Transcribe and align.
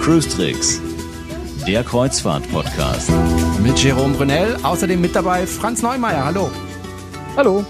Cruise 0.00 0.28
Tricks, 0.28 0.80
der 1.68 1.84
Kreuzfahrt-Podcast. 1.84 3.12
Mit 3.62 3.78
Jerome 3.78 4.14
Brunel, 4.14 4.56
außerdem 4.64 5.00
mit 5.00 5.14
dabei 5.14 5.46
Franz 5.46 5.82
Neumeier. 5.82 6.24
Hallo. 6.24 6.50
Hallo. 7.36 7.64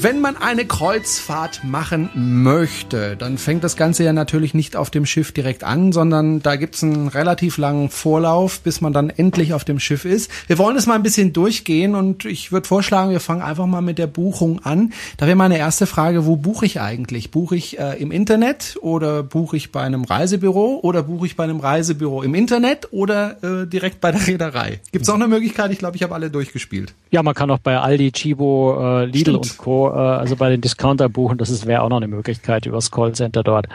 Wenn 0.00 0.20
man 0.20 0.36
eine 0.36 0.64
Kreuzfahrt 0.64 1.64
machen 1.64 2.10
möchte, 2.14 3.16
dann 3.16 3.36
fängt 3.36 3.64
das 3.64 3.76
Ganze 3.76 4.04
ja 4.04 4.12
natürlich 4.12 4.54
nicht 4.54 4.76
auf 4.76 4.90
dem 4.90 5.04
Schiff 5.04 5.32
direkt 5.32 5.64
an, 5.64 5.90
sondern 5.90 6.40
da 6.40 6.54
gibt's 6.54 6.84
einen 6.84 7.08
relativ 7.08 7.58
langen 7.58 7.90
Vorlauf, 7.90 8.60
bis 8.60 8.80
man 8.80 8.92
dann 8.92 9.10
endlich 9.10 9.54
auf 9.54 9.64
dem 9.64 9.80
Schiff 9.80 10.04
ist. 10.04 10.30
Wir 10.46 10.56
wollen 10.56 10.76
es 10.76 10.86
mal 10.86 10.94
ein 10.94 11.02
bisschen 11.02 11.32
durchgehen 11.32 11.96
und 11.96 12.26
ich 12.26 12.52
würde 12.52 12.68
vorschlagen, 12.68 13.10
wir 13.10 13.18
fangen 13.18 13.42
einfach 13.42 13.66
mal 13.66 13.80
mit 13.80 13.98
der 13.98 14.06
Buchung 14.06 14.60
an. 14.64 14.92
Da 15.16 15.26
wäre 15.26 15.34
meine 15.34 15.58
erste 15.58 15.86
Frage, 15.86 16.26
wo 16.26 16.36
buche 16.36 16.66
ich 16.66 16.80
eigentlich? 16.80 17.32
Buche 17.32 17.56
ich 17.56 17.80
äh, 17.80 18.00
im 18.00 18.12
Internet 18.12 18.78
oder 18.80 19.24
buche 19.24 19.56
ich 19.56 19.72
bei 19.72 19.80
einem 19.80 20.04
Reisebüro 20.04 20.78
oder 20.80 21.02
buche 21.02 21.26
ich 21.26 21.34
bei 21.34 21.42
einem 21.42 21.58
Reisebüro 21.58 22.22
im 22.22 22.36
Internet 22.36 22.86
oder 22.92 23.42
äh, 23.42 23.66
direkt 23.66 24.00
bei 24.00 24.12
der 24.12 24.24
Reederei? 24.28 24.78
Gibt's 24.92 25.08
auch 25.08 25.16
eine 25.16 25.26
Möglichkeit? 25.26 25.72
Ich 25.72 25.78
glaube, 25.78 25.96
ich 25.96 26.04
habe 26.04 26.14
alle 26.14 26.30
durchgespielt. 26.30 26.94
Ja, 27.10 27.24
man 27.24 27.34
kann 27.34 27.50
auch 27.50 27.58
bei 27.58 27.76
Aldi, 27.76 28.12
Chibo, 28.12 28.78
äh, 28.80 29.06
Lidl 29.06 29.18
Stimmt. 29.18 29.36
und 29.38 29.58
Co 29.58 29.87
äh, 29.94 30.18
also 30.18 30.36
bei 30.36 30.50
den 30.50 30.60
Discounter 30.60 31.08
buchen. 31.08 31.38
Das 31.38 31.66
wäre 31.66 31.82
auch 31.82 31.88
noch 31.88 31.98
eine 31.98 32.08
Möglichkeit 32.08 32.66
übers 32.66 32.90
Callcenter 32.90 33.42
dort. 33.42 33.68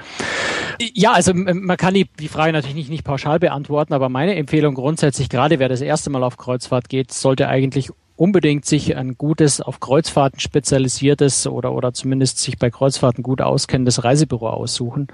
Ja, 0.94 1.12
also 1.12 1.34
man 1.34 1.77
kann 1.77 1.94
die, 1.94 2.08
die 2.20 2.27
Frage 2.27 2.53
natürlich 2.53 2.76
nicht, 2.76 2.89
nicht 2.89 3.03
pauschal 3.03 3.39
beantworten, 3.39 3.94
aber 3.94 4.09
meine 4.09 4.36
Empfehlung 4.36 4.76
grundsätzlich, 4.76 5.30
gerade 5.30 5.59
wer 5.59 5.70
das 5.70 5.81
erste 5.81 6.09
Mal 6.09 6.23
auf 6.23 6.38
Kreuzfahrt 6.38 6.89
geht, 6.89 7.12
sollte 7.12 7.47
eigentlich 7.47 7.91
unbedingt 8.16 8.66
sich 8.66 8.95
ein 8.95 9.17
gutes, 9.17 9.59
auf 9.61 9.80
Kreuzfahrten 9.80 10.39
spezialisiertes 10.39 11.47
oder, 11.47 11.73
oder 11.73 11.94
zumindest 11.94 12.39
sich 12.39 12.58
bei 12.58 12.69
Kreuzfahrten 12.69 13.23
gut 13.23 13.41
auskennendes 13.41 14.03
Reisebüro 14.03 14.50
aussuchen. 14.50 15.08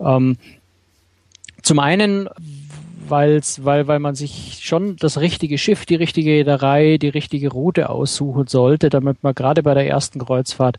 Ähm, 0.00 0.36
zum 1.62 1.78
einen, 1.78 2.28
weil's, 3.08 3.64
weil, 3.64 3.86
weil 3.86 3.98
man 3.98 4.14
sich 4.14 4.60
schon 4.62 4.96
das 4.96 5.18
richtige 5.18 5.58
Schiff, 5.58 5.86
die 5.86 5.96
richtige 5.96 6.30
Reederei, 6.30 6.98
die 6.98 7.08
richtige 7.08 7.50
Route 7.50 7.90
aussuchen 7.90 8.46
sollte, 8.46 8.90
damit 8.90 9.22
man 9.22 9.34
gerade 9.34 9.62
bei 9.62 9.74
der 9.74 9.88
ersten 9.88 10.18
Kreuzfahrt 10.18 10.78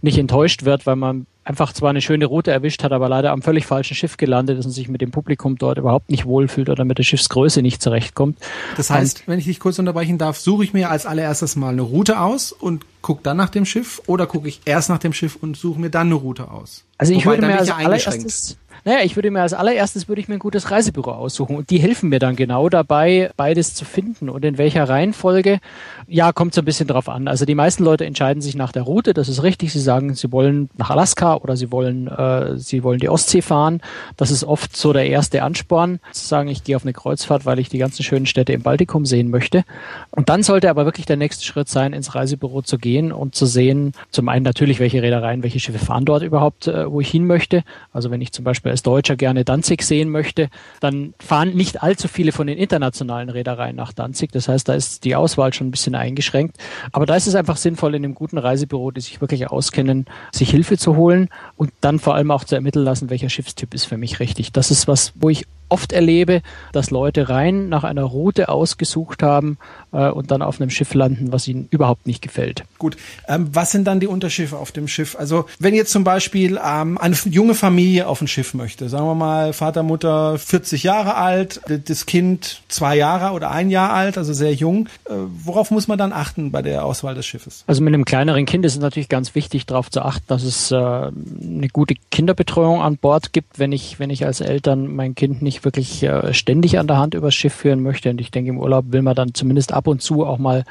nicht 0.00 0.18
enttäuscht 0.18 0.64
wird, 0.64 0.86
weil 0.86 0.96
man 0.96 1.26
einfach 1.48 1.72
zwar 1.72 1.90
eine 1.90 2.02
schöne 2.02 2.26
Route 2.26 2.50
erwischt 2.50 2.82
hat, 2.84 2.92
aber 2.92 3.08
leider 3.08 3.32
am 3.32 3.40
völlig 3.40 3.64
falschen 3.64 3.94
Schiff 3.94 4.18
gelandet 4.18 4.58
ist 4.58 4.66
und 4.66 4.72
sich 4.72 4.88
mit 4.88 5.00
dem 5.00 5.10
Publikum 5.10 5.56
dort 5.56 5.78
überhaupt 5.78 6.10
nicht 6.10 6.26
wohlfühlt 6.26 6.68
oder 6.68 6.84
mit 6.84 6.98
der 6.98 7.04
Schiffsgröße 7.04 7.62
nicht 7.62 7.80
zurechtkommt. 7.80 8.38
Das 8.76 8.90
heißt, 8.90 9.20
und, 9.20 9.28
wenn 9.28 9.38
ich 9.38 9.46
dich 9.46 9.58
kurz 9.58 9.78
unterbrechen 9.78 10.18
darf, 10.18 10.38
suche 10.38 10.64
ich 10.64 10.74
mir 10.74 10.90
als 10.90 11.06
allererstes 11.06 11.56
mal 11.56 11.70
eine 11.70 11.82
Route 11.82 12.20
aus 12.20 12.52
und 12.52 12.84
gucke 13.00 13.22
dann 13.22 13.38
nach 13.38 13.48
dem 13.48 13.64
Schiff 13.64 14.02
oder 14.06 14.26
gucke 14.26 14.48
ich 14.48 14.60
erst 14.66 14.90
nach 14.90 14.98
dem 14.98 15.14
Schiff 15.14 15.36
und 15.40 15.56
suche 15.56 15.80
mir 15.80 15.90
dann 15.90 16.08
eine 16.08 16.16
Route 16.16 16.50
aus? 16.50 16.84
Also 16.98 17.14
ich 17.14 17.24
Wobei, 17.24 17.36
würde 17.36 17.46
mir 17.46 17.58
als 17.58 17.70
allererstes 17.70 18.58
naja, 18.88 19.04
ich 19.04 19.16
würde 19.16 19.30
mir 19.30 19.42
als 19.42 19.52
allererstes 19.52 20.08
würde 20.08 20.22
ich 20.22 20.28
mir 20.28 20.36
ein 20.36 20.38
gutes 20.38 20.70
Reisebüro 20.70 21.10
aussuchen 21.10 21.56
und 21.56 21.68
die 21.68 21.78
helfen 21.78 22.08
mir 22.08 22.20
dann 22.20 22.36
genau 22.36 22.70
dabei, 22.70 23.30
beides 23.36 23.74
zu 23.74 23.84
finden 23.84 24.30
und 24.30 24.42
in 24.46 24.56
welcher 24.56 24.88
Reihenfolge. 24.88 25.58
Ja, 26.06 26.32
kommt 26.32 26.54
so 26.54 26.62
ein 26.62 26.64
bisschen 26.64 26.88
drauf 26.88 27.10
an. 27.10 27.28
Also 27.28 27.44
die 27.44 27.54
meisten 27.54 27.84
Leute 27.84 28.06
entscheiden 28.06 28.40
sich 28.40 28.56
nach 28.56 28.72
der 28.72 28.84
Route, 28.84 29.12
das 29.12 29.28
ist 29.28 29.42
richtig. 29.42 29.74
Sie 29.74 29.80
sagen, 29.80 30.14
sie 30.14 30.32
wollen 30.32 30.70
nach 30.78 30.88
Alaska 30.88 31.34
oder 31.34 31.54
sie 31.54 31.70
wollen, 31.70 32.08
äh, 32.08 32.56
sie 32.56 32.82
wollen 32.82 32.98
die 32.98 33.10
Ostsee 33.10 33.42
fahren. 33.42 33.82
Das 34.16 34.30
ist 34.30 34.42
oft 34.42 34.74
so 34.74 34.94
der 34.94 35.06
erste 35.06 35.42
Ansporn, 35.42 36.00
zu 36.12 36.26
sagen, 36.26 36.48
ich 36.48 36.64
gehe 36.64 36.74
auf 36.74 36.84
eine 36.84 36.94
Kreuzfahrt, 36.94 37.44
weil 37.44 37.58
ich 37.58 37.68
die 37.68 37.76
ganzen 37.76 38.02
schönen 38.04 38.24
Städte 38.24 38.54
im 38.54 38.62
Baltikum 38.62 39.04
sehen 39.04 39.28
möchte. 39.28 39.64
Und 40.12 40.30
dann 40.30 40.42
sollte 40.42 40.70
aber 40.70 40.86
wirklich 40.86 41.04
der 41.04 41.18
nächste 41.18 41.44
Schritt 41.44 41.68
sein, 41.68 41.92
ins 41.92 42.14
Reisebüro 42.14 42.62
zu 42.62 42.78
gehen 42.78 43.12
und 43.12 43.34
zu 43.34 43.44
sehen, 43.44 43.92
zum 44.10 44.30
einen 44.30 44.44
natürlich, 44.44 44.80
welche 44.80 45.02
Reedereien, 45.02 45.42
welche 45.42 45.60
Schiffe 45.60 45.78
fahren 45.78 46.06
dort 46.06 46.22
überhaupt, 46.22 46.68
äh, 46.68 46.90
wo 46.90 47.02
ich 47.02 47.10
hin 47.10 47.26
möchte. 47.26 47.64
Also 47.92 48.10
wenn 48.10 48.22
ich 48.22 48.32
zum 48.32 48.46
Beispiel 48.46 48.77
als 48.78 48.82
Deutscher 48.84 49.16
gerne 49.16 49.44
Danzig 49.44 49.82
sehen 49.82 50.08
möchte, 50.08 50.50
dann 50.80 51.14
fahren 51.18 51.54
nicht 51.54 51.82
allzu 51.82 52.06
viele 52.06 52.30
von 52.30 52.46
den 52.46 52.58
internationalen 52.58 53.28
Reedereien 53.28 53.74
nach 53.74 53.92
Danzig. 53.92 54.30
Das 54.30 54.48
heißt, 54.48 54.68
da 54.68 54.74
ist 54.74 55.04
die 55.04 55.16
Auswahl 55.16 55.52
schon 55.52 55.68
ein 55.68 55.70
bisschen 55.72 55.96
eingeschränkt. 55.96 56.56
Aber 56.92 57.04
da 57.04 57.16
ist 57.16 57.26
es 57.26 57.34
einfach 57.34 57.56
sinnvoll, 57.56 57.96
in 57.96 58.04
einem 58.04 58.14
guten 58.14 58.38
Reisebüro, 58.38 58.92
die 58.92 59.00
sich 59.00 59.20
wirklich 59.20 59.50
auskennen, 59.50 60.06
sich 60.32 60.50
Hilfe 60.50 60.78
zu 60.78 60.94
holen 60.94 61.28
und 61.56 61.72
dann 61.80 61.98
vor 61.98 62.14
allem 62.14 62.30
auch 62.30 62.44
zu 62.44 62.54
ermitteln 62.54 62.84
lassen, 62.84 63.10
welcher 63.10 63.28
Schiffstyp 63.28 63.74
ist 63.74 63.86
für 63.86 63.96
mich 63.96 64.20
richtig. 64.20 64.52
Das 64.52 64.70
ist 64.70 64.86
was, 64.86 65.12
wo 65.16 65.28
ich 65.28 65.44
oft 65.68 65.92
erlebe, 65.92 66.42
dass 66.72 66.90
Leute 66.90 67.28
rein 67.28 67.68
nach 67.68 67.84
einer 67.84 68.04
Route 68.04 68.48
ausgesucht 68.48 69.22
haben 69.22 69.58
äh, 69.92 70.08
und 70.08 70.30
dann 70.30 70.42
auf 70.42 70.60
einem 70.60 70.70
Schiff 70.70 70.94
landen, 70.94 71.32
was 71.32 71.48
ihnen 71.48 71.68
überhaupt 71.70 72.06
nicht 72.06 72.22
gefällt. 72.22 72.64
Gut, 72.78 72.96
ähm, 73.26 73.48
was 73.52 73.70
sind 73.70 73.84
dann 73.86 74.00
die 74.00 74.06
Unterschiffe 74.06 74.56
auf 74.56 74.72
dem 74.72 74.88
Schiff? 74.88 75.16
Also 75.18 75.46
wenn 75.58 75.74
jetzt 75.74 75.92
zum 75.92 76.04
Beispiel 76.04 76.58
ähm, 76.64 76.98
eine 76.98 77.16
junge 77.24 77.54
Familie 77.54 78.06
auf 78.06 78.20
ein 78.20 78.28
Schiff 78.28 78.54
möchte, 78.54 78.88
sagen 78.88 79.06
wir 79.06 79.14
mal 79.14 79.52
Vater, 79.52 79.82
Mutter 79.82 80.38
40 80.38 80.82
Jahre 80.82 81.16
alt, 81.16 81.60
das 81.86 82.06
Kind 82.06 82.62
zwei 82.68 82.96
Jahre 82.96 83.34
oder 83.34 83.50
ein 83.50 83.70
Jahr 83.70 83.92
alt, 83.92 84.18
also 84.18 84.32
sehr 84.32 84.54
jung, 84.54 84.88
äh, 85.06 85.12
worauf 85.44 85.70
muss 85.70 85.88
man 85.88 85.98
dann 85.98 86.12
achten 86.12 86.50
bei 86.50 86.62
der 86.62 86.84
Auswahl 86.84 87.14
des 87.14 87.26
Schiffes? 87.26 87.64
Also 87.66 87.82
mit 87.82 87.94
einem 87.94 88.04
kleineren 88.04 88.46
Kind 88.46 88.64
ist 88.64 88.74
es 88.74 88.80
natürlich 88.80 89.08
ganz 89.08 89.34
wichtig, 89.34 89.66
darauf 89.66 89.90
zu 89.90 90.02
achten, 90.02 90.24
dass 90.28 90.42
es 90.42 90.70
äh, 90.70 90.76
eine 90.76 91.68
gute 91.72 91.94
Kinderbetreuung 92.10 92.80
an 92.82 92.96
Bord 92.96 93.32
gibt, 93.32 93.58
wenn 93.58 93.72
ich, 93.72 93.98
wenn 93.98 94.10
ich 94.10 94.24
als 94.24 94.40
Eltern 94.40 94.94
mein 94.94 95.14
Kind 95.14 95.42
nicht 95.42 95.57
wirklich 95.64 96.02
äh, 96.02 96.32
ständig 96.34 96.78
an 96.78 96.86
der 96.86 96.98
Hand 96.98 97.14
übers 97.14 97.34
Schiff 97.34 97.54
führen 97.54 97.82
möchte. 97.82 98.10
Und 98.10 98.20
ich 98.20 98.30
denke, 98.30 98.50
im 98.50 98.58
Urlaub 98.58 98.86
will 98.88 99.02
man 99.02 99.14
dann 99.14 99.34
zumindest 99.34 99.72
ab 99.72 99.86
und 99.86 100.02
zu 100.02 100.24
auch 100.24 100.38
mal 100.38 100.64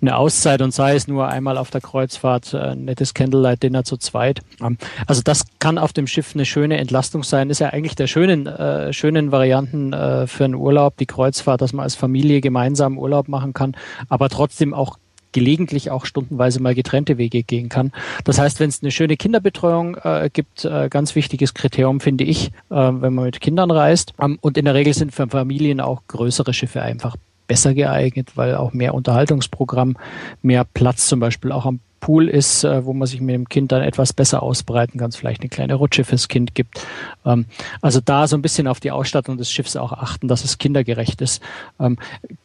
eine 0.00 0.16
Auszeit 0.16 0.60
und 0.62 0.72
sei 0.72 0.94
es 0.94 1.08
nur 1.08 1.28
einmal 1.28 1.56
auf 1.56 1.70
der 1.70 1.80
Kreuzfahrt, 1.80 2.54
äh, 2.54 2.74
nettes 2.74 3.14
Candlelight-Dinner 3.14 3.84
zu 3.84 3.96
zweit. 3.96 4.40
Ähm, 4.60 4.78
also 5.06 5.22
das 5.22 5.44
kann 5.58 5.78
auf 5.78 5.92
dem 5.92 6.06
Schiff 6.06 6.32
eine 6.34 6.44
schöne 6.44 6.76
Entlastung 6.78 7.22
sein. 7.22 7.50
Ist 7.50 7.60
ja 7.60 7.70
eigentlich 7.70 7.94
der 7.94 8.06
schönen, 8.06 8.46
äh, 8.46 8.92
schönen 8.92 9.32
Varianten 9.32 9.92
äh, 9.92 10.26
für 10.26 10.44
einen 10.44 10.54
Urlaub, 10.54 10.96
die 10.96 11.06
Kreuzfahrt, 11.06 11.60
dass 11.60 11.72
man 11.72 11.84
als 11.84 11.94
Familie 11.94 12.40
gemeinsam 12.40 12.98
Urlaub 12.98 13.28
machen 13.28 13.52
kann, 13.52 13.76
aber 14.08 14.28
trotzdem 14.28 14.74
auch 14.74 14.96
gelegentlich 15.34 15.90
auch 15.90 16.06
stundenweise 16.06 16.62
mal 16.62 16.74
getrennte 16.74 17.18
Wege 17.18 17.42
gehen 17.42 17.68
kann. 17.68 17.92
Das 18.24 18.38
heißt, 18.38 18.60
wenn 18.60 18.70
es 18.70 18.82
eine 18.82 18.90
schöne 18.90 19.18
Kinderbetreuung 19.18 19.96
äh, 19.96 20.30
gibt, 20.32 20.64
äh, 20.64 20.88
ganz 20.88 21.14
wichtiges 21.14 21.52
Kriterium 21.52 22.00
finde 22.00 22.24
ich, 22.24 22.52
äh, 22.70 22.74
wenn 22.74 23.12
man 23.12 23.26
mit 23.26 23.42
Kindern 23.42 23.70
reist. 23.70 24.14
Ähm, 24.22 24.38
und 24.40 24.56
in 24.56 24.64
der 24.64 24.74
Regel 24.74 24.94
sind 24.94 25.12
für 25.12 25.28
Familien 25.28 25.80
auch 25.80 26.02
größere 26.08 26.54
Schiffe 26.54 26.80
einfach 26.80 27.16
besser 27.46 27.74
geeignet, 27.74 28.32
weil 28.36 28.54
auch 28.54 28.72
mehr 28.72 28.94
Unterhaltungsprogramm, 28.94 29.96
mehr 30.40 30.64
Platz 30.64 31.06
zum 31.08 31.20
Beispiel 31.20 31.52
auch 31.52 31.66
am 31.66 31.80
Pool 32.04 32.28
ist, 32.28 32.64
äh, 32.64 32.84
wo 32.84 32.92
man 32.92 33.06
sich 33.08 33.22
mit 33.22 33.34
dem 33.34 33.48
Kind 33.48 33.72
dann 33.72 33.80
etwas 33.80 34.12
besser 34.12 34.42
ausbreiten 34.42 35.00
kann, 35.00 35.10
vielleicht 35.12 35.40
eine 35.40 35.48
kleine 35.48 35.72
Rutsche 35.76 36.04
fürs 36.04 36.28
Kind 36.28 36.54
gibt. 36.54 36.86
Ähm, 37.24 37.46
also 37.80 37.98
da 38.04 38.26
so 38.26 38.36
ein 38.36 38.42
bisschen 38.42 38.66
auf 38.66 38.78
die 38.78 38.90
Ausstattung 38.90 39.38
des 39.38 39.50
Schiffs 39.50 39.74
auch 39.74 39.92
achten, 39.92 40.28
dass 40.28 40.44
es 40.44 40.58
kindergerecht 40.58 41.22
ist. 41.22 41.42
Ähm, 41.80 41.96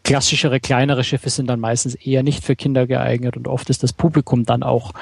klassischere, 0.06 0.62
kleinere 0.62 1.04
Schiffe 1.04 1.30
sind 1.30 1.48
dann 1.48 1.60
meistens 1.60 1.96
eher 1.96 2.24
nicht 2.24 2.46
für 2.46 2.56
Kinder 2.56 2.88
geeignet 2.88 3.36
und 3.36 3.50
oft 3.50 3.70
ist 3.70 3.84
das 3.84 3.92
Publikum 3.92 4.46
dann 4.46 4.64
auch 4.64 4.94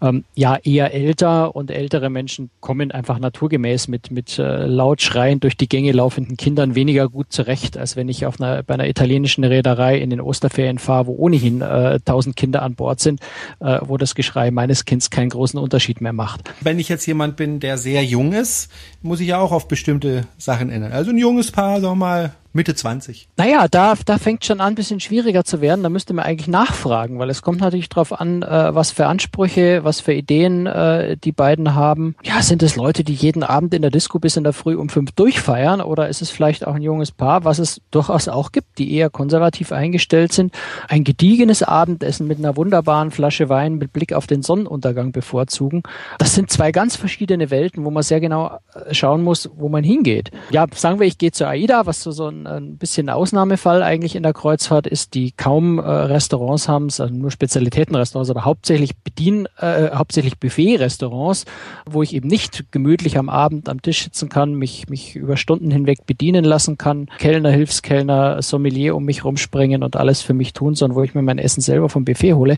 ähm, 0.00 0.24
ja 0.34 0.56
eher 0.56 0.94
älter 0.94 1.54
und 1.54 1.70
ältere 1.70 2.08
Menschen 2.08 2.48
kommen 2.60 2.92
einfach 2.92 3.18
naturgemäß 3.18 3.88
mit, 3.88 4.10
mit 4.10 4.38
äh, 4.38 4.64
laut 4.64 5.02
schreiend 5.02 5.44
durch 5.44 5.58
die 5.58 5.68
Gänge 5.68 5.92
laufenden 5.92 6.38
Kindern 6.38 6.74
weniger 6.74 7.10
gut 7.10 7.26
zurecht, 7.32 7.76
als 7.76 7.96
wenn 7.96 8.08
ich 8.08 8.24
auf 8.24 8.40
einer, 8.40 8.62
bei 8.62 8.74
einer 8.74 8.88
italienischen 8.88 9.44
Reederei 9.44 9.98
in 9.98 10.08
den 10.08 10.22
Osterferien 10.22 10.78
fahre, 10.78 11.06
wo 11.06 11.16
ohnehin 11.16 11.60
äh, 11.60 12.00
tausend 12.02 12.36
äh, 12.36 12.40
Kinder 12.40 12.62
an 12.62 12.76
Bord 12.76 13.00
sind, 13.00 13.20
äh, 13.60 13.78
wo 13.82 13.98
das 13.98 14.05
das 14.06 14.14
Geschrei 14.14 14.52
meines 14.52 14.84
Kindes 14.84 15.10
keinen 15.10 15.30
großen 15.30 15.58
Unterschied 15.58 16.00
mehr 16.00 16.12
macht. 16.12 16.52
Wenn 16.60 16.78
ich 16.78 16.88
jetzt 16.88 17.06
jemand 17.06 17.36
bin, 17.36 17.58
der 17.58 17.76
sehr 17.76 18.04
jung 18.04 18.32
ist, 18.32 18.70
muss 19.02 19.18
ich 19.18 19.28
ja 19.28 19.38
auch 19.38 19.50
auf 19.50 19.66
bestimmte 19.66 20.28
Sachen 20.38 20.70
ändern. 20.70 20.92
Also 20.92 21.10
ein 21.10 21.18
junges 21.18 21.50
Paar, 21.50 21.80
sagen 21.80 21.98
wir 21.98 22.06
mal, 22.06 22.34
Mitte 22.56 22.74
20. 22.74 23.28
Naja, 23.36 23.68
da, 23.68 23.94
da 24.04 24.18
fängt 24.18 24.44
schon 24.44 24.60
an, 24.60 24.72
ein 24.72 24.74
bisschen 24.74 24.98
schwieriger 24.98 25.44
zu 25.44 25.60
werden. 25.60 25.82
Da 25.82 25.88
müsste 25.88 26.14
man 26.14 26.24
eigentlich 26.24 26.48
nachfragen, 26.48 27.18
weil 27.18 27.30
es 27.30 27.42
kommt 27.42 27.60
natürlich 27.60 27.88
darauf 27.88 28.18
an, 28.18 28.42
äh, 28.42 28.74
was 28.74 28.90
für 28.90 29.06
Ansprüche, 29.06 29.84
was 29.84 30.00
für 30.00 30.12
Ideen 30.12 30.66
äh, 30.66 31.16
die 31.16 31.32
beiden 31.32 31.74
haben. 31.74 32.16
Ja, 32.24 32.42
sind 32.42 32.62
es 32.62 32.74
Leute, 32.74 33.04
die 33.04 33.12
jeden 33.12 33.42
Abend 33.42 33.74
in 33.74 33.82
der 33.82 33.90
Disco 33.90 34.18
bis 34.18 34.36
in 34.36 34.44
der 34.44 34.54
Früh 34.54 34.74
um 34.74 34.88
fünf 34.88 35.12
durchfeiern 35.12 35.80
oder 35.80 36.08
ist 36.08 36.22
es 36.22 36.30
vielleicht 36.30 36.66
auch 36.66 36.74
ein 36.74 36.82
junges 36.82 37.12
Paar, 37.12 37.44
was 37.44 37.58
es 37.58 37.80
durchaus 37.90 38.26
auch 38.26 38.52
gibt, 38.52 38.78
die 38.78 38.92
eher 38.92 39.10
konservativ 39.10 39.70
eingestellt 39.70 40.32
sind, 40.32 40.54
ein 40.88 41.04
gediegenes 41.04 41.62
Abendessen 41.62 42.26
mit 42.26 42.38
einer 42.38 42.56
wunderbaren 42.56 43.10
Flasche 43.10 43.48
Wein 43.48 43.76
mit 43.76 43.92
Blick 43.92 44.14
auf 44.14 44.26
den 44.26 44.42
Sonnenuntergang 44.42 45.12
bevorzugen. 45.12 45.82
Das 46.18 46.34
sind 46.34 46.50
zwei 46.50 46.72
ganz 46.72 46.96
verschiedene 46.96 47.50
Welten, 47.50 47.84
wo 47.84 47.90
man 47.90 48.02
sehr 48.02 48.20
genau 48.20 48.58
äh, 48.74 48.94
schauen 48.94 49.22
muss, 49.22 49.50
wo 49.56 49.68
man 49.68 49.84
hingeht. 49.84 50.30
Ja, 50.50 50.66
sagen 50.74 50.98
wir, 50.98 51.06
ich 51.06 51.18
gehe 51.18 51.32
zu 51.32 51.46
AIDA, 51.46 51.84
was 51.84 52.02
so, 52.02 52.10
so 52.10 52.28
ein 52.28 52.45
ein, 52.46 52.78
bisschen 52.78 53.10
Ausnahmefall 53.10 53.82
eigentlich 53.82 54.16
in 54.16 54.22
der 54.22 54.32
Kreuzfahrt 54.32 54.86
ist, 54.86 55.14
die 55.14 55.32
kaum 55.32 55.78
äh, 55.78 55.82
Restaurants 55.82 56.68
haben, 56.68 56.84
also 56.84 57.06
nur 57.06 57.30
Spezialitätenrestaurants, 57.30 58.30
aber 58.30 58.44
hauptsächlich 58.44 58.96
Bedien, 58.96 59.48
äh, 59.58 59.90
hauptsächlich 59.92 60.38
Buffet-Restaurants, 60.38 61.44
wo 61.88 62.02
ich 62.02 62.14
eben 62.14 62.28
nicht 62.28 62.72
gemütlich 62.72 63.18
am 63.18 63.28
Abend 63.28 63.68
am 63.68 63.82
Tisch 63.82 64.04
sitzen 64.04 64.28
kann, 64.28 64.54
mich, 64.54 64.88
mich 64.88 65.16
über 65.16 65.36
Stunden 65.36 65.70
hinweg 65.70 66.06
bedienen 66.06 66.44
lassen 66.44 66.78
kann, 66.78 67.08
Kellner, 67.18 67.50
Hilfskellner, 67.50 68.42
Sommelier 68.42 68.96
um 68.96 69.04
mich 69.04 69.24
rumspringen 69.24 69.82
und 69.82 69.96
alles 69.96 70.22
für 70.22 70.34
mich 70.34 70.52
tun, 70.52 70.74
sondern 70.74 70.96
wo 70.96 71.02
ich 71.02 71.14
mir 71.14 71.22
mein 71.22 71.38
Essen 71.38 71.60
selber 71.60 71.88
vom 71.88 72.04
Buffet 72.04 72.34
hole 72.34 72.56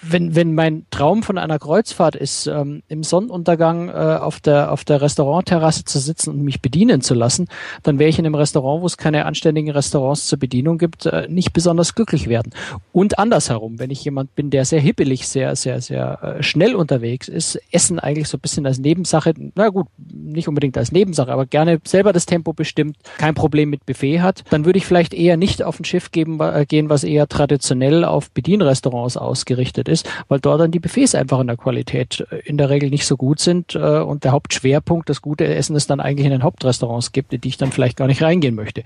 wenn, 0.00 0.34
wenn 0.34 0.54
mein 0.54 0.86
Traum 0.90 1.22
von 1.22 1.38
einer 1.38 1.58
Kreuzfahrt 1.58 2.14
ist, 2.14 2.46
ähm, 2.46 2.82
im 2.88 3.02
Sonnenuntergang 3.02 3.88
äh, 3.88 3.92
auf 3.92 4.40
der, 4.40 4.72
auf 4.72 4.84
der 4.84 5.00
Restaurantterrasse 5.00 5.84
zu 5.84 5.98
sitzen 5.98 6.30
und 6.30 6.42
mich 6.42 6.60
bedienen 6.60 7.00
zu 7.00 7.14
lassen, 7.14 7.48
dann 7.82 7.98
wäre 7.98 8.08
ich 8.08 8.18
in 8.18 8.26
einem 8.26 8.34
Restaurant, 8.34 8.82
wo 8.82 8.86
es 8.86 8.96
keine 8.96 9.26
anständigen 9.26 9.70
Restaurants 9.70 10.26
zur 10.26 10.38
Bedienung 10.38 10.78
gibt, 10.78 11.06
äh, 11.06 11.26
nicht 11.28 11.52
besonders 11.52 11.94
glücklich 11.94 12.28
werden. 12.28 12.52
Und 12.92 13.18
andersherum, 13.18 13.78
wenn 13.78 13.90
ich 13.90 14.04
jemand 14.04 14.34
bin, 14.34 14.50
der 14.50 14.64
sehr 14.64 14.80
hippelig, 14.80 15.28
sehr, 15.28 15.56
sehr, 15.56 15.80
sehr 15.80 16.22
äh, 16.38 16.42
schnell 16.42 16.74
unterwegs 16.74 17.28
ist, 17.28 17.60
Essen 17.72 17.98
eigentlich 17.98 18.28
so 18.28 18.36
ein 18.36 18.40
bisschen 18.40 18.66
als 18.66 18.78
Nebensache, 18.78 19.34
na 19.54 19.68
gut, 19.68 19.88
nicht 19.96 20.48
unbedingt 20.48 20.78
als 20.78 20.92
Nebensache, 20.92 21.32
aber 21.32 21.46
gerne 21.46 21.80
selber 21.84 22.12
das 22.12 22.26
Tempo 22.26 22.52
bestimmt, 22.52 22.96
kein 23.18 23.34
Problem 23.34 23.70
mit 23.70 23.84
Buffet 23.86 24.20
hat, 24.20 24.44
dann 24.50 24.64
würde 24.64 24.78
ich 24.78 24.86
vielleicht 24.86 25.14
eher 25.14 25.36
nicht 25.36 25.62
auf 25.62 25.80
ein 25.80 25.84
Schiff 25.84 26.12
geben, 26.12 26.38
äh, 26.40 26.66
gehen, 26.66 26.88
was 26.88 27.04
eher 27.04 27.26
traditionell 27.26 28.04
auf 28.04 28.30
Bedienrestaurants 28.30 29.16
ausgerichtet 29.16 29.87
ist, 29.88 30.08
weil 30.28 30.40
dort 30.40 30.60
dann 30.60 30.70
die 30.70 30.78
Buffets 30.78 31.14
einfach 31.14 31.40
in 31.40 31.46
der 31.46 31.56
Qualität 31.56 32.26
äh, 32.30 32.38
in 32.44 32.56
der 32.58 32.70
Regel 32.70 32.90
nicht 32.90 33.06
so 33.06 33.16
gut 33.16 33.40
sind 33.40 33.74
äh, 33.74 34.00
und 34.00 34.24
der 34.24 34.32
Hauptschwerpunkt, 34.32 35.08
das 35.08 35.22
gute 35.22 35.46
Essen, 35.46 35.76
es 35.76 35.86
dann 35.86 36.00
eigentlich 36.00 36.26
in 36.26 36.32
den 36.32 36.42
Hauptrestaurants 36.42 37.12
gibt, 37.12 37.32
in 37.32 37.40
die 37.40 37.48
ich 37.48 37.56
dann 37.56 37.72
vielleicht 37.72 37.96
gar 37.96 38.06
nicht 38.06 38.22
reingehen 38.22 38.54
möchte. 38.54 38.82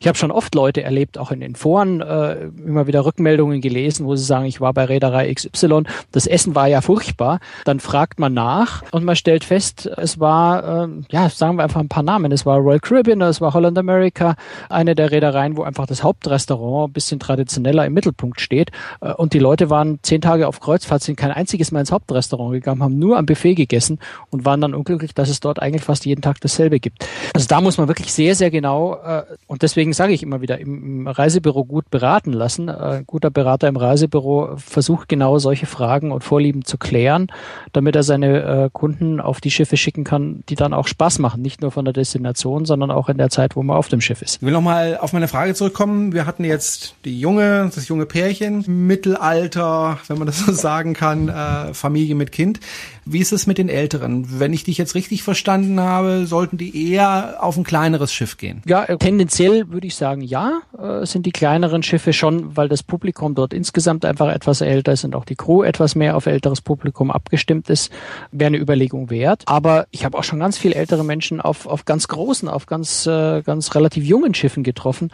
Ich 0.00 0.08
habe 0.08 0.18
schon 0.18 0.30
oft 0.30 0.54
Leute 0.54 0.82
erlebt, 0.82 1.18
auch 1.18 1.30
in 1.30 1.40
den 1.40 1.54
Foren, 1.54 2.00
äh, 2.00 2.46
immer 2.64 2.86
wieder 2.86 3.04
Rückmeldungen 3.04 3.60
gelesen, 3.60 4.06
wo 4.06 4.16
sie 4.16 4.24
sagen, 4.24 4.46
ich 4.46 4.60
war 4.60 4.72
bei 4.72 4.84
Reederei 4.84 5.32
XY, 5.32 5.84
das 6.12 6.26
Essen 6.26 6.54
war 6.54 6.66
ja 6.66 6.80
furchtbar. 6.80 7.40
Dann 7.64 7.80
fragt 7.80 8.18
man 8.18 8.34
nach 8.34 8.82
und 8.92 9.04
man 9.04 9.16
stellt 9.16 9.44
fest, 9.44 9.86
es 9.96 10.18
war, 10.20 10.88
ja, 11.10 11.28
sagen 11.28 11.56
wir 11.56 11.64
einfach 11.64 11.80
ein 11.80 11.88
paar 11.88 12.02
Namen, 12.02 12.32
es 12.32 12.46
war 12.46 12.58
Royal 12.58 12.80
Caribbean, 12.80 13.20
es 13.22 13.40
war 13.40 13.54
Holland 13.54 13.78
America, 13.78 14.36
eine 14.68 14.94
der 14.94 15.10
Reedereien, 15.10 15.56
wo 15.56 15.62
einfach 15.62 15.86
das 15.86 16.02
Hauptrestaurant 16.02 16.90
ein 16.90 16.92
bisschen 16.92 17.20
traditioneller 17.20 17.84
im 17.86 17.94
Mittelpunkt 17.94 18.40
steht 18.40 18.70
und 19.16 19.32
die 19.32 19.38
Leute 19.38 19.70
waren 19.70 19.98
zehn 20.02 20.20
Tage 20.20 20.45
auf 20.46 20.60
Kreuzfahrt 20.60 21.02
sind 21.02 21.16
kein 21.16 21.30
einziges 21.30 21.72
Mal 21.72 21.80
ins 21.80 21.92
Hauptrestaurant 21.92 22.52
gegangen, 22.52 22.82
haben 22.82 22.98
nur 22.98 23.18
am 23.18 23.26
Buffet 23.26 23.54
gegessen 23.54 23.98
und 24.30 24.44
waren 24.44 24.60
dann 24.60 24.74
unglücklich, 24.74 25.14
dass 25.14 25.28
es 25.28 25.40
dort 25.40 25.60
eigentlich 25.60 25.82
fast 25.82 26.06
jeden 26.06 26.22
Tag 26.22 26.40
dasselbe 26.40 26.80
gibt. 26.80 27.06
Also 27.34 27.46
da 27.46 27.60
muss 27.60 27.78
man 27.78 27.88
wirklich 27.88 28.12
sehr, 28.12 28.34
sehr 28.34 28.50
genau 28.50 28.94
äh, 28.94 29.22
und 29.46 29.62
deswegen 29.62 29.92
sage 29.92 30.12
ich 30.12 30.22
immer 30.22 30.40
wieder, 30.40 30.58
im, 30.58 31.00
im 31.00 31.06
Reisebüro 31.08 31.64
gut 31.64 31.90
beraten 31.90 32.32
lassen. 32.32 32.68
Äh, 32.68 32.72
ein 32.72 33.06
guter 33.06 33.30
Berater 33.30 33.68
im 33.68 33.76
Reisebüro 33.76 34.56
versucht 34.56 35.08
genau 35.08 35.38
solche 35.38 35.66
Fragen 35.66 36.12
und 36.12 36.24
Vorlieben 36.24 36.64
zu 36.64 36.78
klären, 36.78 37.28
damit 37.72 37.96
er 37.96 38.02
seine 38.02 38.42
äh, 38.42 38.70
Kunden 38.72 39.20
auf 39.20 39.40
die 39.40 39.50
Schiffe 39.50 39.76
schicken 39.76 40.04
kann, 40.04 40.42
die 40.48 40.54
dann 40.54 40.72
auch 40.72 40.86
Spaß 40.86 41.18
machen, 41.18 41.42
nicht 41.42 41.62
nur 41.62 41.70
von 41.70 41.84
der 41.84 41.94
Destination, 41.94 42.64
sondern 42.64 42.90
auch 42.90 43.08
in 43.08 43.18
der 43.18 43.30
Zeit, 43.30 43.56
wo 43.56 43.62
man 43.62 43.76
auf 43.76 43.88
dem 43.88 44.00
Schiff 44.00 44.22
ist. 44.22 44.36
Ich 44.36 44.42
will 44.42 44.52
nochmal 44.52 44.98
auf 44.98 45.12
meine 45.12 45.28
Frage 45.28 45.54
zurückkommen. 45.54 46.12
Wir 46.12 46.26
hatten 46.26 46.44
jetzt 46.44 46.94
die 47.04 47.18
junge, 47.18 47.70
das 47.74 47.88
junge 47.88 48.06
Pärchen, 48.06 48.64
Mittelalter, 48.66 49.98
wenn 50.08 50.18
man 50.18 50.26
das 50.26 50.35
so 50.36 50.52
sagen 50.52 50.94
kann, 50.94 51.28
äh, 51.28 51.74
Familie 51.74 52.14
mit 52.14 52.32
Kind. 52.32 52.60
Wie 53.08 53.20
ist 53.20 53.30
es 53.30 53.46
mit 53.46 53.56
den 53.56 53.68
Älteren? 53.68 54.40
Wenn 54.40 54.52
ich 54.52 54.64
dich 54.64 54.78
jetzt 54.78 54.96
richtig 54.96 55.22
verstanden 55.22 55.78
habe, 55.78 56.26
sollten 56.26 56.58
die 56.58 56.90
eher 56.90 57.36
auf 57.38 57.56
ein 57.56 57.62
kleineres 57.62 58.12
Schiff 58.12 58.36
gehen? 58.36 58.62
Ja, 58.66 58.82
äh, 58.82 58.96
tendenziell 58.96 59.70
würde 59.70 59.86
ich 59.86 59.94
sagen, 59.94 60.22
ja, 60.22 60.58
äh, 60.76 61.06
sind 61.06 61.24
die 61.24 61.30
kleineren 61.30 61.84
Schiffe 61.84 62.12
schon, 62.12 62.56
weil 62.56 62.68
das 62.68 62.82
Publikum 62.82 63.36
dort 63.36 63.54
insgesamt 63.54 64.04
einfach 64.04 64.26
etwas 64.26 64.60
älter 64.60 64.90
ist 64.90 65.04
und 65.04 65.14
auch 65.14 65.24
die 65.24 65.36
Crew 65.36 65.62
etwas 65.62 65.94
mehr 65.94 66.16
auf 66.16 66.26
älteres 66.26 66.60
Publikum 66.60 67.12
abgestimmt 67.12 67.70
ist, 67.70 67.92
wäre 68.32 68.48
eine 68.48 68.58
Überlegung 68.58 69.08
wert. 69.08 69.44
Aber 69.46 69.86
ich 69.92 70.04
habe 70.04 70.18
auch 70.18 70.24
schon 70.24 70.40
ganz 70.40 70.58
viele 70.58 70.74
ältere 70.74 71.04
Menschen 71.04 71.40
auf, 71.40 71.66
auf 71.66 71.84
ganz 71.84 72.08
großen, 72.08 72.48
auf 72.48 72.66
ganz, 72.66 73.06
äh, 73.06 73.42
ganz 73.42 73.72
relativ 73.76 74.04
jungen 74.04 74.34
Schiffen 74.34 74.64
getroffen, 74.64 75.12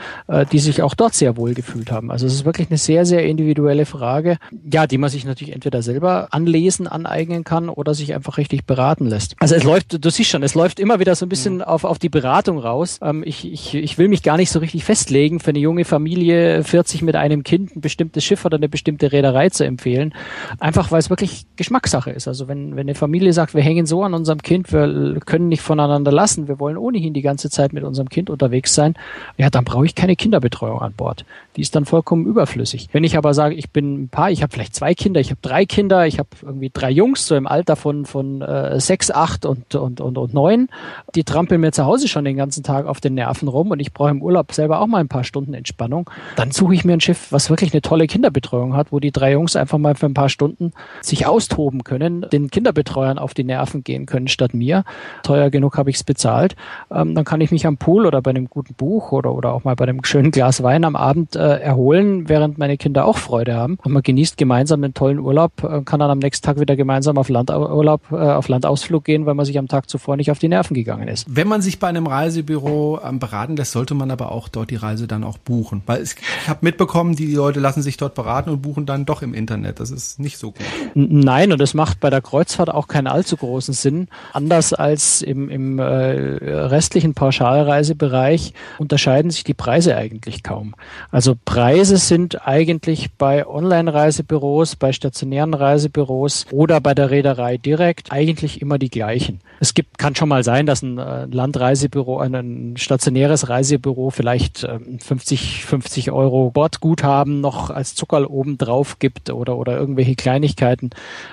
die 0.51 0.59
sich 0.59 0.83
auch 0.83 0.95
dort 0.95 1.15
sehr 1.15 1.37
wohl 1.37 1.53
gefühlt 1.53 1.91
haben. 1.91 2.11
Also 2.11 2.27
es 2.27 2.33
ist 2.33 2.45
wirklich 2.45 2.71
eine 2.71 2.79
sehr, 2.79 3.05
sehr 3.05 3.27
individuelle 3.27 3.85
Frage, 3.85 4.39
ja, 4.65 4.87
die 4.87 4.99
man 4.99 5.11
sich 5.11 5.25
natürlich 5.25 5.55
entweder 5.55 5.83
selber 5.83 6.29
anlesen, 6.31 6.87
aneignen 6.87 7.45
kann 7.45 7.69
oder 7.83 7.95
sich 7.95 8.15
einfach 8.15 8.39
richtig 8.39 8.65
beraten 8.65 9.07
lässt. 9.07 9.35
Also 9.41 9.55
es 9.55 9.65
läuft, 9.65 10.05
du 10.05 10.11
siehst 10.11 10.31
schon, 10.31 10.43
es 10.43 10.55
läuft 10.55 10.81
immer 10.81 11.01
wieder 11.01 11.15
so 11.15 11.27
ein 11.27 11.29
bisschen 11.29 11.57
mhm. 11.57 11.63
auf, 11.63 11.85
auf 11.85 11.99
die 11.99 12.09
Beratung 12.09 12.59
raus. 12.59 12.99
Ähm, 13.03 13.23
ich, 13.27 13.51
ich, 13.51 13.75
ich 13.75 13.99
will 13.99 14.09
mich 14.09 14.23
gar 14.23 14.37
nicht 14.37 14.51
so 14.51 14.61
richtig 14.61 14.85
festlegen, 14.85 15.41
für 15.41 15.51
eine 15.51 15.59
junge 15.59 15.85
Familie 15.85 16.63
40 16.65 17.03
mit 17.03 17.17
einem 17.17 17.43
Kind 17.43 17.77
ein 17.77 17.81
bestimmtes 17.81 18.25
Schiff 18.25 18.45
oder 18.45 18.57
eine 18.57 18.69
bestimmte 18.69 19.13
Reederei 19.13 19.51
zu 19.51 19.65
empfehlen. 19.65 20.15
Einfach 20.59 20.91
weil 20.91 21.01
es 21.01 21.11
wirklich 21.11 21.45
Geschmackssache 21.57 22.11
ist. 22.11 22.29
Also 22.29 22.49
wenn, 22.49 22.77
wenn 22.77 22.87
eine 22.87 22.95
Familie 22.95 23.33
sagt, 23.33 23.55
wir 23.55 23.63
hängen 23.63 23.87
so 23.87 24.03
an 24.05 24.15
unserem 24.15 24.43
Kind, 24.43 24.73
wir 24.73 25.19
können 25.27 25.49
nicht 25.49 25.63
voneinander 25.63 26.13
lassen, 26.13 26.49
wir 26.49 26.61
wollen 26.61 26.77
ohnehin 26.77 27.13
die 27.13 27.23
ganze 27.23 27.51
Zeit 27.51 27.73
mit 27.73 27.85
unserem 27.85 28.09
Kind 28.09 28.31
unterwegs 28.31 28.75
sein, 28.75 28.95
ja, 29.37 29.51
dann 29.51 29.65
brauche 29.65 29.87
ich 29.87 29.95
keine 29.95 30.17
Kinderbetreuung 30.17 30.81
an 30.81 30.93
Bord. 30.93 31.25
Die 31.57 31.61
ist 31.61 31.75
dann 31.75 31.85
vollkommen 31.85 32.27
überflüssig. 32.27 32.89
Wenn 32.93 33.05
ich 33.05 33.17
aber 33.17 33.35
sage, 33.35 33.55
ich 33.55 33.71
bin 33.71 34.05
ein 34.05 34.09
Paar, 34.09 34.31
ich 34.31 34.43
habe 34.43 34.53
vielleicht 34.53 34.75
zwei 34.75 34.95
Kinder, 34.95 35.21
ich 35.21 35.31
habe 35.31 35.41
drei 35.43 35.67
Kinder, 35.67 36.07
ich 36.07 36.19
habe 36.19 36.29
irgendwie 36.43 36.71
drei 36.73 36.91
Jungs, 36.91 37.27
so 37.27 37.35
im 37.35 37.47
Alter 37.47 37.72
von, 37.77 38.05
von 38.05 38.43
äh, 38.43 38.79
sechs, 38.81 39.11
acht 39.11 39.45
und, 39.45 39.75
und, 39.75 40.01
und, 40.01 40.19
und 40.19 40.35
neun. 40.35 40.69
Die 41.15 41.25
trampeln 41.25 41.61
mir 41.61 41.73
zu 41.73 41.85
Hause 41.85 42.09
schon 42.09 42.25
den 42.25 42.37
ganzen 42.37 42.63
Tag 42.63 42.87
auf 42.87 43.01
den 43.01 43.15
Nerven 43.15 43.49
rum 43.49 43.71
und 43.71 43.81
ich 43.81 43.93
brauche 43.93 44.11
im 44.11 44.23
Urlaub 44.23 44.53
selber 44.53 44.81
auch 44.81 44.87
mal 44.87 44.99
ein 44.99 45.09
paar 45.09 45.25
Stunden 45.25 45.55
Entspannung. 45.55 46.11
Dann 46.37 46.51
suche 46.51 46.75
ich 46.75 46.85
mir 46.85 46.95
ein 46.95 47.01
Schiff, 47.01 47.29
was 47.31 47.51
wirklich 47.51 47.73
eine 47.73 47.83
tolle 47.83 48.07
Kinderbetreuung 48.07 48.75
hat, 48.77 48.93
wo 48.93 49.01
die 49.01 49.13
drei 49.13 49.33
Jungs 49.33 49.57
einfach 49.57 49.79
mal 49.79 49.95
für 49.95 50.07
ein 50.07 50.15
paar 50.15 50.29
Stunden 50.29 50.73
sich 51.01 51.27
austoben 51.27 51.85
können, 51.85 52.27
den 52.33 52.51
Kinderbetreuern 52.51 53.19
auf 53.19 53.35
die 53.35 53.45
Nerven 53.45 53.85
gehen 53.85 54.07
können 54.07 54.29
statt 54.29 54.55
mir. 54.55 54.85
Teuer 55.23 55.51
genug 55.51 55.77
habe 55.77 55.91
ich 55.91 55.97
es 55.97 56.05
bezahlt. 56.05 56.57
Ähm, 56.91 57.15
dann 57.15 57.25
kann 57.25 57.41
ich 57.41 57.51
mich 57.51 57.67
am 57.67 57.77
Pool 57.77 58.07
oder 58.07 58.23
bei 58.23 58.31
einem 58.31 58.49
guten 58.49 58.75
Buch 58.75 59.13
oder, 59.13 59.33
oder 59.33 59.53
auch 59.53 59.65
mal 59.65 59.77
bei 59.77 59.85
einem 59.85 60.05
schönen 60.05 60.31
Glas 60.31 60.63
Wein 60.63 60.85
am 60.85 60.97
Abend 60.97 61.37
äh, 61.37 61.59
erholen, 61.59 62.29
während 62.29 62.59
meine 62.59 62.77
Kinder 62.77 63.05
auch 63.07 63.17
Freude 63.17 63.55
haben. 63.55 63.79
Und 63.85 63.93
man 63.93 64.03
genießt 64.03 64.37
gemeinsam 64.37 64.83
einen 64.83 64.95
tollen 64.95 65.19
Urlaub, 65.19 65.65
äh, 65.65 65.83
kann 65.83 66.01
dann 66.01 66.11
am 66.11 66.19
nächsten 66.19 66.45
Tag 66.45 66.61
wieder 66.61 66.77
gemeinsam 66.77 67.19
auf 67.19 67.29
Landurlaub, 67.63 68.13
äh, 68.13 68.17
auf 68.17 68.49
Landausflug 68.49 69.05
gehen, 69.05 69.27
weil 69.27 69.35
man 69.35 69.47
sich 69.47 69.59
am 69.59 69.69
Tag 69.69 69.89
zuvor 69.89 70.17
nicht 70.17 70.31
auf 70.31 70.39
die 70.39 70.49
Nerven 70.49 70.75
gegangen 70.75 71.09
ist. 71.09 71.27
Wenn 71.29 71.49
man 71.49 71.63
sich 71.63 71.79
bei 71.79 71.89
einem 71.89 72.07
Reisebüro 72.07 73.01
ähm, 73.05 73.19
beraten 73.19 73.57
lässt, 73.57 73.73
sollte 73.73 73.95
man 73.95 74.11
aber 74.11 74.33
auch 74.33 74.49
dort 74.49 74.71
die 74.71 74.77
Reise 74.77 75.07
dann 75.07 75.25
auch 75.25 75.39
buchen. 75.39 75.83
Weil 75.87 76.03
es, 76.03 76.15
ich 76.15 76.49
habe 76.49 76.61
mitbekommen, 76.63 77.17
die 77.17 77.35
Leute 77.35 77.61
lassen 77.61 77.83
sich 77.83 77.97
dort 77.97 78.15
beraten 78.15 78.51
und 78.51 78.63
buchen 78.63 78.87
dann 78.87 79.05
doch 79.05 79.23
im 79.23 79.35
Internet. 79.35 79.81
Das 79.81 79.91
ist 79.91 80.19
nicht 80.19 80.39
so 80.39 80.53
gut. 80.53 80.63
Nein, 80.95 81.53
und 81.53 81.61
das 81.61 81.75
macht 81.75 82.01
bei 82.01 82.11
der 82.11 82.21
Kreuzfahrt 82.21 82.71
auch 82.71 82.89
keinen 82.89 83.07
allzu 83.07 83.37
großen 83.37 83.75
Sinn. 83.75 84.09
Anders 84.33 84.73
als 84.73 85.23
im, 85.23 85.49
im 85.49 85.79
äh, 85.79 85.83
restlichen 85.85 87.15
Pauschalreisebereich 87.15 88.55
unterscheiden 88.79 89.31
sich 89.31 89.45
die 89.45 89.55
Preise 89.55 89.97
eigentlich 89.97 90.43
kaum. 90.43 90.75
Also 91.11 91.35
Preise 91.45 91.97
sind 91.97 92.47
eigentlich 92.47 93.13
bei 93.17 93.47
Online-Reisebüros, 93.47 94.77
bei 94.77 94.93
stationären 94.93 95.55
Reisebüros 95.55 96.47
oder 96.51 96.81
bei 96.81 96.95
der 96.95 97.11
Reederei 97.11 97.52
direkt 97.59 98.13
eigentlich 98.13 98.61
immer 98.61 98.79
die 98.79 98.91
gleichen. 98.91 99.41
Es 99.61 99.75
gibt, 99.75 99.99
kann 99.99 100.17
schon 100.17 100.29
mal 100.29 100.43
sein, 100.43 100.67
dass 100.67 100.83
ein 100.83 100.99
äh, 100.99 101.27
Landreisebüro, 101.27 102.19
ein, 102.19 102.75
stationäres 102.77 103.49
Reisebüro 103.49 104.11
vielleicht 104.11 104.59
50, 104.59 105.63
ähm, 105.63 105.69
50 105.69 106.11
Euro 106.11 106.51
Bordguthaben 106.51 107.41
noch 107.41 107.71
als 107.71 107.95
Zuckerl 107.95 108.27
oben 108.27 108.59
drauf 108.59 108.99
gibt 108.99 109.31
oder, 109.31 109.57
oder 109.57 109.77
irgendwelche 109.77 110.17
Kleinigkeiten 110.17 110.91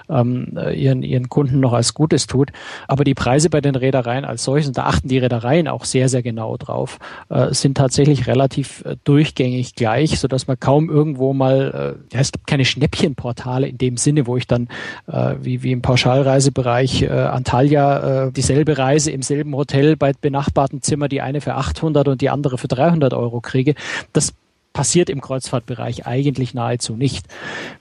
ähm, 0.10 0.58
äh, 0.58 0.80
ihren, 0.80 1.04
ihren 1.04 1.30
Kunden 1.30 1.60
noch 1.60 1.74
als 1.74 1.94
Gutes 1.94 2.28
tut. 2.28 2.52
Aber 2.88 3.04
die 3.04 3.16
Preise 3.16 3.50
bei 3.50 3.62
den 3.62 3.76
Reedereien 3.76 4.26
als 4.26 4.44
solches, 4.44 4.68
und 4.68 4.78
da 4.78 4.84
achten 4.84 5.08
die 5.08 5.18
Reedereien 5.18 5.68
auch 5.68 5.86
sehr, 5.86 6.10
sehr 6.10 6.22
genau 6.22 6.58
drauf, 6.58 7.00
äh, 7.30 7.54
sind 7.54 7.78
tatsächlich 7.78 8.28
relativ 8.28 8.84
äh, 8.86 8.96
durchgängig 9.04 9.76
gleich, 9.76 10.20
sodass 10.20 10.48
man 10.48 10.60
kaum 10.60 10.90
irgendwo 10.90 11.34
mal, 11.34 11.98
äh, 12.12 12.16
ja, 12.16 12.20
es 12.20 12.32
gibt 12.32 12.48
keine 12.48 12.66
Schnäppchenportale 12.66 13.68
in 13.68 13.78
dem 13.78 13.98
Sinne, 13.98 14.28
wo 14.28 14.38
ich 14.38 14.48
dann 14.48 14.68
äh, 15.08 15.36
wie, 15.42 15.64
wie 15.64 15.72
im 15.72 15.82
Pauschalreisebereich 16.00 17.01
äh, 17.01 17.10
Antalya 17.10 18.27
äh, 18.27 18.32
dieselbe 18.32 18.77
Reise 18.77 19.12
im 19.12 19.22
selben 19.22 19.53
Hotel 19.53 19.98
bei 19.98 20.13
benachbarten 20.13 20.82
Zimmer, 20.82 21.10
die 21.10 21.20
eine 21.20 21.41
für 21.41 21.56
800 21.56 22.08
und 22.08 22.22
die 22.22 22.29
andere 22.29 22.58
für 22.58 22.70
300 22.70 23.13
Euro 23.13 23.41
kriege. 23.41 23.75
Das 24.13 24.34
passiert 24.79 25.09
im 25.09 25.19
Kreuzfahrtbereich 25.19 26.07
eigentlich 26.07 26.53
nahezu 26.53 26.95
nicht. 26.95 27.25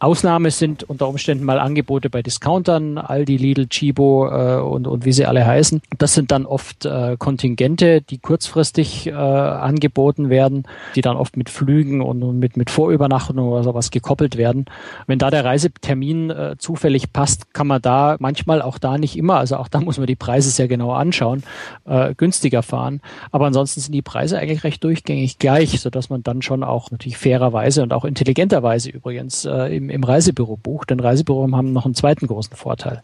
Ausnahme 0.00 0.50
sind 0.50 0.82
unter 0.82 1.06
Umständen 1.06 1.44
mal 1.44 1.60
Angebote 1.60 2.10
bei 2.10 2.22
Discountern, 2.22 2.98
Aldi, 2.98 3.36
Lidl, 3.36 3.68
Chibo 3.68 4.26
äh, 4.26 4.60
und, 4.60 4.88
und 4.88 5.04
wie 5.04 5.12
sie 5.12 5.24
alle 5.24 5.46
heißen. 5.46 5.80
Das 5.98 6.14
sind 6.14 6.32
dann 6.32 6.44
oft 6.44 6.86
äh, 6.86 7.16
Kontingente, 7.16 8.02
die 8.02 8.18
kurzfristig 8.18 9.06
äh, 9.06 9.12
angeboten 9.12 10.28
werden, 10.28 10.64
die 10.96 11.00
dann 11.00 11.16
oft 11.16 11.36
mit 11.36 11.50
Flügen 11.50 12.00
und, 12.00 12.40
mit, 12.40 12.56
mit 12.56 12.68
Vorübernachtung 12.68 13.38
oder 13.38 13.62
sowas 13.62 13.92
gekoppelt 13.92 14.36
werden. 14.36 14.64
Wenn 15.06 15.20
da 15.20 15.30
der 15.30 15.44
Reisetermin 15.44 16.30
äh, 16.30 16.56
zufällig 16.58 17.12
passt, 17.12 17.54
kann 17.54 17.68
man 17.68 17.80
da 17.80 18.16
manchmal 18.18 18.60
auch 18.60 18.78
da 18.78 18.98
nicht 18.98 19.16
immer, 19.16 19.36
also 19.36 19.56
auch 19.58 19.68
da 19.68 19.80
muss 19.80 19.98
man 19.98 20.08
die 20.08 20.16
Preise 20.16 20.50
sehr 20.50 20.66
genau 20.66 20.90
anschauen, 20.90 21.44
äh, 21.84 22.12
günstiger 22.16 22.64
fahren. 22.64 23.02
Aber 23.30 23.46
ansonsten 23.46 23.80
sind 23.80 23.92
die 23.92 24.02
Preise 24.02 24.36
eigentlich 24.36 24.64
recht 24.64 24.82
durchgängig 24.82 25.38
gleich, 25.38 25.80
sodass 25.80 26.10
man 26.10 26.24
dann 26.24 26.42
schon 26.42 26.64
auch 26.64 26.87
natürlich 26.90 27.18
fairerweise 27.18 27.82
und 27.82 27.92
auch 27.92 28.04
intelligenterweise 28.04 28.90
übrigens 28.90 29.44
äh, 29.44 29.76
im, 29.76 29.90
im 29.90 30.04
Reisebüro 30.04 30.56
bucht. 30.56 30.90
Denn 30.90 31.00
Reisebüro 31.00 31.50
haben 31.52 31.72
noch 31.72 31.84
einen 31.84 31.94
zweiten 31.94 32.26
großen 32.26 32.56
Vorteil. 32.56 33.02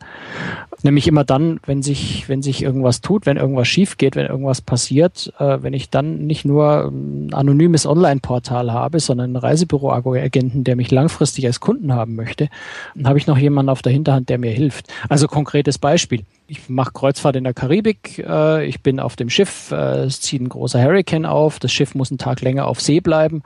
Nämlich 0.82 1.08
immer 1.08 1.24
dann, 1.24 1.60
wenn 1.66 1.82
sich, 1.82 2.28
wenn 2.28 2.42
sich 2.42 2.62
irgendwas 2.62 3.00
tut, 3.00 3.26
wenn 3.26 3.36
irgendwas 3.36 3.68
schief 3.68 3.96
geht, 3.96 4.16
wenn 4.16 4.26
irgendwas 4.26 4.60
passiert, 4.60 5.32
äh, 5.38 5.58
wenn 5.62 5.72
ich 5.72 5.90
dann 5.90 6.26
nicht 6.26 6.44
nur 6.44 6.90
ein 6.92 7.32
anonymes 7.32 7.86
Online-Portal 7.86 8.72
habe, 8.72 9.00
sondern 9.00 9.30
einen 9.30 9.36
Reisebüro-Agenten, 9.36 10.64
der 10.64 10.76
mich 10.76 10.90
langfristig 10.90 11.46
als 11.46 11.60
Kunden 11.60 11.94
haben 11.94 12.14
möchte, 12.14 12.48
dann 12.94 13.08
habe 13.08 13.18
ich 13.18 13.26
noch 13.26 13.38
jemanden 13.38 13.70
auf 13.70 13.82
der 13.82 13.92
Hinterhand, 13.92 14.28
der 14.28 14.38
mir 14.38 14.52
hilft. 14.52 14.92
Also 15.08 15.28
konkretes 15.28 15.78
Beispiel 15.78 16.24
ich 16.46 16.68
mache 16.68 16.92
Kreuzfahrt 16.92 17.36
in 17.36 17.44
der 17.44 17.54
Karibik, 17.54 18.18
äh, 18.18 18.66
ich 18.66 18.82
bin 18.82 19.00
auf 19.00 19.16
dem 19.16 19.30
Schiff, 19.30 19.70
äh, 19.70 20.04
es 20.04 20.20
zieht 20.20 20.42
ein 20.42 20.48
großer 20.48 20.82
Hurricane 20.82 21.26
auf, 21.26 21.58
das 21.58 21.72
Schiff 21.72 21.94
muss 21.94 22.10
einen 22.10 22.18
Tag 22.18 22.40
länger 22.42 22.66
auf 22.66 22.80
See 22.80 23.00
bleiben. 23.00 23.42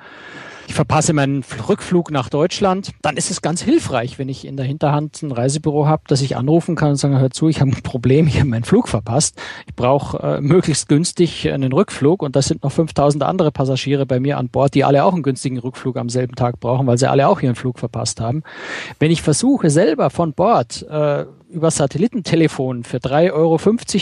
Ich 0.66 0.74
verpasse 0.74 1.14
meinen 1.14 1.42
Rückflug 1.66 2.10
nach 2.10 2.28
Deutschland, 2.28 2.92
dann 3.00 3.16
ist 3.16 3.30
es 3.30 3.40
ganz 3.40 3.62
hilfreich, 3.62 4.18
wenn 4.18 4.28
ich 4.28 4.46
in 4.46 4.58
der 4.58 4.66
Hinterhand 4.66 5.22
ein 5.22 5.32
Reisebüro 5.32 5.86
habe, 5.86 6.02
dass 6.08 6.20
ich 6.20 6.36
anrufen 6.36 6.76
kann 6.76 6.90
und 6.90 6.96
sagen, 6.96 7.18
hör 7.18 7.30
zu, 7.30 7.48
ich 7.48 7.62
habe 7.62 7.70
ein 7.70 7.82
Problem, 7.82 8.26
ich 8.26 8.38
habe 8.38 8.50
meinen 8.50 8.64
Flug 8.64 8.86
verpasst. 8.86 9.40
Ich 9.66 9.74
brauche 9.74 10.18
äh, 10.18 10.40
möglichst 10.42 10.86
günstig 10.88 11.50
einen 11.50 11.72
Rückflug 11.72 12.22
und 12.22 12.36
das 12.36 12.46
sind 12.46 12.64
noch 12.64 12.72
5000 12.72 13.24
andere 13.24 13.50
Passagiere 13.50 14.04
bei 14.04 14.20
mir 14.20 14.36
an 14.36 14.50
Bord, 14.50 14.74
die 14.74 14.84
alle 14.84 15.04
auch 15.04 15.14
einen 15.14 15.22
günstigen 15.22 15.58
Rückflug 15.58 15.96
am 15.96 16.10
selben 16.10 16.34
Tag 16.34 16.60
brauchen, 16.60 16.86
weil 16.86 16.98
sie 16.98 17.08
alle 17.08 17.28
auch 17.28 17.40
ihren 17.40 17.54
Flug 17.54 17.78
verpasst 17.78 18.20
haben. 18.20 18.42
Wenn 18.98 19.10
ich 19.10 19.22
versuche, 19.22 19.70
selber 19.70 20.10
von 20.10 20.34
Bord 20.34 20.82
äh, 20.82 21.24
über 21.48 21.70
Satellitentelefon 21.70 22.84
für 22.84 22.98
3,50 22.98 23.32
Euro 23.32 23.58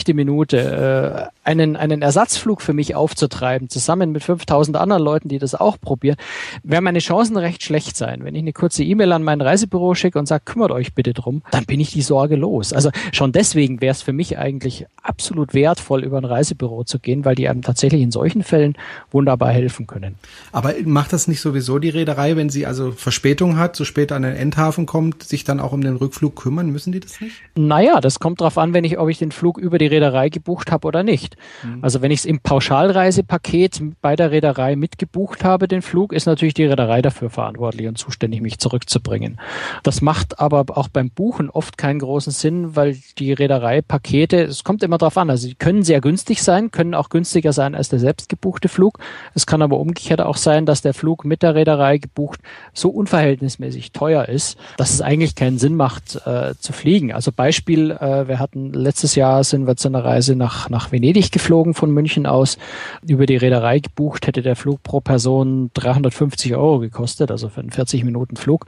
die 0.06 0.14
Minute 0.14 1.30
äh, 1.32 1.35
einen, 1.46 1.76
einen 1.76 2.02
Ersatzflug 2.02 2.60
für 2.60 2.72
mich 2.72 2.94
aufzutreiben, 2.94 3.68
zusammen 3.68 4.12
mit 4.12 4.24
5000 4.24 4.76
anderen 4.76 5.02
Leuten, 5.02 5.28
die 5.28 5.38
das 5.38 5.54
auch 5.54 5.80
probieren, 5.80 6.16
werden 6.62 6.84
meine 6.84 6.98
Chancen 6.98 7.36
recht 7.36 7.62
schlecht 7.62 7.96
sein. 7.96 8.24
Wenn 8.24 8.34
ich 8.34 8.42
eine 8.42 8.52
kurze 8.52 8.82
E-Mail 8.82 9.12
an 9.12 9.22
mein 9.22 9.40
Reisebüro 9.40 9.94
schicke 9.94 10.18
und 10.18 10.26
sage, 10.26 10.42
kümmert 10.44 10.72
euch 10.72 10.94
bitte 10.94 11.14
drum, 11.14 11.42
dann 11.52 11.64
bin 11.64 11.80
ich 11.80 11.92
die 11.92 12.02
Sorge 12.02 12.36
los. 12.36 12.72
Also 12.72 12.90
schon 13.12 13.32
deswegen 13.32 13.80
wäre 13.80 13.92
es 13.92 14.02
für 14.02 14.12
mich 14.12 14.38
eigentlich 14.38 14.86
absolut 15.02 15.54
wertvoll, 15.54 16.04
über 16.04 16.18
ein 16.18 16.24
Reisebüro 16.24 16.84
zu 16.84 16.98
gehen, 16.98 17.24
weil 17.24 17.36
die 17.36 17.48
einem 17.48 17.62
tatsächlich 17.62 18.02
in 18.02 18.10
solchen 18.10 18.42
Fällen 18.42 18.74
wunderbar 19.12 19.50
helfen 19.50 19.86
können. 19.86 20.16
Aber 20.52 20.74
macht 20.84 21.12
das 21.12 21.28
nicht 21.28 21.40
sowieso 21.40 21.78
die 21.78 21.90
Reederei, 21.90 22.36
wenn 22.36 22.50
sie 22.50 22.66
also 22.66 22.90
Verspätung 22.90 23.56
hat, 23.56 23.76
zu 23.76 23.82
so 23.82 23.86
spät 23.86 24.10
an 24.10 24.22
den 24.22 24.34
Endhafen 24.34 24.86
kommt, 24.86 25.22
sich 25.22 25.44
dann 25.44 25.60
auch 25.60 25.72
um 25.72 25.80
den 25.80 25.96
Rückflug 25.96 26.34
kümmern? 26.34 26.70
Müssen 26.70 26.92
die 26.92 27.00
das 27.00 27.20
nicht? 27.20 27.36
Naja, 27.54 28.00
das 28.00 28.18
kommt 28.18 28.40
darauf 28.40 28.58
an, 28.58 28.74
wenn 28.74 28.84
ich, 28.84 28.98
ob 28.98 29.08
ich 29.08 29.18
den 29.18 29.32
Flug 29.32 29.58
über 29.58 29.78
die 29.78 29.86
Reederei 29.86 30.28
gebucht 30.28 30.72
habe 30.72 30.88
oder 30.88 31.02
nicht. 31.02 31.35
Mhm. 31.62 31.78
Also 31.82 32.02
wenn 32.02 32.10
ich 32.10 32.20
es 32.20 32.24
im 32.24 32.40
Pauschalreisepaket 32.40 33.82
bei 34.00 34.16
der 34.16 34.30
Reederei 34.30 34.76
mitgebucht 34.76 35.44
habe, 35.44 35.68
den 35.68 35.82
Flug, 35.82 36.12
ist 36.12 36.26
natürlich 36.26 36.54
die 36.54 36.64
Reederei 36.64 37.02
dafür 37.02 37.30
verantwortlich 37.30 37.86
und 37.88 37.98
zuständig, 37.98 38.40
mich 38.40 38.58
zurückzubringen. 38.58 39.38
Das 39.82 40.00
macht 40.00 40.40
aber 40.40 40.64
auch 40.76 40.88
beim 40.88 41.10
Buchen 41.10 41.50
oft 41.50 41.78
keinen 41.78 41.98
großen 41.98 42.32
Sinn, 42.32 42.76
weil 42.76 42.96
die 43.18 43.32
Reederei-Pakete, 43.32 44.42
es 44.42 44.64
kommt 44.64 44.82
immer 44.82 44.98
darauf 44.98 45.16
an, 45.18 45.30
also 45.30 45.46
sie 45.46 45.54
können 45.54 45.82
sehr 45.82 46.00
günstig 46.00 46.42
sein, 46.42 46.70
können 46.70 46.94
auch 46.94 47.08
günstiger 47.08 47.52
sein 47.52 47.74
als 47.74 47.88
der 47.88 47.98
selbst 47.98 48.28
gebuchte 48.28 48.68
Flug. 48.68 48.98
Es 49.34 49.46
kann 49.46 49.62
aber 49.62 49.78
umgekehrt 49.78 50.20
auch 50.20 50.36
sein, 50.36 50.66
dass 50.66 50.82
der 50.82 50.94
Flug 50.94 51.24
mit 51.24 51.42
der 51.42 51.54
Reederei 51.54 51.98
gebucht 51.98 52.40
so 52.72 52.90
unverhältnismäßig 52.90 53.92
teuer 53.92 54.28
ist, 54.28 54.58
dass 54.76 54.90
es 54.90 55.00
eigentlich 55.00 55.34
keinen 55.34 55.58
Sinn 55.58 55.74
macht, 55.74 56.20
äh, 56.26 56.54
zu 56.58 56.72
fliegen. 56.72 57.12
Also 57.12 57.32
Beispiel, 57.32 57.90
äh, 57.90 58.28
wir 58.28 58.38
hatten 58.38 58.72
letztes 58.72 59.14
Jahr 59.14 59.44
sind 59.44 59.66
wir 59.66 59.76
zu 59.76 59.88
einer 59.88 60.04
Reise 60.04 60.36
nach, 60.36 60.68
nach 60.68 60.92
Venedig 60.92 61.25
geflogen 61.30 61.74
von 61.74 61.90
München 61.90 62.26
aus. 62.26 62.58
Über 63.06 63.26
die 63.26 63.36
Reederei 63.36 63.80
gebucht 63.80 64.26
hätte 64.26 64.42
der 64.42 64.56
Flug 64.56 64.82
pro 64.82 65.00
Person 65.00 65.70
350 65.74 66.54
Euro 66.56 66.78
gekostet, 66.78 67.30
also 67.30 67.48
für 67.48 67.60
einen 67.60 67.70
40 67.70 68.04
Minuten 68.04 68.36
Flug. 68.36 68.66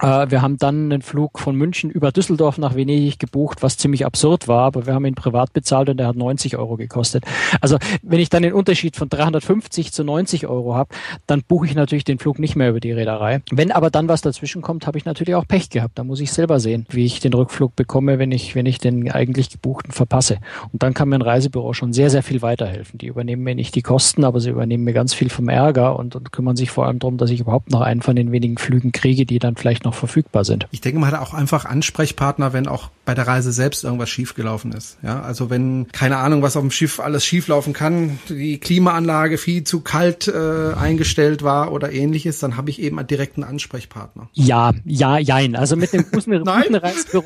Äh, 0.00 0.30
wir 0.30 0.42
haben 0.42 0.58
dann 0.58 0.92
einen 0.92 1.02
Flug 1.02 1.38
von 1.38 1.54
München 1.54 1.90
über 1.90 2.12
Düsseldorf 2.12 2.58
nach 2.58 2.74
Venedig 2.74 3.18
gebucht, 3.18 3.62
was 3.62 3.76
ziemlich 3.76 4.06
absurd 4.06 4.48
war, 4.48 4.64
aber 4.64 4.86
wir 4.86 4.94
haben 4.94 5.06
ihn 5.06 5.14
privat 5.14 5.52
bezahlt 5.52 5.88
und 5.88 5.96
der 5.96 6.06
hat 6.06 6.16
90 6.16 6.56
Euro 6.56 6.76
gekostet. 6.76 7.24
Also 7.60 7.78
wenn 8.02 8.20
ich 8.20 8.28
dann 8.28 8.42
den 8.42 8.52
Unterschied 8.52 8.96
von 8.96 9.08
350 9.08 9.92
zu 9.92 10.04
90 10.04 10.46
Euro 10.46 10.74
habe, 10.74 10.94
dann 11.26 11.42
buche 11.42 11.66
ich 11.66 11.74
natürlich 11.74 12.04
den 12.04 12.18
Flug 12.18 12.38
nicht 12.38 12.56
mehr 12.56 12.70
über 12.70 12.80
die 12.80 12.92
Reederei. 12.92 13.42
Wenn 13.50 13.72
aber 13.72 13.90
dann 13.90 14.08
was 14.08 14.22
dazwischen 14.22 14.62
kommt, 14.62 14.86
habe 14.86 14.98
ich 14.98 15.04
natürlich 15.04 15.34
auch 15.34 15.46
Pech 15.46 15.70
gehabt. 15.70 15.98
Da 15.98 16.04
muss 16.04 16.20
ich 16.20 16.32
selber 16.32 16.60
sehen, 16.60 16.86
wie 16.90 17.04
ich 17.04 17.20
den 17.20 17.34
Rückflug 17.34 17.76
bekomme, 17.76 18.18
wenn 18.18 18.32
ich, 18.32 18.54
wenn 18.54 18.66
ich 18.66 18.78
den 18.78 19.10
eigentlich 19.10 19.50
gebuchten 19.50 19.92
verpasse. 19.92 20.38
Und 20.72 20.82
dann 20.82 20.94
kann 20.94 21.08
mir 21.08 21.16
ein 21.16 21.22
Reisebüro 21.22 21.72
schon 21.72 21.87
sehr, 21.92 22.10
sehr 22.10 22.22
viel 22.22 22.42
weiterhelfen. 22.42 22.98
Die 22.98 23.06
übernehmen 23.06 23.42
mir 23.42 23.54
nicht 23.54 23.74
die 23.74 23.82
Kosten, 23.82 24.24
aber 24.24 24.40
sie 24.40 24.50
übernehmen 24.50 24.84
mir 24.84 24.92
ganz 24.92 25.14
viel 25.14 25.30
vom 25.30 25.48
Ärger 25.48 25.98
und, 25.98 26.16
und 26.16 26.32
kümmern 26.32 26.56
sich 26.56 26.70
vor 26.70 26.86
allem 26.86 26.98
darum, 26.98 27.16
dass 27.18 27.30
ich 27.30 27.40
überhaupt 27.40 27.70
noch 27.70 27.80
einen 27.80 28.02
von 28.02 28.16
den 28.16 28.32
wenigen 28.32 28.58
Flügen 28.58 28.92
kriege, 28.92 29.26
die 29.26 29.38
dann 29.38 29.56
vielleicht 29.56 29.84
noch 29.84 29.94
verfügbar 29.94 30.44
sind. 30.44 30.66
Ich 30.70 30.80
denke, 30.80 30.98
man 30.98 31.10
hat 31.10 31.20
auch 31.20 31.34
einfach 31.34 31.64
Ansprechpartner, 31.64 32.52
wenn 32.52 32.66
auch 32.66 32.90
bei 33.04 33.14
der 33.14 33.26
Reise 33.26 33.52
selbst 33.52 33.84
irgendwas 33.84 34.10
schiefgelaufen 34.10 34.72
ist. 34.72 34.98
Ja, 35.02 35.22
also 35.22 35.50
wenn, 35.50 35.88
keine 35.92 36.18
Ahnung, 36.18 36.42
was 36.42 36.56
auf 36.56 36.62
dem 36.62 36.70
Schiff 36.70 37.00
alles 37.00 37.24
schieflaufen 37.24 37.72
kann, 37.72 38.18
die 38.28 38.58
Klimaanlage 38.58 39.38
viel 39.38 39.64
zu 39.64 39.80
kalt 39.80 40.28
äh, 40.28 40.74
eingestellt 40.74 41.42
war 41.42 41.72
oder 41.72 41.92
ähnliches, 41.92 42.38
dann 42.38 42.56
habe 42.56 42.70
ich 42.70 42.80
eben 42.80 42.98
einen 42.98 43.44
Ansprechpartner. 43.44 44.28
Ja, 44.32 44.72
ja, 44.84 45.18
jein. 45.18 45.56
Also 45.56 45.76
mit 45.76 45.92
dem 45.92 46.04
guten 46.12 46.34
Reisebüro. 46.34 47.24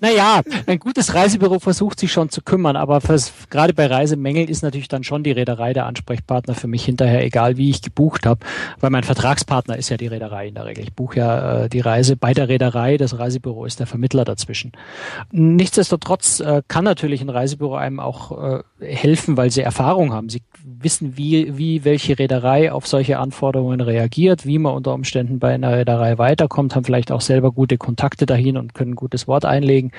Naja, 0.00 0.42
ein 0.66 0.78
gutes 0.78 1.14
Reisebüro 1.14 1.58
versucht 1.58 2.00
sich 2.00 2.12
schon 2.12 2.28
zu 2.28 2.42
kümmern, 2.42 2.76
aber 2.76 3.00
fürs, 3.00 3.32
gerade 3.50 3.74
bei 3.74 3.86
Reisemängeln 4.02 4.48
ist 4.48 4.62
natürlich 4.62 4.88
dann 4.88 5.04
schon 5.04 5.22
die 5.22 5.30
Reederei 5.30 5.72
der 5.72 5.86
Ansprechpartner 5.86 6.54
für 6.54 6.66
mich 6.66 6.84
hinterher, 6.84 7.24
egal 7.24 7.56
wie 7.56 7.70
ich 7.70 7.82
gebucht 7.82 8.26
habe, 8.26 8.40
weil 8.80 8.90
mein 8.90 9.04
Vertragspartner 9.04 9.76
ist 9.76 9.90
ja 9.90 9.96
die 9.96 10.08
Reederei 10.08 10.48
in 10.48 10.54
der 10.54 10.66
Regel. 10.66 10.82
Ich 10.82 10.92
buche 10.92 11.18
ja 11.18 11.64
äh, 11.64 11.68
die 11.68 11.78
Reise 11.78 12.16
bei 12.16 12.34
der 12.34 12.48
Reederei, 12.48 12.96
das 12.96 13.16
Reisebüro 13.16 13.64
ist 13.64 13.78
der 13.78 13.86
Vermittler 13.86 14.24
dazwischen. 14.24 14.72
Nichtsdestotrotz 15.30 16.40
äh, 16.40 16.62
kann 16.66 16.84
natürlich 16.84 17.20
ein 17.20 17.28
Reisebüro 17.28 17.76
einem 17.76 18.00
auch 18.00 18.32
äh, 18.42 18.62
helfen, 18.80 19.36
weil 19.36 19.50
sie 19.50 19.62
Erfahrung 19.62 20.12
haben. 20.12 20.28
Sie 20.28 20.42
wissen, 20.64 21.16
wie, 21.16 21.56
wie 21.56 21.84
welche 21.84 22.18
Reederei 22.18 22.72
auf 22.72 22.88
solche 22.88 23.18
Anforderungen 23.18 23.80
reagiert, 23.80 24.46
wie 24.46 24.58
man 24.58 24.74
unter 24.74 24.94
Umständen 24.94 25.38
bei 25.38 25.54
einer 25.54 25.76
Reederei 25.76 26.18
weiterkommt, 26.18 26.74
haben 26.74 26.84
vielleicht 26.84 27.12
auch 27.12 27.20
selber 27.20 27.52
gute 27.52 27.78
Kontakte 27.78 28.26
dahin 28.26 28.56
und 28.56 28.74
können 28.74 28.92
ein 28.92 28.96
gutes 28.96 29.28
Wort 29.28 29.44
einlegen. 29.44 29.92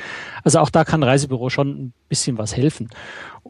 Also 0.43 0.59
auch 0.59 0.69
da 0.69 0.83
kann 0.83 1.01
ein 1.01 1.09
Reisebüro 1.09 1.49
schon 1.49 1.69
ein 1.69 1.93
bisschen 2.09 2.37
was 2.37 2.57
helfen. 2.57 2.89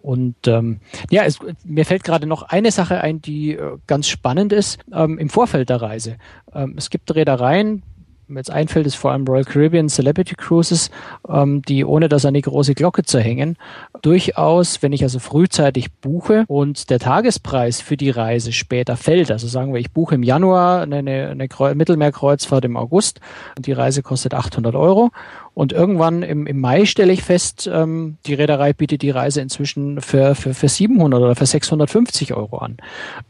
Und 0.03 0.35
ähm, 0.47 0.81
ja, 1.09 1.23
es, 1.23 1.39
mir 1.63 1.85
fällt 1.85 2.03
gerade 2.03 2.27
noch 2.27 2.43
eine 2.43 2.71
Sache 2.71 2.99
ein, 2.99 3.21
die 3.21 3.53
äh, 3.53 3.77
ganz 3.87 4.09
spannend 4.09 4.51
ist 4.51 4.79
ähm, 4.93 5.17
im 5.17 5.29
Vorfeld 5.29 5.69
der 5.69 5.81
Reise. 5.81 6.17
Ähm, 6.53 6.75
es 6.77 6.89
gibt 6.89 7.15
Reedereien, 7.15 7.83
mir 8.27 8.39
jetzt 8.39 8.51
einfällt, 8.51 8.85
ist 8.85 8.95
vor 8.95 9.11
allem 9.11 9.25
Royal 9.25 9.45
Caribbean 9.45 9.87
Celebrity 9.87 10.35
Cruises, 10.35 10.89
ähm, 11.29 11.61
die 11.61 11.85
ohne 11.85 12.09
das 12.09 12.25
an 12.25 12.33
die 12.33 12.41
große 12.41 12.73
Glocke 12.73 13.03
zu 13.03 13.19
hängen, 13.19 13.57
durchaus, 14.01 14.81
wenn 14.81 14.91
ich 14.91 15.03
also 15.03 15.19
frühzeitig 15.19 15.93
buche 15.93 16.43
und 16.47 16.89
der 16.89 16.99
Tagespreis 16.99 17.81
für 17.81 17.95
die 17.95 18.09
Reise 18.09 18.51
später 18.51 18.97
fällt, 18.97 19.31
also 19.31 19.47
sagen 19.47 19.73
wir, 19.73 19.79
ich 19.79 19.91
buche 19.91 20.15
im 20.15 20.23
Januar 20.23 20.81
eine, 20.81 20.97
eine 21.29 21.75
Mittelmeerkreuzfahrt 21.75 22.65
im 22.65 22.75
August 22.75 23.21
und 23.57 23.67
die 23.67 23.73
Reise 23.73 24.03
kostet 24.03 24.33
800 24.33 24.75
Euro 24.75 25.11
und 25.55 25.71
irgendwann 25.71 26.23
im, 26.23 26.47
im 26.47 26.59
Mai 26.59 26.85
stelle 26.85 27.13
ich 27.13 27.23
fest, 27.23 27.69
ähm, 27.71 28.17
die 28.25 28.33
Reederei 28.33 28.73
bietet 28.73 29.03
die 29.03 29.11
Reise 29.11 29.41
inzwischen 29.41 30.01
für, 30.01 30.33
für, 30.33 30.53
für 30.53 30.67
700 30.67 31.21
oder 31.21 31.35
für 31.35 31.45
650 31.45 32.33
Euro 32.33 32.57
an. 32.57 32.77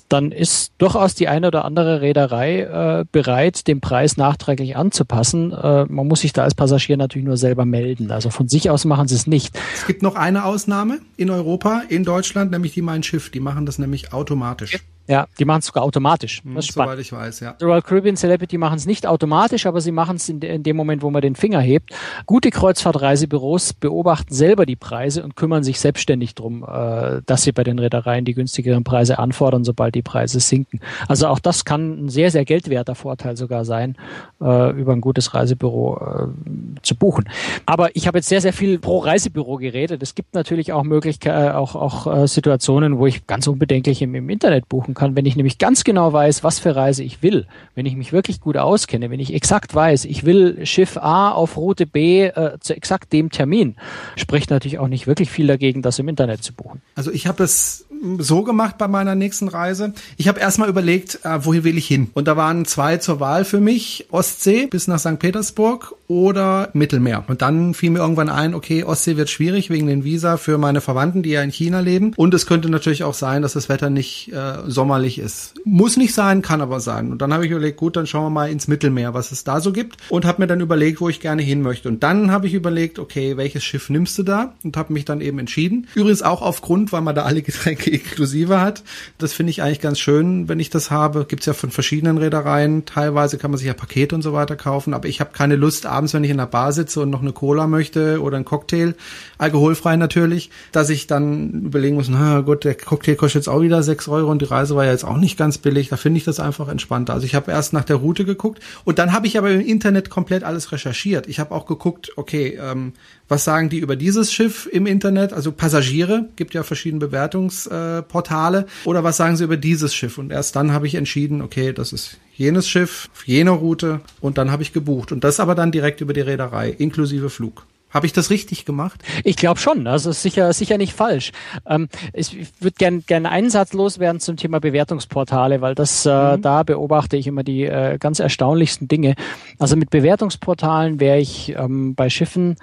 Dann 0.08 0.32
ist 0.32 0.72
durchaus 0.78 1.16
die 1.16 1.28
eine 1.28 1.48
oder 1.48 1.66
andere 1.66 2.00
Reederei 2.02 2.62
äh, 2.62 3.06
bereit, 3.12 3.68
den 3.68 3.82
Preis 3.82 4.16
nachträglich 4.16 4.78
anzupassen. 4.78 5.52
Äh, 5.52 5.86
man 5.86 6.08
muss 6.08 6.22
sich 6.22 6.32
da 6.32 6.44
als 6.44 6.56
Passagier 6.56 6.96
natürlich 6.96 7.28
nur 7.28 7.38
selber 7.38 7.66
melden. 7.66 8.12
Also 8.12 8.30
von 8.30 8.48
sich 8.48 8.70
aus 8.70 8.86
machen 8.86 9.10
sie 9.10 9.16
es 9.16 9.28
nicht. 9.28 9.60
Es 9.74 9.86
gibt 9.86 10.02
noch 10.02 10.16
eine 10.16 10.46
Ausnahme 10.46 11.00
in 11.18 11.30
Europa, 11.30 11.84
in 11.90 12.06
Deutschland, 12.06 12.52
nämlich 12.52 12.74
die 12.74 12.82
Mein 12.82 13.04
Schiff. 13.04 13.32
Die 13.32 13.42
machen 13.42 13.66
das 13.66 13.80
nämlich 13.80 14.14
automatisch. 14.14 14.80
Ja, 15.06 15.28
die 15.38 15.44
machen 15.44 15.60
es 15.60 15.66
sogar 15.66 15.84
automatisch. 15.84 16.42
Das 16.46 16.70
ist 16.70 16.76
Soweit 16.76 17.00
ich 17.00 17.12
weiß, 17.12 17.42
ja. 17.42 17.56
The 17.60 17.66
Royal 17.66 17.82
Caribbean 17.82 18.16
Celebrity 18.16 18.58
machen 18.58 18.76
es 18.76 18.86
nicht 18.86 19.06
automatisch, 19.06 19.66
aber 19.66 19.82
sie 19.82 19.92
machen 19.92 20.16
es 20.16 20.30
in, 20.30 20.40
de, 20.40 20.56
in, 20.56 20.64
dem 20.64 20.78
Moment, 20.78 21.02
wo 21.02 21.10
man 21.10 21.22
den 21.22 21.36
Finger 21.36 21.60
hebt. 21.60 21.92
Gute 22.26 22.52
Kreuzfahrtreisebüros 22.52 23.74
beobachten 23.74 24.34
selber 24.34 24.66
die 24.66 24.78
Preise 24.78 25.24
und 25.24 25.36
kümmern 25.36 25.64
sich 25.64 25.82
selbstständig 25.82 26.36
drum, 26.36 26.64
äh, 26.64 27.22
dass 27.26 27.44
sie 27.44 27.52
bei 27.52 27.66
den 27.66 27.80
Reedereien 27.80 28.24
die 28.24 28.34
günstigeren 28.34 28.86
Preise 28.86 29.20
anfordern, 29.20 29.66
sobald 29.66 29.94
die 29.94 30.02
Preise 30.02 30.40
sinken. 30.40 30.80
Also 31.10 31.28
auch 31.28 31.40
das 31.40 31.66
kann 31.66 32.06
ein 32.06 32.10
sehr, 32.10 32.32
sehr 32.32 32.46
geldwerter 32.46 32.96
Vorteil 32.96 33.36
sogar 33.36 33.66
sein, 33.66 33.98
äh, 34.40 34.72
über 34.72 34.94
ein 34.94 35.02
gutes 35.02 35.34
Reisebüro 35.34 35.98
äh, 35.98 36.82
zu 36.82 36.96
buchen. 36.96 37.30
Aber 37.66 37.94
ich 37.96 38.08
habe 38.08 38.20
jetzt 38.20 38.30
sehr, 38.30 38.42
sehr 38.42 38.54
viel 38.54 38.80
pro 38.80 39.00
Reisebüro 39.00 39.58
geredet. 39.58 40.02
Es 40.02 40.16
gibt 40.16 40.34
natürlich 40.34 40.72
auch 40.72 40.84
Möglichkeiten, 40.84 41.48
äh, 41.48 41.52
auch, 41.52 41.76
auch 41.76 42.24
äh, 42.24 42.28
Situationen, 42.28 43.00
wo 43.00 43.06
ich 43.06 43.28
ganz 43.28 43.48
unbedenklich 43.48 44.02
im, 44.02 44.16
im 44.16 44.30
Internet 44.30 44.70
buchen 44.70 44.93
kann, 44.94 45.16
wenn 45.16 45.26
ich 45.26 45.36
nämlich 45.36 45.58
ganz 45.58 45.84
genau 45.84 46.14
weiß, 46.14 46.44
was 46.44 46.60
für 46.60 46.76
Reise 46.76 47.04
ich 47.04 47.22
will, 47.22 47.48
wenn 47.76 47.86
ich 47.86 47.96
mich 47.96 48.14
wirklich 48.14 48.40
gut 48.40 48.58
auskenne, 48.58 49.10
wenn 49.10 49.20
ich 49.20 49.34
exakt 49.34 49.74
weiß, 49.74 50.06
ich 50.06 50.26
will 50.26 50.66
Schiff 50.66 50.98
A 50.98 51.32
auf 51.32 51.58
Route 51.58 51.86
B 51.86 52.26
äh, 52.26 52.58
zu 52.60 52.76
exakt 52.76 53.14
dem 53.14 53.30
Termin, 53.30 53.76
spricht 54.16 54.50
natürlich 54.50 54.80
auch 54.80 54.88
nicht 54.88 55.08
wirklich 55.08 55.30
viel 55.30 55.48
dagegen, 55.48 55.82
das 55.82 56.00
im 56.00 56.08
Internet 56.08 56.44
zu 56.44 56.54
buchen. 56.54 56.82
Also 56.96 57.12
ich 57.12 57.28
habe 57.28 57.44
es 57.44 57.86
so 58.18 58.44
gemacht 58.44 58.78
bei 58.78 58.88
meiner 58.88 59.16
nächsten 59.16 59.48
Reise. 59.48 59.94
Ich 60.18 60.28
habe 60.28 60.40
erstmal 60.40 60.70
überlegt, 60.70 61.20
äh, 61.24 61.46
wohin 61.46 61.64
will 61.64 61.78
ich 61.78 61.88
hin? 61.88 62.10
Und 62.14 62.28
da 62.28 62.36
waren 62.36 62.66
zwei 62.66 62.98
zur 62.98 63.20
Wahl 63.20 63.46
für 63.46 63.60
mich, 63.60 64.08
Ostsee 64.12 64.68
bis 64.68 64.88
nach 64.88 65.00
St. 65.00 65.20
Petersburg 65.20 65.96
oder 66.08 66.70
Mittelmeer. 66.74 67.24
Und 67.28 67.42
dann 67.42 67.74
fiel 67.74 67.90
mir 67.90 68.00
irgendwann 68.00 68.30
ein, 68.30 68.54
okay, 68.54 68.84
Ostsee 68.84 69.18
wird 69.18 69.30
schwierig 69.30 69.70
wegen 69.70 69.88
den 69.88 70.04
Visa 70.04 70.38
für 70.38 70.58
meine 70.58 70.82
Verwandten, 70.82 71.24
die 71.24 71.32
ja 71.32 71.42
in 71.42 71.52
China 71.52 71.80
leben. 71.80 72.14
Und 72.16 72.34
es 72.34 72.46
könnte 72.46 72.70
natürlich 72.70 73.04
auch 73.04 73.14
sein, 73.14 73.42
dass 73.42 73.54
das 73.54 73.70
Wetter 73.70 73.90
nicht 73.90 74.32
äh, 74.34 74.58
sommerlich 74.68 75.18
ist. 75.18 75.54
Muss 75.64 75.98
nicht 75.98 76.14
sein, 76.14 76.42
kann 76.42 76.62
aber 76.62 76.80
sein. 76.80 77.12
Und 77.12 77.22
dann 77.22 77.34
habe 77.34 77.46
ich 77.46 77.52
überlegt, 77.52 77.78
gut, 77.78 77.96
dann 77.96 78.08
schauen 78.08 78.26
wir 78.26 78.30
mal 78.30 78.52
ins 78.52 78.68
Mittelmeer, 78.68 79.14
was 79.14 79.32
es 79.32 79.44
da 79.44 79.62
so 79.62 79.72
gibt. 79.72 79.98
Und 80.10 80.26
habe 80.26 80.42
mir 80.42 80.48
dann 80.48 80.60
überlegt, 80.60 81.00
wo 81.00 81.10
ich 81.10 81.20
gerne 81.20 81.42
hin 81.42 81.62
möchte. 81.62 81.88
Und 81.88 82.04
dann 82.04 82.32
habe 82.32 82.48
ich 82.48 82.54
überlegt, 82.54 83.00
okay, 83.00 83.38
welches 83.38 83.64
Schiff 83.64 83.90
nimmst 83.90 84.18
du 84.18 84.24
da? 84.24 84.54
Und 84.64 84.76
habe 84.76 84.94
mich 84.94 85.06
dann 85.06 85.22
eben 85.22 85.40
entschieden. 85.40 85.88
Übrigens 85.96 86.22
auch 86.22 86.42
aufgrund, 86.42 86.92
weil 86.92 87.02
man 87.02 87.16
da 87.16 87.24
alle 87.24 87.42
Getränke 87.42 87.90
inklusive 87.92 88.60
hat. 88.60 88.84
Das 89.18 89.34
finde 89.34 89.52
ich 89.52 89.62
eigentlich 89.62 89.82
ganz 89.82 90.00
schön, 90.00 90.50
wenn 90.50 90.60
ich 90.60 90.70
das 90.70 90.92
habe. 90.92 91.26
Gibt's 91.26 91.46
ja 91.46 91.54
von 91.54 91.72
verschiedenen 91.72 92.18
Reedereien. 92.18 92.86
Teilweise 92.86 93.38
kann 93.38 93.52
man 93.52 93.58
sich 93.58 93.68
ja 93.68 93.74
Pakete 93.74 94.16
und 94.16 94.22
so 94.22 94.34
weiter 94.34 94.56
kaufen. 94.56 94.94
Aber 94.94 95.08
ich 95.08 95.22
habe 95.22 95.32
keine 95.34 95.56
Lust, 95.56 95.86
abends, 95.94 96.14
wenn 96.14 96.24
ich 96.24 96.32
in 96.32 96.38
der 96.38 96.48
Bar 96.48 96.72
sitze 96.72 97.02
und 97.02 97.10
noch 97.10 97.22
eine 97.22 97.32
Cola 97.32 97.68
möchte 97.68 98.22
oder 98.22 98.38
ein 98.38 98.46
Cocktail, 98.46 98.96
alkoholfrei 99.38 99.96
natürlich, 99.96 100.50
dass 100.72 100.90
ich 100.90 101.08
dann 101.08 101.66
überlegen 101.66 101.96
muss, 101.96 102.10
na 102.10 102.42
gut, 102.42 102.64
der 102.64 102.76
Cocktail 102.76 103.16
kostet 103.16 103.42
jetzt 103.42 103.48
auch 103.48 103.62
wieder 103.62 103.84
sechs 103.84 104.08
Euro 104.08 104.32
und 104.32 104.42
die 104.42 104.46
Reise 104.46 104.76
war 104.76 104.86
ja 104.86 104.92
jetzt 104.92 105.06
auch 105.06 105.18
nicht 105.18 105.38
ganz 105.38 105.58
billig. 105.58 105.90
Da 105.90 105.98
finde 105.98 106.18
ich 106.18 106.24
das 106.24 106.40
einfach 106.40 106.68
entspannter. 106.68 107.14
Also 107.14 107.26
ich 107.26 107.36
habe 107.36 107.52
erst 107.52 107.74
nach 107.74 107.84
der 107.84 107.98
Route 107.98 108.26
geguckt 108.26 108.62
und 108.84 109.00
dann 109.00 109.14
habe 109.14 109.28
ich 109.28 109.38
aber 109.38 109.52
im 109.52 109.62
Internet 109.62 110.10
komplett 110.10 110.44
alles 110.44 110.72
recherchiert. 110.72 111.28
Ich 111.28 111.40
habe 111.40 111.54
auch 111.54 111.66
geguckt, 111.66 112.12
okay, 112.16 112.60
ähm, 112.62 112.94
was 113.28 113.44
sagen 113.44 113.70
die 113.70 113.80
über 113.80 113.96
dieses 113.96 114.32
Schiff 114.34 114.68
im 114.72 114.86
Internet? 114.86 115.34
Also 115.34 115.52
Passagiere, 115.52 116.30
gibt 116.36 116.54
ja 116.54 116.64
verschiedene 116.64 117.00
Bewertungsportale. 117.06 118.60
Äh, 118.60 118.88
oder 118.88 119.04
was 119.04 119.18
sagen 119.18 119.38
sie 119.38 119.44
über 119.44 119.58
dieses 119.58 119.96
Schiff? 119.96 120.18
Und 120.18 120.32
erst 120.32 120.56
dann 120.56 120.72
habe 120.72 120.88
ich 120.88 120.96
entschieden, 120.96 121.42
okay, 121.42 121.74
das 121.74 121.94
ist 121.94 122.18
jenes 122.36 122.68
Schiff, 122.68 123.10
auf 123.14 123.28
jener 123.28 123.52
Route 123.52 124.02
und 124.22 124.38
dann 124.38 124.52
habe 124.52 124.64
ich 124.64 124.74
gebucht. 124.74 125.12
Und 125.12 125.24
das 125.24 125.40
aber 125.40 125.56
dann 125.56 125.72
direkt 125.72 126.02
über 126.02 126.14
die 126.14 126.22
Reederei, 126.22 126.70
inklusive 126.70 127.30
Flug. 127.30 127.66
Habe 127.94 128.08
ich 128.08 128.14
das 128.14 128.32
richtig 128.32 128.66
gemacht? 128.66 129.04
Ich 129.24 129.36
glaube 129.36 129.60
schon. 129.60 129.86
Also 129.86 130.10
ist 130.10 130.24
sicher, 130.24 130.52
sicher 130.54 130.80
nicht 130.80 130.94
falsch. 130.94 131.32
Ähm, 131.68 131.90
ich 132.12 132.48
würde 132.60 132.76
gerne 132.76 133.02
gern 133.02 133.28
einen 133.28 133.52
Satz 133.52 133.74
loswerden 133.74 134.20
zum 134.20 134.36
Thema 134.36 134.60
Bewertungsportale, 134.60 135.62
weil 135.62 135.76
das 135.76 136.08
äh, 136.08 136.10
mhm. 136.38 136.42
da 136.42 136.64
beobachte 136.64 137.18
ich 137.18 137.28
immer 137.28 137.44
die 137.44 137.66
äh, 137.66 138.00
ganz 138.00 138.20
erstaunlichsten 138.20 138.88
Dinge. 138.88 139.14
Also 139.60 139.76
mit 139.76 139.92
Bewertungsportalen 139.92 141.00
wäre 141.00 141.20
ich 141.20 141.54
ähm, 141.56 141.94
bei 141.94 142.10
Schiffen 142.10 142.56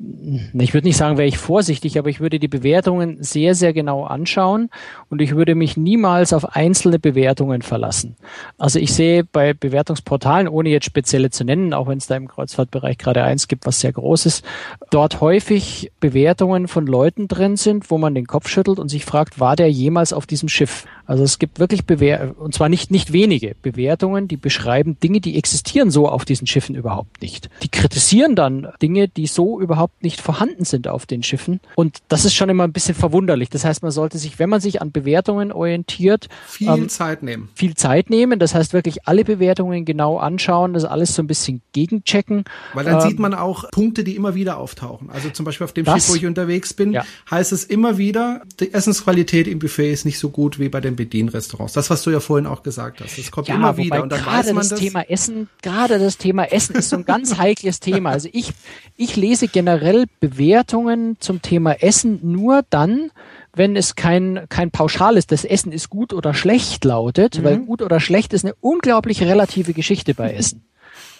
ich 0.00 0.74
würde 0.74 0.86
nicht 0.86 0.96
sagen, 0.96 1.18
wäre 1.18 1.26
ich 1.26 1.38
vorsichtig, 1.38 1.98
aber 1.98 2.08
ich 2.08 2.20
würde 2.20 2.38
die 2.38 2.46
Bewertungen 2.46 3.20
sehr, 3.20 3.56
sehr 3.56 3.72
genau 3.72 4.04
anschauen 4.04 4.70
und 5.10 5.20
ich 5.20 5.34
würde 5.34 5.56
mich 5.56 5.76
niemals 5.76 6.32
auf 6.32 6.54
einzelne 6.54 7.00
Bewertungen 7.00 7.62
verlassen. 7.62 8.14
Also 8.58 8.78
ich 8.78 8.92
sehe 8.92 9.24
bei 9.24 9.54
Bewertungsportalen, 9.54 10.46
ohne 10.46 10.68
jetzt 10.68 10.86
spezielle 10.86 11.30
zu 11.30 11.42
nennen, 11.42 11.74
auch 11.74 11.88
wenn 11.88 11.98
es 11.98 12.06
da 12.06 12.14
im 12.14 12.28
Kreuzfahrtbereich 12.28 12.96
gerade 12.96 13.24
eins 13.24 13.48
gibt, 13.48 13.66
was 13.66 13.80
sehr 13.80 13.92
groß 13.92 14.26
ist, 14.26 14.44
dort 14.90 15.20
häufig 15.20 15.90
Bewertungen 15.98 16.68
von 16.68 16.86
Leuten 16.86 17.26
drin 17.26 17.56
sind, 17.56 17.90
wo 17.90 17.98
man 17.98 18.14
den 18.14 18.28
Kopf 18.28 18.48
schüttelt 18.48 18.78
und 18.78 18.88
sich 18.88 19.04
fragt, 19.04 19.40
war 19.40 19.56
der 19.56 19.70
jemals 19.70 20.12
auf 20.12 20.26
diesem 20.26 20.48
Schiff? 20.48 20.86
Also 21.08 21.24
es 21.24 21.38
gibt 21.38 21.58
wirklich 21.58 21.86
Bewer 21.86 22.34
und 22.38 22.54
zwar 22.54 22.68
nicht, 22.68 22.90
nicht 22.90 23.14
wenige 23.14 23.56
Bewertungen, 23.62 24.28
die 24.28 24.36
beschreiben 24.36 25.00
Dinge, 25.00 25.20
die 25.20 25.38
existieren 25.38 25.90
so 25.90 26.06
auf 26.06 26.26
diesen 26.26 26.46
Schiffen 26.46 26.74
überhaupt 26.74 27.22
nicht. 27.22 27.48
Die 27.62 27.70
kritisieren 27.70 28.36
dann 28.36 28.68
Dinge, 28.82 29.08
die 29.08 29.26
so 29.26 29.58
überhaupt 29.58 30.02
nicht 30.02 30.20
vorhanden 30.20 30.66
sind 30.66 30.86
auf 30.86 31.06
den 31.06 31.22
Schiffen. 31.22 31.60
Und 31.76 32.00
das 32.08 32.26
ist 32.26 32.34
schon 32.34 32.50
immer 32.50 32.64
ein 32.64 32.74
bisschen 32.74 32.94
verwunderlich. 32.94 33.48
Das 33.48 33.64
heißt, 33.64 33.82
man 33.82 33.90
sollte 33.90 34.18
sich, 34.18 34.38
wenn 34.38 34.50
man 34.50 34.60
sich 34.60 34.82
an 34.82 34.92
Bewertungen 34.92 35.50
orientiert, 35.50 36.28
viel 36.46 36.68
ähm, 36.68 36.88
Zeit 36.90 37.22
nehmen. 37.22 37.48
Viel 37.54 37.74
Zeit 37.74 38.10
nehmen. 38.10 38.38
Das 38.38 38.54
heißt 38.54 38.74
wirklich 38.74 39.08
alle 39.08 39.24
Bewertungen 39.24 39.86
genau 39.86 40.18
anschauen, 40.18 40.74
das 40.74 40.84
alles 40.84 41.14
so 41.14 41.22
ein 41.22 41.26
bisschen 41.26 41.62
gegenchecken. 41.72 42.44
Weil 42.74 42.84
dann 42.84 43.00
ähm, 43.00 43.08
sieht 43.08 43.18
man 43.18 43.32
auch 43.32 43.70
Punkte, 43.70 44.04
die 44.04 44.14
immer 44.14 44.34
wieder 44.34 44.58
auftauchen. 44.58 45.08
Also 45.08 45.30
zum 45.30 45.46
Beispiel 45.46 45.64
auf 45.64 45.72
dem 45.72 45.86
das, 45.86 45.94
Schiff, 45.94 46.10
wo 46.10 46.16
ich 46.16 46.26
unterwegs 46.26 46.74
bin, 46.74 46.92
ja. 46.92 47.06
heißt 47.30 47.52
es 47.52 47.64
immer 47.64 47.96
wieder, 47.96 48.42
die 48.60 48.74
Essensqualität 48.74 49.48
im 49.48 49.58
Buffet 49.58 49.90
ist 49.90 50.04
nicht 50.04 50.18
so 50.18 50.28
gut 50.28 50.58
wie 50.58 50.68
bei 50.68 50.82
den 50.82 50.97
Bedienrestaurants. 50.98 51.72
Das, 51.72 51.88
was 51.88 52.02
du 52.02 52.10
ja 52.10 52.20
vorhin 52.20 52.46
auch 52.46 52.62
gesagt 52.62 53.00
hast. 53.00 53.16
Das 53.16 53.30
kommt 53.30 53.48
ja, 53.48 53.54
immer 53.54 53.76
wieder 53.76 54.02
und 54.02 54.10
dann 54.10 54.26
weiß 54.26 54.52
man 54.52 54.68
das. 54.68 54.78
Thema 54.78 55.02
Essen, 55.08 55.48
gerade 55.62 55.98
das 55.98 56.18
Thema 56.18 56.44
Essen 56.44 56.74
ist 56.74 56.90
so 56.90 56.96
ein 56.96 57.04
ganz 57.04 57.38
heikles 57.38 57.80
Thema. 57.80 58.10
Also 58.10 58.28
ich, 58.32 58.52
ich 58.96 59.16
lese 59.16 59.48
generell 59.48 60.06
Bewertungen 60.20 61.16
zum 61.20 61.40
Thema 61.40 61.72
Essen 61.82 62.18
nur 62.22 62.64
dann, 62.68 63.10
wenn 63.54 63.76
es 63.76 63.94
kein, 63.94 64.46
kein 64.48 64.70
pauschales, 64.70 65.26
das 65.26 65.44
Essen 65.44 65.72
ist 65.72 65.88
gut 65.88 66.12
oder 66.12 66.34
schlecht 66.34 66.84
lautet, 66.84 67.38
mhm. 67.38 67.44
weil 67.44 67.58
gut 67.58 67.80
oder 67.80 68.00
schlecht 68.00 68.32
ist 68.32 68.44
eine 68.44 68.54
unglaublich 68.60 69.22
relative 69.22 69.72
Geschichte 69.72 70.14
bei 70.14 70.32
Essen 70.34 70.64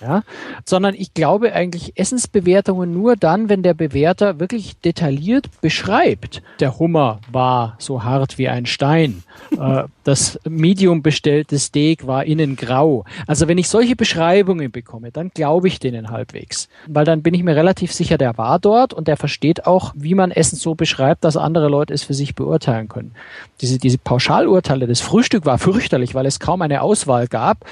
ja, 0.01 0.23
sondern 0.65 0.95
ich 0.95 1.15
glaube 1.15 1.53
eigentlich 1.53 1.93
Essensbewertungen 1.97 2.93
nur 2.93 3.17
dann, 3.17 3.49
wenn 3.49 3.63
der 3.63 3.75
Bewerter 3.75 4.39
wirklich 4.39 4.79
detailliert 4.81 5.61
beschreibt. 5.61 6.43
Der 6.61 6.79
Hummer 6.79 7.21
war 7.31 7.75
so 7.79 8.05
hart 8.05 8.39
wie 8.39 8.49
ein 8.49 8.67
Stein. 8.67 9.23
äh, 9.59 9.85
das 10.05 10.39
medium 10.49 11.03
bestellte 11.03 11.59
Steak 11.59 12.07
war 12.07 12.25
innen 12.25 12.57
grau. 12.57 13.05
Also 13.27 13.49
wenn 13.49 13.59
ich 13.59 13.69
solche 13.69 13.97
Beschreibungen 13.97 14.71
bekomme, 14.71 15.11
dann 15.13 15.31
glaube 15.35 15.69
ich 15.69 15.81
denen 15.81 16.11
halbwegs. 16.11 16.69
Weil 16.87 17.05
dann 17.05 17.23
bin 17.23 17.35
ich 17.35 17.43
mir 17.43 17.57
relativ 17.57 17.93
sicher, 17.93 18.19
der 18.19 18.39
war 18.39 18.59
dort 18.59 18.95
und 18.95 19.09
der 19.09 19.17
versteht 19.17 19.67
auch, 19.67 19.93
wie 19.97 20.15
man 20.15 20.31
Essen 20.31 20.57
so 20.57 20.75
beschreibt, 20.75 21.25
dass 21.25 21.37
andere 21.37 21.69
Leute 21.69 21.93
es 21.93 22.05
für 22.05 22.15
sich 22.15 22.35
beurteilen 22.35 22.89
können. 22.89 23.13
Diese, 23.61 23.79
diese 23.79 23.99
Pauschalurteile, 23.99 24.87
das 24.87 25.01
Frühstück 25.01 25.45
war 25.45 25.59
fürchterlich, 25.59 26.15
weil 26.15 26.27
es 26.27 26.41
kaum 26.41 26.63
eine 26.63 26.83
Auswahl 26.83 27.27
gab 27.27 27.65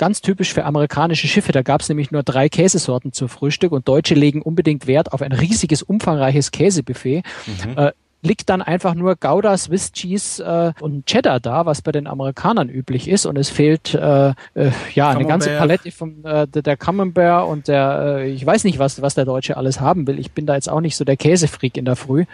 ganz 0.00 0.22
typisch 0.22 0.54
für 0.54 0.64
amerikanische 0.64 1.28
Schiffe. 1.28 1.52
Da 1.52 1.60
gab 1.60 1.82
es 1.82 1.88
nämlich 1.90 2.10
nur 2.10 2.22
drei 2.22 2.48
Käsesorten 2.48 3.12
zum 3.12 3.28
Frühstück 3.28 3.70
und 3.70 3.86
Deutsche 3.86 4.14
legen 4.14 4.40
unbedingt 4.40 4.86
Wert 4.86 5.12
auf 5.12 5.20
ein 5.20 5.32
riesiges, 5.32 5.82
umfangreiches 5.82 6.52
Käsebuffet. 6.52 7.22
Mhm. 7.46 7.76
Äh, 7.76 7.92
liegt 8.22 8.48
dann 8.48 8.62
einfach 8.62 8.94
nur 8.94 9.16
Gouda, 9.16 9.56
Swiss 9.56 9.92
Cheese 9.92 10.44
äh, 10.44 10.82
und 10.82 11.06
Cheddar 11.06 11.40
da, 11.40 11.66
was 11.66 11.82
bei 11.82 11.92
den 11.92 12.06
Amerikanern 12.06 12.68
üblich 12.68 13.08
ist. 13.08 13.26
Und 13.26 13.36
es 13.36 13.48
fehlt 13.50 13.94
äh, 13.94 14.30
äh, 14.54 14.70
ja 14.94 15.10
eine 15.10 15.26
ganze 15.26 15.50
Palette 15.50 15.90
von 15.90 16.24
äh, 16.24 16.46
der, 16.46 16.62
der 16.62 16.76
Camembert 16.76 17.48
und 17.48 17.68
der, 17.68 18.18
äh, 18.18 18.30
ich 18.30 18.44
weiß 18.44 18.64
nicht, 18.64 18.78
was, 18.78 19.00
was 19.00 19.14
der 19.14 19.24
Deutsche 19.24 19.56
alles 19.56 19.80
haben 19.80 20.06
will. 20.06 20.18
Ich 20.18 20.32
bin 20.32 20.46
da 20.46 20.54
jetzt 20.54 20.68
auch 20.68 20.80
nicht 20.80 20.96
so 20.96 21.04
der 21.04 21.16
Käsefreak 21.16 21.76
in 21.76 21.84
der 21.84 21.96
Früh. 21.96 22.24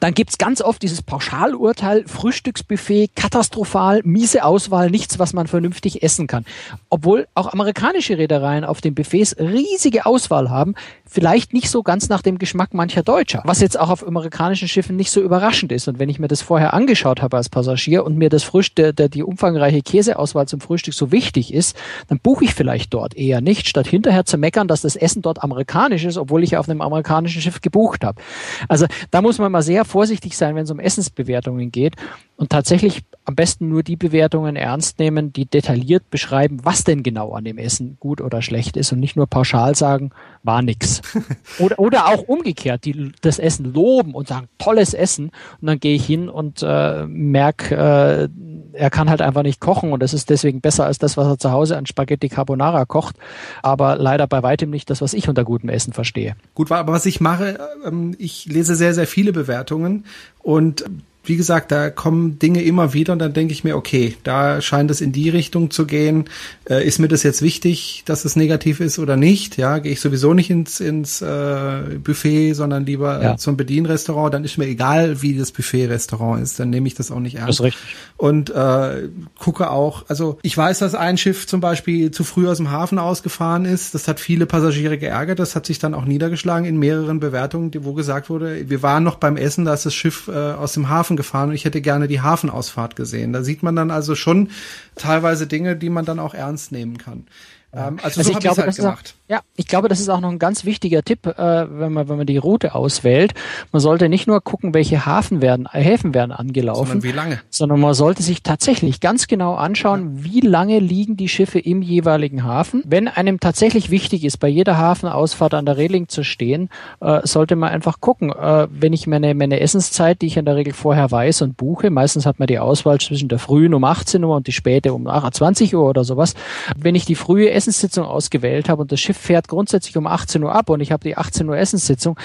Dann 0.00 0.14
gibt's 0.14 0.38
ganz 0.38 0.60
oft 0.62 0.82
dieses 0.82 1.02
Pauschalurteil, 1.02 2.04
Frühstücksbuffet, 2.06 3.10
katastrophal, 3.14 4.00
miese 4.04 4.44
Auswahl, 4.44 4.90
nichts, 4.90 5.18
was 5.18 5.32
man 5.32 5.46
vernünftig 5.46 6.02
essen 6.02 6.26
kann. 6.26 6.44
Obwohl 6.90 7.26
auch 7.34 7.52
amerikanische 7.52 8.18
Reedereien 8.18 8.64
auf 8.64 8.80
den 8.80 8.94
Buffets 8.94 9.36
riesige 9.38 10.06
Auswahl 10.06 10.50
haben, 10.50 10.74
vielleicht 11.04 11.52
nicht 11.52 11.70
so 11.70 11.82
ganz 11.82 12.08
nach 12.08 12.22
dem 12.22 12.38
Geschmack 12.38 12.74
mancher 12.74 13.02
Deutscher, 13.02 13.42
was 13.44 13.60
jetzt 13.60 13.78
auch 13.78 13.90
auf 13.90 14.06
amerikanischen 14.06 14.68
Schiffen 14.68 14.96
nicht 14.96 15.10
so 15.10 15.20
überraschend 15.36 15.72
ist. 15.72 15.86
Und 15.88 15.98
wenn 15.98 16.08
ich 16.08 16.18
mir 16.18 16.28
das 16.28 16.40
vorher 16.40 16.72
angeschaut 16.72 17.20
habe 17.20 17.36
als 17.36 17.48
Passagier 17.48 18.04
und 18.04 18.16
mir 18.16 18.30
das 18.30 18.42
Frühstück, 18.42 18.96
der, 18.96 19.08
die 19.08 19.22
umfangreiche 19.22 19.82
Käseauswahl 19.82 20.48
zum 20.48 20.60
Frühstück 20.60 20.94
so 20.94 21.12
wichtig 21.12 21.52
ist, 21.52 21.76
dann 22.08 22.18
buche 22.18 22.44
ich 22.44 22.54
vielleicht 22.54 22.94
dort 22.94 23.14
eher 23.14 23.40
nicht, 23.40 23.68
statt 23.68 23.86
hinterher 23.86 24.24
zu 24.24 24.38
meckern, 24.38 24.68
dass 24.68 24.80
das 24.80 24.96
Essen 24.96 25.22
dort 25.22 25.42
amerikanisch 25.42 26.04
ist, 26.04 26.16
obwohl 26.16 26.42
ich 26.42 26.56
auf 26.56 26.68
einem 26.68 26.80
amerikanischen 26.80 27.42
Schiff 27.42 27.60
gebucht 27.60 28.04
habe. 28.04 28.20
Also 28.68 28.86
da 29.10 29.20
muss 29.20 29.38
man 29.38 29.52
mal 29.52 29.62
sehr 29.62 29.84
vorsichtig 29.84 30.36
sein, 30.36 30.54
wenn 30.54 30.64
es 30.64 30.70
um 30.70 30.80
Essensbewertungen 30.80 31.70
geht 31.70 31.96
und 32.36 32.50
tatsächlich 32.50 33.02
am 33.24 33.34
besten 33.34 33.68
nur 33.68 33.82
die 33.82 33.96
Bewertungen 33.96 34.56
ernst 34.56 34.98
nehmen, 34.98 35.32
die 35.32 35.46
detailliert 35.46 36.10
beschreiben, 36.10 36.60
was 36.62 36.84
denn 36.84 37.02
genau 37.02 37.32
an 37.32 37.44
dem 37.44 37.58
Essen 37.58 37.96
gut 37.98 38.20
oder 38.20 38.40
schlecht 38.40 38.76
ist 38.76 38.92
und 38.92 39.00
nicht 39.00 39.16
nur 39.16 39.26
pauschal 39.26 39.74
sagen, 39.74 40.10
war 40.42 40.62
nix. 40.62 41.02
oder, 41.58 41.78
oder 41.78 42.06
auch 42.06 42.22
umgekehrt, 42.22 42.84
die 42.84 43.12
das 43.20 43.38
Essen 43.38 43.72
loben 43.72 44.14
und 44.14 44.28
sagen, 44.28 44.48
tolles 44.58 44.94
Essen 44.94 45.25
kochen. 45.26 45.30
Und 45.60 45.66
dann 45.66 45.80
gehe 45.80 45.94
ich 45.94 46.04
hin 46.04 46.28
und 46.28 46.62
äh, 46.62 47.06
merke, 47.06 47.74
äh, 47.74 48.28
er 48.72 48.90
kann 48.90 49.08
halt 49.08 49.22
einfach 49.22 49.42
nicht 49.42 49.60
kochen 49.60 49.92
und 49.92 50.02
das 50.02 50.12
ist 50.12 50.28
deswegen 50.28 50.60
besser 50.60 50.84
als 50.84 50.98
das, 50.98 51.16
was 51.16 51.26
er 51.26 51.38
zu 51.38 51.50
Hause 51.50 51.76
an 51.76 51.86
Spaghetti 51.86 52.28
Carbonara 52.28 52.84
kocht, 52.84 53.16
aber 53.62 53.96
leider 53.96 54.26
bei 54.26 54.42
weitem 54.42 54.70
nicht 54.70 54.90
das, 54.90 55.00
was 55.00 55.14
ich 55.14 55.28
unter 55.28 55.44
gutem 55.44 55.70
Essen 55.70 55.92
verstehe. 55.92 56.36
Gut, 56.54 56.70
aber 56.70 56.92
was 56.92 57.06
ich 57.06 57.20
mache, 57.20 57.58
ähm, 57.86 58.14
ich 58.18 58.46
lese 58.46 58.74
sehr, 58.74 58.92
sehr 58.92 59.06
viele 59.06 59.32
Bewertungen 59.32 60.04
und 60.42 60.84
wie 61.28 61.36
gesagt, 61.36 61.72
da 61.72 61.90
kommen 61.90 62.38
Dinge 62.38 62.62
immer 62.62 62.92
wieder 62.92 63.12
und 63.12 63.18
dann 63.18 63.32
denke 63.32 63.52
ich 63.52 63.64
mir, 63.64 63.76
okay, 63.76 64.16
da 64.22 64.60
scheint 64.60 64.90
es 64.90 65.00
in 65.00 65.12
die 65.12 65.28
Richtung 65.28 65.70
zu 65.70 65.86
gehen. 65.86 66.24
Äh, 66.68 66.86
ist 66.86 66.98
mir 66.98 67.08
das 67.08 67.22
jetzt 67.22 67.42
wichtig, 67.42 68.02
dass 68.06 68.24
es 68.24 68.36
negativ 68.36 68.80
ist 68.80 68.98
oder 68.98 69.16
nicht? 69.16 69.56
Ja, 69.56 69.78
gehe 69.78 69.92
ich 69.92 70.00
sowieso 70.00 70.34
nicht 70.34 70.50
ins, 70.50 70.80
ins 70.80 71.22
äh, 71.22 71.98
Buffet, 72.02 72.54
sondern 72.54 72.86
lieber 72.86 73.22
ja. 73.22 73.36
zum 73.36 73.56
Bedienrestaurant. 73.56 74.34
Dann 74.34 74.44
ist 74.44 74.58
mir 74.58 74.66
egal, 74.66 75.22
wie 75.22 75.36
das 75.36 75.52
Buffet-Restaurant 75.52 76.42
ist. 76.42 76.58
Dann 76.58 76.70
nehme 76.70 76.86
ich 76.86 76.94
das 76.94 77.10
auch 77.10 77.20
nicht 77.20 77.36
ernst. 77.36 77.48
Das 77.48 77.56
ist 77.56 77.64
richtig. 77.64 77.82
Und 78.16 78.50
äh, 78.50 79.08
gucke 79.38 79.70
auch, 79.70 80.04
also 80.08 80.38
ich 80.42 80.56
weiß, 80.56 80.78
dass 80.78 80.94
ein 80.94 81.18
Schiff 81.18 81.46
zum 81.46 81.60
Beispiel 81.60 82.10
zu 82.10 82.24
früh 82.24 82.48
aus 82.48 82.56
dem 82.58 82.70
Hafen 82.70 82.98
ausgefahren 82.98 83.64
ist. 83.64 83.94
Das 83.94 84.08
hat 84.08 84.20
viele 84.20 84.46
Passagiere 84.46 84.98
geärgert. 84.98 85.38
Das 85.38 85.56
hat 85.56 85.66
sich 85.66 85.78
dann 85.78 85.94
auch 85.94 86.04
niedergeschlagen 86.04 86.66
in 86.66 86.78
mehreren 86.78 87.20
Bewertungen, 87.20 87.72
wo 87.80 87.92
gesagt 87.92 88.30
wurde, 88.30 88.68
wir 88.68 88.82
waren 88.82 89.02
noch 89.02 89.16
beim 89.16 89.36
Essen, 89.36 89.64
da 89.64 89.74
ist 89.74 89.86
das 89.86 89.94
Schiff 89.94 90.28
äh, 90.28 90.32
aus 90.32 90.72
dem 90.72 90.88
Hafen 90.88 91.15
Hafen 91.16 91.24
gefahren 91.26 91.48
und 91.50 91.54
ich 91.54 91.64
hätte 91.64 91.80
gerne 91.80 92.08
die 92.08 92.20
Hafenausfahrt 92.20 92.96
gesehen. 92.96 93.32
Da 93.32 93.42
sieht 93.42 93.62
man 93.62 93.74
dann 93.76 93.90
also 93.90 94.14
schon 94.14 94.50
teilweise 94.94 95.46
Dinge, 95.46 95.76
die 95.76 95.90
man 95.90 96.04
dann 96.04 96.18
auch 96.18 96.34
ernst 96.34 96.72
nehmen 96.72 96.98
kann. 96.98 97.26
Ähm, 97.72 97.98
also, 98.02 98.20
also 98.20 98.22
so 98.22 98.30
ich 98.32 98.38
glaube, 98.38 98.62
halt 98.62 98.76
gemacht. 98.76 99.15
Ja, 99.28 99.40
ich 99.56 99.66
glaube, 99.66 99.88
das 99.88 100.00
ist 100.00 100.08
auch 100.08 100.20
noch 100.20 100.30
ein 100.30 100.38
ganz 100.38 100.64
wichtiger 100.64 101.02
Tipp, 101.02 101.26
äh, 101.26 101.36
wenn 101.36 101.92
man 101.92 102.08
wenn 102.08 102.16
man 102.16 102.26
die 102.26 102.36
Route 102.36 102.74
auswählt. 102.74 103.34
Man 103.72 103.80
sollte 103.80 104.08
nicht 104.08 104.26
nur 104.26 104.40
gucken, 104.40 104.74
welche 104.74 105.06
Hafen 105.06 105.42
werden, 105.42 105.68
äh, 105.72 105.80
Häfen 105.80 106.14
werden 106.14 106.32
angelaufen, 106.32 107.00
sondern 107.00 107.02
wie 107.02 107.12
lange, 107.12 107.40
sondern 107.50 107.80
man 107.80 107.94
sollte 107.94 108.22
sich 108.22 108.42
tatsächlich 108.42 109.00
ganz 109.00 109.26
genau 109.26 109.54
anschauen, 109.54 110.18
ja. 110.18 110.24
wie 110.24 110.40
lange 110.40 110.78
liegen 110.78 111.16
die 111.16 111.28
Schiffe 111.28 111.58
im 111.58 111.82
jeweiligen 111.82 112.44
Hafen. 112.44 112.82
Wenn 112.86 113.08
einem 113.08 113.38
tatsächlich 113.38 113.90
wichtig 113.90 114.24
ist, 114.24 114.38
bei 114.38 114.48
jeder 114.48 114.78
Hafenausfahrt 114.78 115.54
an 115.54 115.66
der 115.66 115.76
Reling 115.76 116.08
zu 116.08 116.22
stehen, 116.22 116.70
äh, 117.00 117.20
sollte 117.24 117.56
man 117.56 117.70
einfach 117.70 118.00
gucken, 118.00 118.30
äh, 118.30 118.68
wenn 118.70 118.92
ich 118.92 119.06
meine 119.06 119.34
meine 119.34 119.60
Essenszeit, 119.60 120.22
die 120.22 120.26
ich 120.26 120.36
in 120.36 120.44
der 120.44 120.56
Regel 120.56 120.72
vorher 120.72 121.10
weiß 121.10 121.42
und 121.42 121.56
buche, 121.56 121.90
meistens 121.90 122.26
hat 122.26 122.38
man 122.38 122.46
die 122.46 122.58
Auswahl 122.58 123.00
zwischen 123.00 123.28
der 123.28 123.38
frühen 123.38 123.74
um 123.74 123.84
18 123.84 124.24
Uhr 124.24 124.36
und 124.36 124.46
die 124.46 124.52
späte 124.52 124.92
um 124.94 125.06
20 125.06 125.74
Uhr 125.74 125.84
oder 125.84 126.04
sowas. 126.04 126.34
Wenn 126.76 126.94
ich 126.94 127.04
die 127.04 127.14
frühe 127.14 127.50
Essen 127.50 127.66
Essenssitzung 127.66 128.06
ausgewählt 128.06 128.68
habe 128.68 128.82
und 128.82 128.92
das 128.92 129.00
Schiff 129.00 129.15
fährt 129.16 129.48
grundsätzlich 129.48 129.96
um 129.96 130.06
18 130.06 130.42
Uhr 130.42 130.54
ab 130.54 130.70
und 130.70 130.80
ich 130.80 130.92
habe 130.92 131.02
die 131.02 131.16
18 131.16 131.48
Uhr 131.48 131.56
Essenssitzung, 131.56 132.18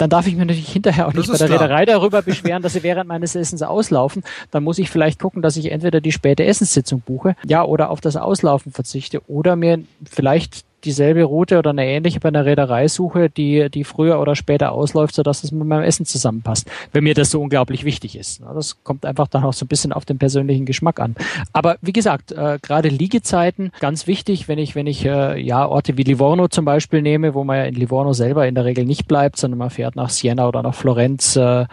dann 0.00 0.08
darf 0.08 0.26
ich 0.26 0.34
mir 0.34 0.46
natürlich 0.46 0.72
hinterher 0.72 1.08
auch 1.08 1.12
nicht 1.12 1.30
bei 1.30 1.36
der 1.36 1.46
klar. 1.46 1.60
Reederei 1.60 1.84
darüber 1.84 2.22
beschweren, 2.22 2.62
dass 2.62 2.72
sie 2.72 2.82
während 2.82 3.06
meines 3.06 3.34
Essens 3.34 3.60
auslaufen. 3.60 4.22
Dann 4.50 4.64
muss 4.64 4.78
ich 4.78 4.88
vielleicht 4.88 5.20
gucken, 5.20 5.42
dass 5.42 5.58
ich 5.58 5.70
entweder 5.70 6.00
die 6.00 6.12
späte 6.12 6.44
Essenssitzung 6.44 7.02
buche, 7.02 7.36
ja, 7.46 7.62
oder 7.64 7.90
auf 7.90 8.00
das 8.00 8.16
Auslaufen 8.16 8.72
verzichte 8.72 9.20
oder 9.28 9.56
mir 9.56 9.80
vielleicht 10.10 10.64
dieselbe 10.84 11.24
Route 11.24 11.58
oder 11.58 11.70
eine 11.70 11.86
ähnliche 11.86 12.20
bei 12.20 12.28
einer 12.28 12.44
Reederei 12.44 12.88
suche, 12.88 13.30
die, 13.30 13.70
die 13.70 13.84
früher 13.84 14.20
oder 14.20 14.36
später 14.36 14.72
ausläuft, 14.72 15.14
sodass 15.14 15.44
es 15.44 15.52
mit 15.52 15.66
meinem 15.66 15.84
Essen 15.84 16.06
zusammenpasst. 16.06 16.70
Wenn 16.92 17.04
mir 17.04 17.14
das 17.14 17.30
so 17.30 17.40
unglaublich 17.40 17.84
wichtig 17.84 18.16
ist. 18.16 18.42
Das 18.54 18.82
kommt 18.84 19.04
einfach 19.04 19.28
dann 19.28 19.44
auch 19.44 19.52
so 19.52 19.64
ein 19.64 19.68
bisschen 19.68 19.92
auf 19.92 20.04
den 20.04 20.18
persönlichen 20.18 20.66
Geschmack 20.66 21.00
an. 21.00 21.14
Aber 21.52 21.76
wie 21.82 21.92
gesagt, 21.92 22.32
äh, 22.32 22.58
gerade 22.60 22.88
Liegezeiten, 22.88 23.72
ganz 23.80 24.06
wichtig, 24.06 24.48
wenn 24.48 24.58
ich, 24.58 24.74
wenn 24.74 24.86
ich 24.86 25.04
äh, 25.04 25.40
ja 25.40 25.66
Orte 25.66 25.96
wie 25.96 26.02
Livorno 26.02 26.48
zum 26.48 26.64
Beispiel 26.64 27.02
nehme, 27.02 27.34
wo 27.34 27.44
man 27.44 27.58
ja 27.58 27.64
in 27.64 27.74
Livorno 27.74 28.12
selber 28.12 28.46
in 28.46 28.54
der 28.54 28.64
Regel 28.64 28.84
nicht 28.84 29.06
bleibt, 29.06 29.36
sondern 29.36 29.58
man 29.58 29.70
fährt 29.70 29.96
nach 29.96 30.10
Siena 30.10 30.48
oder 30.48 30.62
nach 30.62 30.74
Florenz, 30.74 31.36
äh, 31.36 31.66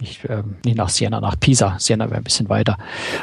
nicht, 0.00 0.24
äh, 0.24 0.42
nicht 0.64 0.76
nach 0.76 0.88
Siena, 0.88 1.20
nach 1.20 1.38
Pisa. 1.38 1.76
Siena 1.78 2.06
wäre 2.10 2.18
ein 2.18 2.24
bisschen 2.24 2.48
weiter. 2.48 2.76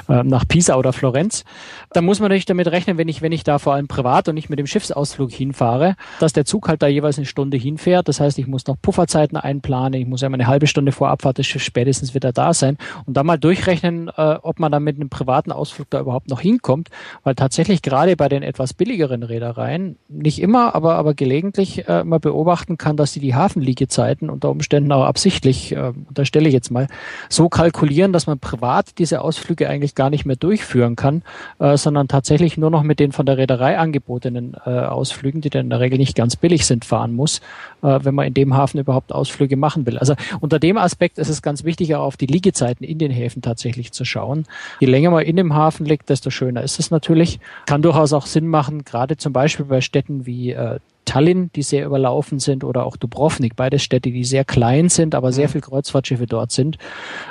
Äh, 0.09 0.23
nach 0.23 0.47
Pisa 0.47 0.75
oder 0.75 0.93
Florenz. 0.93 1.43
Da 1.91 2.01
muss 2.01 2.19
man 2.19 2.27
natürlich 2.29 2.45
damit 2.45 2.67
rechnen, 2.67 2.97
wenn 2.97 3.07
ich, 3.07 3.21
wenn 3.21 3.31
ich 3.31 3.43
da 3.43 3.59
vor 3.59 3.73
allem 3.73 3.87
privat 3.87 4.27
und 4.27 4.35
nicht 4.35 4.49
mit 4.49 4.59
dem 4.59 4.67
Schiffsausflug 4.67 5.14
hinfahre, 5.29 5.95
dass 6.19 6.33
der 6.33 6.45
Zug 6.45 6.67
halt 6.67 6.81
da 6.81 6.87
jeweils 6.87 7.17
eine 7.17 7.25
Stunde 7.25 7.57
hinfährt. 7.57 8.07
Das 8.07 8.19
heißt, 8.19 8.37
ich 8.39 8.47
muss 8.47 8.67
noch 8.67 8.75
Pufferzeiten 8.81 9.37
einplanen. 9.37 9.99
Ich 9.99 10.07
muss 10.07 10.21
ja 10.21 10.29
mal 10.29 10.35
eine 10.35 10.47
halbe 10.47 10.67
Stunde 10.67 10.91
vor 10.91 11.09
Abfahrt 11.09 11.37
des 11.37 11.47
Schiffs 11.47 11.65
spätestens 11.65 12.13
wieder 12.13 12.31
da 12.31 12.53
sein 12.53 12.77
und 13.05 13.15
dann 13.17 13.25
mal 13.25 13.37
durchrechnen, 13.37 14.09
äh, 14.15 14.35
ob 14.41 14.59
man 14.59 14.71
dann 14.71 14.83
mit 14.83 14.95
einem 14.95 15.09
privaten 15.09 15.51
Ausflug 15.51 15.89
da 15.89 15.99
überhaupt 15.99 16.29
noch 16.29 16.41
hinkommt. 16.41 16.89
Weil 17.23 17.35
tatsächlich 17.35 17.81
gerade 17.81 18.15
bei 18.15 18.29
den 18.29 18.43
etwas 18.43 18.73
billigeren 18.73 19.23
Reedereien, 19.23 19.97
nicht 20.07 20.41
immer, 20.41 20.75
aber, 20.75 20.95
aber 20.95 21.13
gelegentlich 21.13 21.87
äh, 21.87 22.03
man 22.03 22.19
beobachten 22.19 22.77
kann, 22.77 22.97
dass 22.97 23.13
sie 23.13 23.19
die 23.19 23.35
Hafenliegezeiten 23.35 24.29
unter 24.29 24.49
Umständen 24.49 24.91
auch 24.91 25.05
absichtlich, 25.05 25.75
äh, 25.75 25.93
unterstelle 26.07 26.47
ich 26.47 26.53
jetzt 26.53 26.71
mal, 26.71 26.87
so 27.29 27.49
kalkulieren, 27.49 28.13
dass 28.13 28.27
man 28.27 28.39
privat 28.39 28.97
diese 28.99 29.21
Ausflüge 29.21 29.69
eigentlich 29.69 29.95
gar 29.95 30.09
nicht 30.09 30.25
mehr 30.25 30.35
durchführen 30.35 30.95
kann, 30.95 31.23
äh, 31.59 31.77
sondern 31.77 32.07
tatsächlich 32.07 32.57
nur 32.57 32.69
noch 32.69 32.83
mit 32.83 32.99
den 32.99 33.11
von 33.11 33.25
der 33.25 33.37
Reederei 33.37 33.77
angebotenen 33.77 34.55
äh, 34.65 34.69
Ausflügen, 34.69 35.04
die 35.11 35.49
dann 35.49 35.65
in 35.65 35.69
der 35.69 35.79
Regel 35.79 35.97
nicht 35.97 36.15
ganz 36.15 36.35
billig 36.35 36.65
sind, 36.65 36.85
fahren 36.85 37.13
muss, 37.13 37.39
äh, 37.81 37.99
wenn 38.03 38.15
man 38.15 38.27
in 38.27 38.33
dem 38.33 38.55
Hafen 38.55 38.79
überhaupt 38.79 39.11
Ausflüge 39.11 39.57
machen 39.57 39.85
will. 39.85 39.97
Also 39.97 40.15
unter 40.39 40.59
dem 40.59 40.77
Aspekt 40.77 41.17
ist 41.17 41.29
es 41.29 41.41
ganz 41.41 41.63
wichtig, 41.63 41.95
auch 41.95 42.03
auf 42.03 42.17
die 42.17 42.25
Liegezeiten 42.25 42.85
in 42.85 42.97
den 42.97 43.11
Häfen 43.11 43.41
tatsächlich 43.41 43.91
zu 43.91 44.05
schauen. 44.05 44.45
Je 44.79 44.87
länger 44.87 45.11
man 45.11 45.23
in 45.23 45.35
dem 45.35 45.53
Hafen 45.53 45.85
liegt, 45.85 46.09
desto 46.09 46.29
schöner 46.29 46.63
ist 46.63 46.79
es 46.79 46.91
natürlich. 46.91 47.39
Kann 47.65 47.81
durchaus 47.81 48.13
auch 48.13 48.25
Sinn 48.25 48.47
machen, 48.47 48.83
gerade 48.83 49.17
zum 49.17 49.33
Beispiel 49.33 49.65
bei 49.65 49.81
Städten 49.81 50.25
wie 50.25 50.51
äh, 50.51 50.79
Tallinn, 51.05 51.51
die 51.55 51.61
sehr 51.61 51.85
überlaufen 51.85 52.39
sind, 52.39 52.63
oder 52.63 52.85
auch 52.85 52.97
Dubrovnik, 52.97 53.55
beide 53.55 53.79
Städte, 53.79 54.11
die 54.11 54.23
sehr 54.23 54.43
klein 54.43 54.89
sind, 54.89 55.15
aber 55.15 55.31
sehr 55.31 55.47
mhm. 55.47 55.51
viel 55.53 55.61
Kreuzfahrtschiffe 55.61 56.25
dort 56.25 56.51
sind. 56.51 56.77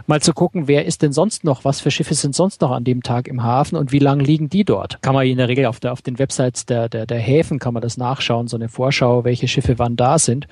Mal 0.07 0.23
zu 0.23 0.33
gucken, 0.33 0.69
wer 0.69 0.87
ist 0.87 1.03
denn 1.03 1.13
sonst 1.13 1.45
noch, 1.45 1.65
was 1.65 1.81
für 1.81 1.91
Schiffe 1.91 2.15
sind 2.15 2.35
sonst 2.35 2.61
noch 2.61 2.71
an 2.71 2.85
dem 2.85 3.03
Tag 3.03 3.29
im 3.29 3.43
Hafen 3.43 3.77
und 3.77 3.93
wie 3.93 3.99
lang 3.99 4.21
liegen 4.21 4.49
die 4.49 4.65
dort? 4.65 5.03
Kann 5.03 5.15
man 5.15 5.27
in 5.27 5.37
der 5.37 5.49
Regel 5.49 5.67
auf, 5.67 5.81
der, 5.81 5.93
auf 5.93 6.03
den 6.03 6.19
Websites 6.19 6.67
der, 6.67 6.89
der, 6.89 7.07
der 7.07 7.19
Häfen 7.19 7.59
kann 7.59 7.75
man 7.75 7.83
das 7.83 7.97
nachschauen, 7.97 8.49
so 8.49 8.57
eine 8.57 8.69
Vorschau, 8.69 9.25
welche 9.25 9.49
Schiffe 9.49 9.79
wann 9.79 9.97
da 9.97 10.19
sind. 10.19 10.47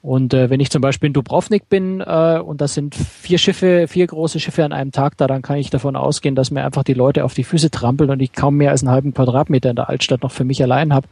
Und 0.00 0.32
äh, 0.32 0.48
wenn 0.48 0.60
ich 0.60 0.70
zum 0.70 0.80
Beispiel 0.80 1.08
in 1.08 1.12
Dubrovnik 1.12 1.68
bin 1.68 2.00
äh, 2.00 2.38
und 2.38 2.60
das 2.60 2.74
sind 2.74 2.94
vier 2.94 3.36
Schiffe, 3.36 3.88
vier 3.88 4.06
große 4.06 4.38
Schiffe 4.38 4.64
an 4.64 4.72
einem 4.72 4.92
Tag 4.92 5.16
da, 5.16 5.26
dann 5.26 5.42
kann 5.42 5.56
ich 5.56 5.70
davon 5.70 5.96
ausgehen, 5.96 6.36
dass 6.36 6.52
mir 6.52 6.64
einfach 6.64 6.84
die 6.84 6.94
Leute 6.94 7.24
auf 7.24 7.34
die 7.34 7.42
Füße 7.42 7.70
trampeln 7.70 8.10
und 8.10 8.20
ich 8.20 8.32
kaum 8.32 8.56
mehr 8.56 8.70
als 8.70 8.82
einen 8.82 8.92
halben 8.92 9.12
Quadratmeter 9.12 9.70
in 9.70 9.76
der 9.76 9.88
Altstadt 9.88 10.22
noch 10.22 10.30
für 10.30 10.44
mich 10.44 10.62
allein 10.62 10.94
habe. 10.94 11.08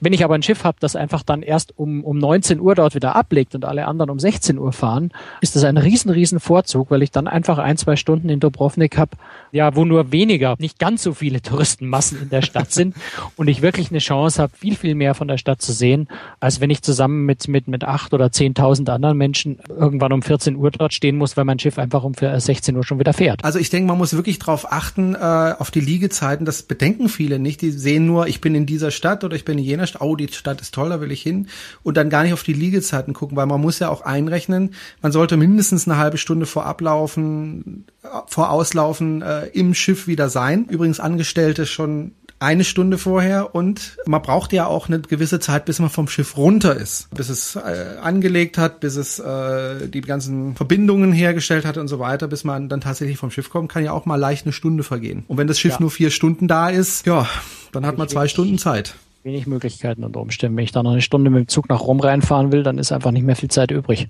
Wenn 0.00 0.12
ich 0.12 0.24
aber 0.24 0.34
ein 0.34 0.42
Schiff 0.42 0.64
habe, 0.64 0.76
das 0.78 0.94
einfach 0.94 1.22
dann 1.22 1.42
erst 1.42 1.78
um, 1.78 2.04
um 2.04 2.18
19 2.18 2.60
Uhr 2.60 2.74
dort 2.74 2.94
wieder 2.94 3.16
ablegt 3.16 3.54
und 3.54 3.64
alle 3.64 3.86
anderen 3.86 4.10
um 4.10 4.18
16 4.18 4.58
Uhr 4.58 4.72
fahren, 4.72 5.10
ist 5.40 5.56
das 5.56 5.64
ein 5.64 5.78
riesen, 5.78 6.10
riesen 6.10 6.38
Vorzug, 6.38 6.90
weil 6.90 7.02
ich 7.02 7.10
dann 7.10 7.28
einfach 7.28 7.56
ein, 7.56 7.78
zwei 7.78 7.96
Stunden 7.96 8.28
in 8.28 8.40
Dubrovnik 8.40 8.98
habe, 8.98 9.12
ja, 9.52 9.74
wo 9.74 9.86
nur 9.86 10.12
weniger, 10.12 10.54
nicht 10.58 10.78
ganz 10.78 11.02
so 11.02 11.14
viele 11.14 11.40
Touristenmassen 11.40 12.20
in 12.22 12.28
der 12.28 12.42
Stadt 12.42 12.72
sind 12.72 12.94
und 13.36 13.48
ich 13.48 13.62
wirklich 13.62 13.90
eine 13.90 14.00
Chance 14.00 14.42
habe, 14.42 14.52
viel, 14.54 14.76
viel 14.76 14.94
mehr 14.94 15.14
von 15.14 15.28
der 15.28 15.38
Stadt 15.38 15.62
zu 15.62 15.72
sehen, 15.72 16.08
als 16.40 16.60
wenn 16.60 16.68
ich 16.68 16.82
zusammen 16.82 17.24
mit, 17.24 17.48
mit, 17.48 17.68
mit 17.68 17.84
acht 17.84 18.12
oder 18.18 18.27
10.000 18.28 18.88
anderen 18.90 19.16
Menschen 19.16 19.58
irgendwann 19.68 20.12
um 20.12 20.22
14 20.22 20.56
Uhr 20.56 20.70
dort 20.70 20.92
stehen 20.92 21.16
muss, 21.16 21.36
weil 21.36 21.44
mein 21.44 21.58
Schiff 21.58 21.78
einfach 21.78 22.04
um 22.04 22.14
16 22.14 22.76
Uhr 22.76 22.84
schon 22.84 22.98
wieder 22.98 23.12
fährt. 23.12 23.44
Also 23.44 23.58
ich 23.58 23.70
denke, 23.70 23.88
man 23.88 23.98
muss 23.98 24.14
wirklich 24.14 24.38
darauf 24.38 24.70
achten, 24.72 25.14
äh, 25.14 25.54
auf 25.58 25.70
die 25.70 25.80
Liegezeiten. 25.80 26.46
Das 26.46 26.62
bedenken 26.62 27.08
viele 27.08 27.38
nicht. 27.38 27.62
Die 27.62 27.70
sehen 27.70 28.06
nur, 28.06 28.26
ich 28.26 28.40
bin 28.40 28.54
in 28.54 28.66
dieser 28.66 28.90
Stadt 28.90 29.24
oder 29.24 29.36
ich 29.36 29.44
bin 29.44 29.58
in 29.58 29.64
jener 29.64 29.86
Stadt. 29.86 30.02
Oh, 30.02 30.16
die 30.16 30.28
Stadt 30.28 30.60
ist 30.60 30.74
toll, 30.74 30.90
da 30.90 31.00
will 31.00 31.12
ich 31.12 31.22
hin. 31.22 31.48
Und 31.82 31.96
dann 31.96 32.10
gar 32.10 32.22
nicht 32.22 32.32
auf 32.32 32.42
die 32.42 32.52
Liegezeiten 32.52 33.14
gucken, 33.14 33.36
weil 33.36 33.46
man 33.46 33.60
muss 33.60 33.78
ja 33.78 33.88
auch 33.88 34.02
einrechnen, 34.02 34.74
man 35.02 35.12
sollte 35.12 35.36
mindestens 35.36 35.86
eine 35.86 35.98
halbe 35.98 36.18
Stunde 36.18 36.46
vor 36.46 36.66
Ablaufen, 36.66 37.84
äh, 38.02 38.08
vor 38.26 38.50
Auslaufen 38.50 39.22
äh, 39.22 39.46
im 39.48 39.74
Schiff 39.74 40.06
wieder 40.06 40.28
sein. 40.28 40.66
Übrigens 40.66 41.00
Angestellte 41.00 41.66
schon 41.66 42.12
eine 42.40 42.64
Stunde 42.64 42.98
vorher 42.98 43.54
und 43.54 43.96
man 44.06 44.22
braucht 44.22 44.52
ja 44.52 44.66
auch 44.66 44.88
eine 44.88 45.00
gewisse 45.00 45.40
Zeit, 45.40 45.64
bis 45.64 45.80
man 45.80 45.90
vom 45.90 46.08
Schiff 46.08 46.36
runter 46.36 46.76
ist, 46.76 47.08
bis 47.14 47.28
es 47.28 47.56
äh, 47.56 47.96
angelegt 48.00 48.58
hat, 48.58 48.80
bis 48.80 48.96
es 48.96 49.18
äh, 49.18 49.88
die 49.88 50.00
ganzen 50.00 50.54
Verbindungen 50.54 51.12
hergestellt 51.12 51.64
hat 51.64 51.78
und 51.78 51.88
so 51.88 51.98
weiter, 51.98 52.28
bis 52.28 52.44
man 52.44 52.68
dann 52.68 52.80
tatsächlich 52.80 53.18
vom 53.18 53.30
Schiff 53.30 53.50
kommt, 53.50 53.70
kann 53.70 53.84
ja 53.84 53.92
auch 53.92 54.06
mal 54.06 54.16
leicht 54.16 54.46
eine 54.46 54.52
Stunde 54.52 54.84
vergehen. 54.84 55.24
Und 55.26 55.36
wenn 55.36 55.48
das 55.48 55.58
Schiff 55.58 55.74
ja. 55.74 55.80
nur 55.80 55.90
vier 55.90 56.10
Stunden 56.10 56.46
da 56.46 56.68
ist, 56.68 57.06
ja, 57.06 57.28
dann 57.72 57.84
hat 57.84 57.98
man 57.98 58.08
zwei 58.08 58.28
Stunden 58.28 58.58
Zeit 58.58 58.94
wenig 59.28 59.46
Möglichkeiten 59.46 60.04
unter 60.04 60.20
Umständen. 60.20 60.56
Wenn 60.56 60.64
ich 60.64 60.72
da 60.72 60.82
noch 60.82 60.92
eine 60.92 61.02
Stunde 61.02 61.30
mit 61.30 61.40
dem 61.40 61.48
Zug 61.48 61.68
nach 61.68 61.82
Rom 61.82 62.00
reinfahren 62.00 62.50
will, 62.50 62.62
dann 62.62 62.78
ist 62.78 62.90
einfach 62.90 63.10
nicht 63.10 63.24
mehr 63.24 63.36
viel 63.36 63.50
Zeit 63.50 63.70
übrig. 63.70 64.08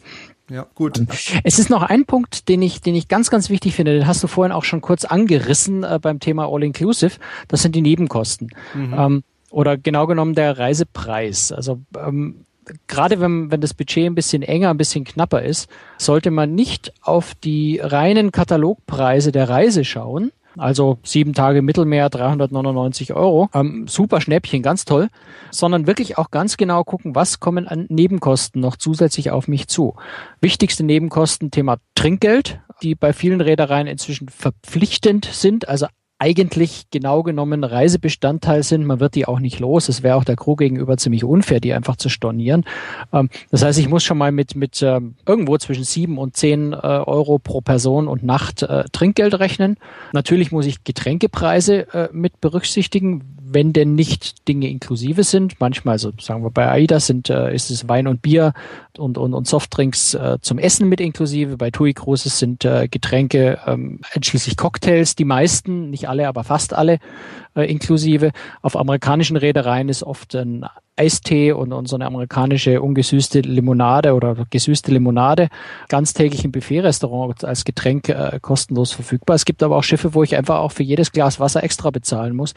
Ja, 0.50 0.66
gut. 0.74 1.02
Es 1.44 1.58
ist 1.58 1.68
noch 1.68 1.82
ein 1.82 2.06
Punkt, 2.06 2.48
den 2.48 2.62
ich, 2.62 2.80
den 2.80 2.94
ich 2.94 3.08
ganz, 3.08 3.30
ganz 3.30 3.50
wichtig 3.50 3.74
finde. 3.74 3.94
Den 3.94 4.06
hast 4.06 4.22
du 4.22 4.28
vorhin 4.28 4.52
auch 4.52 4.64
schon 4.64 4.80
kurz 4.80 5.04
angerissen 5.04 5.84
äh, 5.84 5.98
beim 6.00 6.20
Thema 6.20 6.46
All 6.46 6.62
Inclusive. 6.62 7.16
Das 7.48 7.62
sind 7.62 7.74
die 7.74 7.82
Nebenkosten. 7.82 8.48
Mhm. 8.74 8.94
Ähm, 8.96 9.22
oder 9.50 9.76
genau 9.76 10.06
genommen 10.06 10.34
der 10.34 10.58
Reisepreis. 10.58 11.52
Also 11.52 11.80
ähm, 11.98 12.44
gerade 12.86 13.20
wenn, 13.20 13.50
wenn 13.50 13.60
das 13.60 13.74
Budget 13.74 14.06
ein 14.06 14.14
bisschen 14.14 14.42
enger, 14.42 14.70
ein 14.70 14.76
bisschen 14.76 15.04
knapper 15.04 15.42
ist, 15.42 15.68
sollte 15.96 16.30
man 16.30 16.54
nicht 16.54 16.92
auf 17.02 17.34
die 17.34 17.80
reinen 17.82 18.32
Katalogpreise 18.32 19.32
der 19.32 19.48
Reise 19.48 19.84
schauen, 19.84 20.32
also 20.60 20.98
sieben 21.02 21.32
Tage 21.32 21.62
Mittelmeer, 21.62 22.08
399 22.10 23.14
Euro. 23.14 23.48
Ähm, 23.54 23.86
super 23.88 24.20
Schnäppchen, 24.20 24.62
ganz 24.62 24.84
toll. 24.84 25.08
Sondern 25.50 25.86
wirklich 25.86 26.18
auch 26.18 26.30
ganz 26.30 26.56
genau 26.56 26.84
gucken, 26.84 27.14
was 27.14 27.40
kommen 27.40 27.66
an 27.66 27.86
Nebenkosten 27.88 28.60
noch 28.60 28.76
zusätzlich 28.76 29.30
auf 29.30 29.48
mich 29.48 29.68
zu. 29.68 29.94
Wichtigste 30.40 30.84
Nebenkosten, 30.84 31.50
Thema 31.50 31.78
Trinkgeld. 31.94 32.60
die 32.82 32.94
bei 32.94 33.12
vielen 33.12 33.40
Reedereien 33.40 33.88
inzwischen 33.88 34.28
verpflichtend 34.28 35.24
sind, 35.24 35.68
also 35.68 35.86
eigentlich 36.18 36.86
genau 36.90 37.22
genommen 37.22 37.62
Reisebestandteil 37.62 38.62
sind. 38.62 38.84
Man 38.84 38.98
wird 39.00 39.14
die 39.14 39.26
auch 39.26 39.38
nicht 39.38 39.60
los. 39.60 39.88
Es 39.88 40.02
wäre 40.02 40.16
auch 40.16 40.24
der 40.24 40.36
Crew 40.36 40.56
gegenüber 40.56 40.96
ziemlich 40.96 41.24
unfair, 41.24 41.60
die 41.60 41.72
einfach 41.72 41.96
zu 41.96 42.08
stornieren. 42.08 42.64
Ähm, 43.12 43.30
das 43.50 43.64
heißt, 43.64 43.78
ich 43.78 43.88
muss 43.88 44.02
schon 44.02 44.18
mal 44.18 44.32
mit, 44.32 44.56
mit 44.56 44.82
ähm, 44.82 45.14
irgendwo 45.26 45.56
zwischen 45.58 45.84
sieben 45.84 46.18
und 46.18 46.36
zehn 46.36 46.72
äh, 46.72 46.76
Euro 46.76 47.38
pro 47.38 47.60
Person 47.60 48.08
und 48.08 48.24
Nacht 48.24 48.62
äh, 48.62 48.84
Trinkgeld 48.90 49.38
rechnen. 49.38 49.76
Natürlich 50.12 50.50
muss 50.50 50.66
ich 50.66 50.82
Getränkepreise 50.82 51.92
äh, 51.94 52.08
mit 52.12 52.40
berücksichtigen, 52.40 53.22
wenn 53.50 53.72
denn 53.72 53.94
nicht 53.94 54.48
Dinge 54.48 54.68
inklusive 54.68 55.24
sind. 55.24 55.60
Manchmal, 55.60 55.92
also 55.92 56.12
sagen 56.20 56.42
wir 56.42 56.50
bei 56.50 56.68
AIDA 56.70 57.00
sind, 57.00 57.30
äh, 57.30 57.54
ist 57.54 57.70
es 57.70 57.88
Wein 57.88 58.06
und 58.06 58.22
Bier 58.22 58.52
und, 58.96 59.18
und, 59.18 59.34
und 59.34 59.46
Softdrinks 59.46 60.14
äh, 60.14 60.38
zum 60.40 60.58
Essen 60.58 60.88
mit 60.88 61.00
inklusive. 61.00 61.56
Bei 61.56 61.70
TUI 61.70 61.94
Cruises 61.94 62.38
sind 62.38 62.64
äh, 62.64 62.88
Getränke 62.88 63.58
ähm, 63.66 64.00
einschließlich 64.14 64.56
Cocktails, 64.56 65.16
die 65.16 65.24
meisten, 65.24 65.90
nicht 65.90 66.08
alle, 66.08 66.28
aber 66.28 66.44
fast 66.44 66.74
alle 66.74 66.98
äh, 67.54 67.70
inklusive. 67.70 68.32
Auf 68.62 68.76
amerikanischen 68.76 69.36
Reedereien 69.36 69.88
ist 69.88 70.02
oft 70.02 70.34
ein 70.34 70.66
Eistee 70.98 71.52
und, 71.52 71.72
und 71.72 71.88
so 71.88 71.96
eine 71.96 72.06
amerikanische 72.06 72.82
ungesüßte 72.82 73.40
Limonade 73.40 74.14
oder 74.14 74.46
gesüßte 74.50 74.90
Limonade 74.90 75.48
ganztägig 75.88 76.44
im 76.44 76.52
Buffet-Restaurant 76.52 77.44
als 77.44 77.64
Getränk 77.64 78.08
äh, 78.08 78.38
kostenlos 78.42 78.92
verfügbar. 78.92 79.36
Es 79.36 79.44
gibt 79.44 79.62
aber 79.62 79.76
auch 79.76 79.84
Schiffe, 79.84 80.14
wo 80.14 80.22
ich 80.22 80.36
einfach 80.36 80.58
auch 80.58 80.72
für 80.72 80.82
jedes 80.82 81.12
Glas 81.12 81.38
Wasser 81.38 81.62
extra 81.62 81.90
bezahlen 81.90 82.34
muss. 82.34 82.54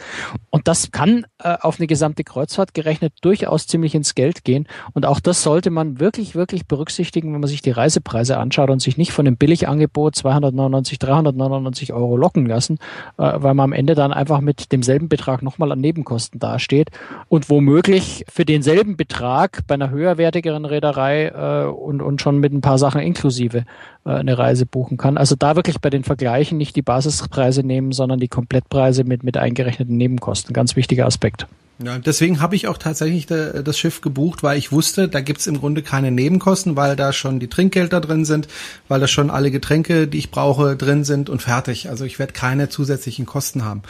Und 0.49 0.67
das 0.67 0.91
kann 0.91 1.25
äh, 1.43 1.55
auf 1.61 1.79
eine 1.79 1.87
gesamte 1.87 2.23
Kreuzfahrt 2.23 2.73
gerechnet 2.73 3.13
durchaus 3.21 3.67
ziemlich 3.67 3.93
ins 3.93 4.15
Geld 4.15 4.43
gehen. 4.43 4.67
Und 4.93 5.05
auch 5.05 5.19
das 5.19 5.43
sollte 5.43 5.69
man 5.69 5.99
wirklich, 5.99 6.35
wirklich 6.35 6.65
berücksichtigen, 6.65 7.33
wenn 7.33 7.41
man 7.41 7.49
sich 7.49 7.61
die 7.61 7.71
Reisepreise 7.71 8.37
anschaut 8.37 8.69
und 8.69 8.81
sich 8.81 8.97
nicht 8.97 9.11
von 9.11 9.25
dem 9.25 9.37
Billigangebot 9.37 10.15
299, 10.15 10.97
399 10.97 11.93
Euro 11.93 12.17
locken 12.17 12.47
lassen, 12.47 12.77
äh, 13.17 13.33
weil 13.35 13.53
man 13.53 13.65
am 13.65 13.73
Ende 13.73 13.93
dann 13.93 14.11
einfach 14.11 14.41
mit 14.41 14.71
demselben 14.81 15.09
Betrag 15.09 15.43
nochmal 15.43 15.71
an 15.71 15.79
Nebenkosten 15.79 16.39
dasteht 16.39 16.89
und 17.29 17.49
womöglich 17.49 18.25
für 18.27 18.45
denselben 18.45 18.97
Betrag 18.97 19.61
bei 19.67 19.75
einer 19.75 19.91
höherwertigeren 19.91 20.65
Reederei 20.65 21.27
äh, 21.27 21.69
und, 21.69 22.01
und 22.01 22.19
schon 22.19 22.39
mit 22.39 22.51
ein 22.51 22.61
paar 22.61 22.79
Sachen 22.79 23.01
inklusive 23.01 23.65
äh, 24.05 24.09
eine 24.09 24.37
Reise 24.39 24.65
buchen 24.65 24.97
kann. 24.97 25.17
Also 25.17 25.35
da 25.35 25.55
wirklich 25.55 25.79
bei 25.79 25.91
den 25.91 26.03
Vergleichen 26.03 26.57
nicht 26.57 26.75
die 26.75 26.81
Basispreise 26.81 27.61
nehmen, 27.61 27.91
sondern 27.91 28.19
die 28.19 28.27
Komplettpreise 28.27 29.03
mit, 29.03 29.23
mit 29.23 29.37
eingerechneten 29.37 29.95
Nebenkosten. 29.97 30.51
Ganz 30.53 30.75
wichtiger 30.75 31.05
Aspekt. 31.05 31.45
Ja, 31.83 31.97
deswegen 31.97 32.41
habe 32.41 32.55
ich 32.55 32.67
auch 32.67 32.77
tatsächlich 32.77 33.25
de, 33.25 33.63
das 33.63 33.77
Schiff 33.77 34.01
gebucht, 34.01 34.43
weil 34.43 34.57
ich 34.57 34.71
wusste, 34.71 35.07
da 35.07 35.21
gibt's 35.21 35.47
im 35.47 35.59
Grunde 35.59 35.81
keine 35.81 36.11
Nebenkosten, 36.11 36.75
weil 36.75 36.95
da 36.95 37.11
schon 37.11 37.39
die 37.39 37.47
Trinkgelder 37.47 38.01
drin 38.01 38.25
sind, 38.25 38.47
weil 38.87 38.99
da 38.99 39.07
schon 39.07 39.29
alle 39.29 39.51
Getränke, 39.51 40.07
die 40.07 40.19
ich 40.19 40.31
brauche, 40.31 40.75
drin 40.75 41.03
sind 41.03 41.29
und 41.29 41.41
fertig. 41.41 41.89
Also 41.89 42.05
ich 42.05 42.19
werde 42.19 42.33
keine 42.33 42.69
zusätzlichen 42.69 43.25
Kosten 43.25 43.65
haben. 43.65 43.81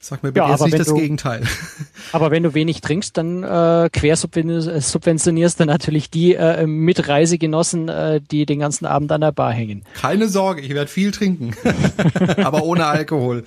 Sag 0.00 0.22
mir 0.22 0.30
bitte 0.30 0.46
ja, 0.46 0.50
jetzt 0.52 0.64
nicht 0.64 0.78
das 0.78 0.86
du, 0.86 0.94
Gegenteil. 0.94 1.42
Aber 2.12 2.30
wenn 2.30 2.44
du 2.44 2.54
wenig 2.54 2.80
trinkst, 2.82 3.16
dann 3.16 3.42
äh, 3.42 3.90
quersubventionierst 3.92 5.58
du 5.58 5.64
natürlich 5.64 6.08
die 6.08 6.34
äh, 6.34 6.66
Mitreisegenossen, 6.66 7.88
äh, 7.88 8.20
die 8.20 8.46
den 8.46 8.60
ganzen 8.60 8.86
Abend 8.86 9.10
an 9.10 9.22
der 9.22 9.32
Bar 9.32 9.52
hängen. 9.52 9.82
Keine 9.94 10.28
Sorge, 10.28 10.60
ich 10.60 10.72
werde 10.72 10.88
viel 10.88 11.10
trinken, 11.10 11.52
aber 12.44 12.62
ohne 12.62 12.86
Alkohol. 12.86 13.42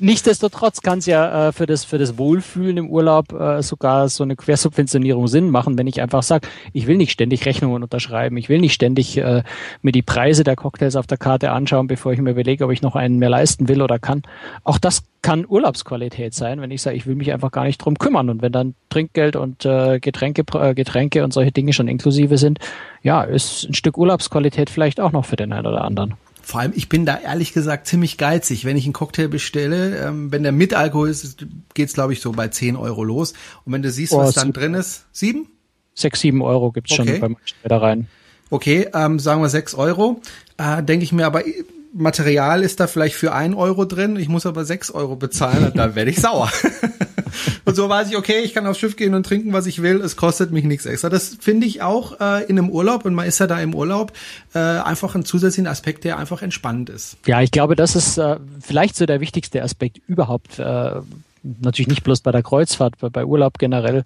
Nichtsdestotrotz 0.00 0.80
kann 0.80 0.98
es 0.98 1.06
ja 1.06 1.48
äh, 1.48 1.52
für, 1.52 1.66
das, 1.66 1.84
für 1.84 1.98
das 1.98 2.18
Wohlfühlen 2.18 2.78
im 2.78 2.90
Urlaub 2.90 3.32
äh, 3.32 3.62
sogar 3.62 4.08
so 4.08 4.24
eine 4.24 4.34
Quersubventionierung 4.34 5.28
Sinn 5.28 5.50
machen, 5.50 5.78
wenn 5.78 5.86
ich 5.86 6.00
einfach 6.00 6.24
sage, 6.24 6.48
ich 6.72 6.88
will 6.88 6.96
nicht 6.96 7.12
ständig 7.12 7.46
Rechnungen 7.46 7.84
unterschreiben, 7.84 8.36
ich 8.36 8.48
will 8.48 8.58
nicht 8.58 8.74
ständig 8.74 9.18
äh, 9.18 9.44
mir 9.82 9.92
die 9.92 10.02
Preise 10.02 10.42
der 10.42 10.56
Cocktails 10.56 10.96
auf 10.96 11.06
der 11.06 11.18
Karte 11.18 11.52
anschauen, 11.52 11.86
bevor 11.86 12.12
ich 12.12 12.20
mir 12.20 12.32
überlege, 12.32 12.64
ob 12.64 12.72
ich 12.72 12.82
noch 12.82 12.96
einen 12.96 13.18
mehr 13.18 13.30
leisten 13.30 13.68
will 13.68 13.82
oder 13.82 14.00
kann. 14.00 14.22
Auch 14.64 14.78
das 14.78 15.04
kann 15.22 15.44
Urlaubsqualität 15.46 16.34
sein, 16.34 16.60
wenn 16.60 16.70
ich 16.70 16.82
sage, 16.82 16.96
ich 16.96 17.06
will 17.06 17.16
mich 17.16 17.32
einfach 17.32 17.50
gar 17.50 17.64
nicht 17.64 17.78
drum 17.78 17.98
kümmern. 17.98 18.30
Und 18.30 18.42
wenn 18.42 18.52
dann 18.52 18.74
Trinkgeld 18.90 19.36
und 19.36 19.64
äh, 19.64 19.98
Getränke, 19.98 20.44
äh, 20.54 20.74
Getränke 20.74 21.24
und 21.24 21.32
solche 21.32 21.52
Dinge 21.52 21.72
schon 21.72 21.88
inklusive 21.88 22.38
sind, 22.38 22.58
ja, 23.02 23.22
ist 23.22 23.64
ein 23.64 23.74
Stück 23.74 23.98
Urlaubsqualität 23.98 24.70
vielleicht 24.70 25.00
auch 25.00 25.12
noch 25.12 25.24
für 25.24 25.36
den 25.36 25.52
einen 25.52 25.66
oder 25.66 25.84
anderen. 25.84 26.14
Vor 26.42 26.60
allem, 26.60 26.72
ich 26.76 26.88
bin 26.88 27.04
da 27.06 27.18
ehrlich 27.18 27.52
gesagt 27.52 27.88
ziemlich 27.88 28.18
geizig. 28.18 28.64
Wenn 28.64 28.76
ich 28.76 28.84
einen 28.84 28.92
Cocktail 28.92 29.26
bestelle, 29.26 29.98
ähm, 29.98 30.30
wenn 30.30 30.44
der 30.44 30.52
mit 30.52 30.74
Alkohol 30.74 31.08
ist, 31.08 31.44
geht's 31.74 31.94
glaube 31.94 32.12
ich 32.12 32.20
so 32.20 32.30
bei 32.30 32.46
10 32.46 32.76
Euro 32.76 33.02
los. 33.02 33.32
Und 33.64 33.72
wenn 33.72 33.82
du 33.82 33.90
siehst, 33.90 34.12
oh, 34.12 34.18
was 34.18 34.34
dann 34.34 34.52
drin 34.52 34.74
ist, 34.74 35.06
sieben? 35.10 35.48
Sechs, 35.94 36.20
sieben 36.20 36.42
Euro 36.42 36.70
gibt's 36.70 36.92
okay. 36.92 37.18
schon 37.18 37.20
beim 37.20 37.36
Rein. 37.64 38.06
Okay, 38.50 38.88
ähm, 38.94 39.18
sagen 39.18 39.42
wir 39.42 39.48
sechs 39.48 39.74
Euro. 39.74 40.20
Äh, 40.56 40.82
Denke 40.84 41.02
ich 41.02 41.12
mir 41.12 41.26
aber, 41.26 41.42
Material 41.96 42.62
ist 42.62 42.78
da 42.78 42.86
vielleicht 42.86 43.16
für 43.16 43.32
ein 43.32 43.54
Euro 43.54 43.86
drin, 43.86 44.16
ich 44.16 44.28
muss 44.28 44.44
aber 44.44 44.64
sechs 44.64 44.90
Euro 44.90 45.16
bezahlen, 45.16 45.72
dann 45.74 45.94
werde 45.94 46.10
ich 46.10 46.20
sauer. 46.20 46.50
und 47.64 47.74
so 47.74 47.88
weiß 47.88 48.10
ich, 48.10 48.16
okay, 48.16 48.40
ich 48.44 48.52
kann 48.52 48.66
aufs 48.66 48.78
Schiff 48.78 48.96
gehen 48.96 49.14
und 49.14 49.24
trinken, 49.24 49.52
was 49.54 49.66
ich 49.66 49.80
will, 49.80 50.02
es 50.02 50.16
kostet 50.16 50.52
mich 50.52 50.64
nichts 50.64 50.84
extra. 50.84 51.08
Das 51.08 51.36
finde 51.40 51.66
ich 51.66 51.80
auch 51.80 52.20
äh, 52.20 52.44
in 52.44 52.58
einem 52.58 52.68
Urlaub, 52.68 53.06
und 53.06 53.14
man 53.14 53.26
ist 53.26 53.38
ja 53.38 53.46
da 53.46 53.58
im 53.60 53.74
Urlaub, 53.74 54.12
äh, 54.54 54.58
einfach 54.58 55.14
ein 55.14 55.24
zusätzlicher 55.24 55.70
Aspekt, 55.70 56.04
der 56.04 56.18
einfach 56.18 56.42
entspannend 56.42 56.90
ist. 56.90 57.16
Ja, 57.26 57.40
ich 57.40 57.50
glaube, 57.50 57.76
das 57.76 57.96
ist 57.96 58.18
äh, 58.18 58.36
vielleicht 58.60 58.94
so 58.94 59.06
der 59.06 59.20
wichtigste 59.20 59.62
Aspekt 59.62 59.98
überhaupt, 60.06 60.58
äh, 60.58 60.90
natürlich 61.60 61.88
nicht 61.88 62.04
bloß 62.04 62.20
bei 62.20 62.32
der 62.32 62.42
Kreuzfahrt, 62.42 62.94
bei 63.12 63.24
Urlaub 63.24 63.58
generell, 63.58 64.04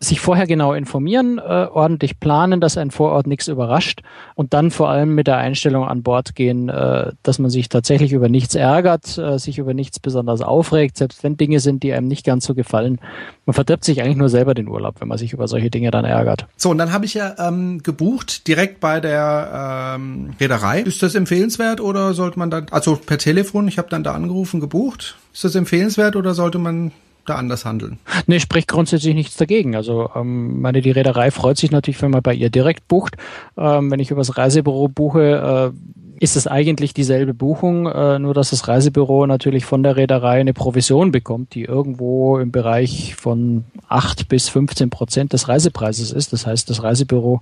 sich 0.00 0.20
vorher 0.20 0.46
genau 0.46 0.72
informieren, 0.72 1.38
äh, 1.38 1.42
ordentlich 1.42 2.20
planen, 2.20 2.60
dass 2.60 2.76
ein 2.76 2.90
Vorort 2.90 3.26
nichts 3.26 3.48
überrascht 3.48 4.02
und 4.34 4.52
dann 4.54 4.70
vor 4.70 4.90
allem 4.90 5.14
mit 5.14 5.26
der 5.26 5.38
Einstellung 5.38 5.86
an 5.86 6.02
Bord 6.02 6.34
gehen, 6.34 6.68
äh, 6.68 7.12
dass 7.22 7.38
man 7.38 7.50
sich 7.50 7.68
tatsächlich 7.68 8.12
über 8.12 8.28
nichts 8.28 8.54
ärgert, 8.54 9.18
äh, 9.18 9.38
sich 9.38 9.58
über 9.58 9.74
nichts 9.74 9.98
besonders 9.98 10.40
aufregt, 10.40 10.96
selbst 10.96 11.24
wenn 11.24 11.36
Dinge 11.36 11.60
sind, 11.60 11.82
die 11.82 11.92
einem 11.92 12.08
nicht 12.08 12.24
ganz 12.24 12.44
so 12.44 12.54
gefallen. 12.54 12.98
Man 13.46 13.54
verdirbt 13.54 13.84
sich 13.84 14.00
eigentlich 14.00 14.16
nur 14.16 14.28
selber 14.28 14.54
den 14.54 14.68
Urlaub, 14.68 15.00
wenn 15.00 15.08
man 15.08 15.18
sich 15.18 15.32
über 15.32 15.48
solche 15.48 15.70
Dinge 15.70 15.90
dann 15.90 16.04
ärgert. 16.04 16.46
So, 16.56 16.70
und 16.70 16.78
dann 16.78 16.92
habe 16.92 17.04
ich 17.04 17.14
ja 17.14 17.34
ähm, 17.38 17.82
gebucht, 17.82 18.46
direkt 18.46 18.80
bei 18.80 19.00
der 19.00 19.94
ähm, 19.96 20.30
Reederei. 20.40 20.80
Ist 20.80 21.02
das 21.02 21.14
empfehlenswert 21.14 21.80
oder 21.80 22.14
sollte 22.14 22.38
man 22.38 22.50
dann, 22.50 22.66
also 22.70 22.96
per 22.96 23.18
Telefon, 23.18 23.68
ich 23.68 23.78
habe 23.78 23.88
dann 23.88 24.04
da 24.04 24.14
angerufen, 24.14 24.60
gebucht. 24.60 25.16
Ist 25.32 25.44
das 25.44 25.54
empfehlenswert 25.54 26.16
oder 26.16 26.34
sollte 26.34 26.58
man 26.58 26.92
da 27.24 27.36
anders 27.36 27.64
handeln? 27.64 27.98
Nee, 28.26 28.40
spricht 28.40 28.68
grundsätzlich 28.68 29.14
nichts 29.14 29.36
dagegen. 29.36 29.76
Also 29.76 30.10
ähm, 30.14 30.60
meine, 30.60 30.82
die 30.82 30.90
Reederei 30.90 31.30
freut 31.30 31.56
sich 31.56 31.70
natürlich, 31.70 32.02
wenn 32.02 32.10
man 32.10 32.22
bei 32.22 32.34
ihr 32.34 32.50
direkt 32.50 32.88
bucht. 32.88 33.16
Ähm, 33.56 33.90
wenn 33.90 34.00
ich 34.00 34.10
übers 34.10 34.36
Reisebüro 34.36 34.88
buche, 34.88 35.72
äh, 35.72 36.22
ist 36.22 36.36
es 36.36 36.46
eigentlich 36.46 36.94
dieselbe 36.94 37.34
Buchung, 37.34 37.86
äh, 37.86 38.20
nur 38.20 38.32
dass 38.32 38.50
das 38.50 38.68
Reisebüro 38.68 39.26
natürlich 39.26 39.64
von 39.64 39.82
der 39.82 39.96
Reederei 39.96 40.38
eine 40.38 40.54
Provision 40.54 41.10
bekommt, 41.10 41.54
die 41.56 41.64
irgendwo 41.64 42.38
im 42.38 42.52
Bereich 42.52 43.16
von 43.16 43.64
acht 43.88 44.28
bis 44.28 44.48
15 44.48 44.88
Prozent 44.88 45.32
des 45.32 45.48
Reisepreises 45.48 46.12
ist. 46.12 46.32
Das 46.32 46.46
heißt, 46.46 46.70
das 46.70 46.84
Reisebüro 46.84 47.40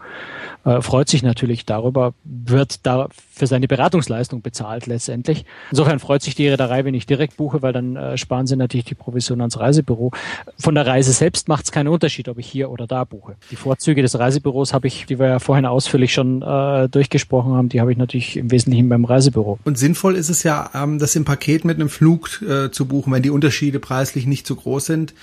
äh, 0.64 0.80
freut 0.80 1.10
sich 1.10 1.22
natürlich 1.22 1.66
darüber, 1.66 2.14
wird 2.24 2.86
da 2.86 3.08
für 3.40 3.46
seine 3.46 3.66
Beratungsleistung 3.66 4.42
bezahlt 4.42 4.86
letztendlich. 4.86 5.44
Insofern 5.70 5.98
freut 5.98 6.22
sich 6.22 6.34
die 6.34 6.46
Reederei, 6.46 6.84
wenn 6.84 6.94
ich 6.94 7.06
direkt 7.06 7.38
buche, 7.38 7.62
weil 7.62 7.72
dann 7.72 7.96
äh, 7.96 8.18
sparen 8.18 8.46
sie 8.46 8.54
natürlich 8.54 8.84
die 8.84 8.94
Provision 8.94 9.40
ans 9.40 9.58
Reisebüro. 9.58 10.12
Von 10.58 10.74
der 10.74 10.86
Reise 10.86 11.12
selbst 11.12 11.48
macht 11.48 11.64
es 11.64 11.72
keinen 11.72 11.88
Unterschied, 11.88 12.28
ob 12.28 12.38
ich 12.38 12.46
hier 12.46 12.70
oder 12.70 12.86
da 12.86 13.04
buche. 13.04 13.36
Die 13.50 13.56
Vorzüge 13.56 14.02
des 14.02 14.18
Reisebüros 14.18 14.74
habe 14.74 14.86
ich, 14.86 15.06
die 15.06 15.18
wir 15.18 15.26
ja 15.26 15.38
vorhin 15.38 15.64
ausführlich 15.64 16.12
schon 16.12 16.42
äh, 16.42 16.88
durchgesprochen 16.90 17.54
haben, 17.54 17.70
die 17.70 17.80
habe 17.80 17.90
ich 17.90 17.98
natürlich 17.98 18.36
im 18.36 18.50
Wesentlichen 18.50 18.90
beim 18.90 19.06
Reisebüro. 19.06 19.58
Und 19.64 19.78
sinnvoll 19.78 20.16
ist 20.16 20.28
es 20.28 20.42
ja, 20.42 20.70
ähm, 20.74 20.98
das 20.98 21.16
im 21.16 21.24
Paket 21.24 21.64
mit 21.64 21.76
einem 21.76 21.88
Flug 21.88 22.42
äh, 22.42 22.70
zu 22.70 22.86
buchen, 22.86 23.10
wenn 23.12 23.22
die 23.22 23.30
Unterschiede 23.30 23.80
preislich 23.80 24.26
nicht 24.26 24.46
zu 24.46 24.54
groß 24.54 24.84
sind, 24.84 25.14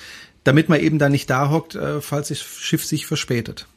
damit 0.43 0.69
man 0.69 0.79
eben 0.79 0.97
da 0.97 1.09
nicht 1.09 1.29
da 1.29 1.51
hockt, 1.51 1.75
äh, 1.75 2.01
falls 2.01 2.29
das 2.29 2.39
Schiff 2.39 2.83
sich 2.83 3.05
verspätet. 3.05 3.67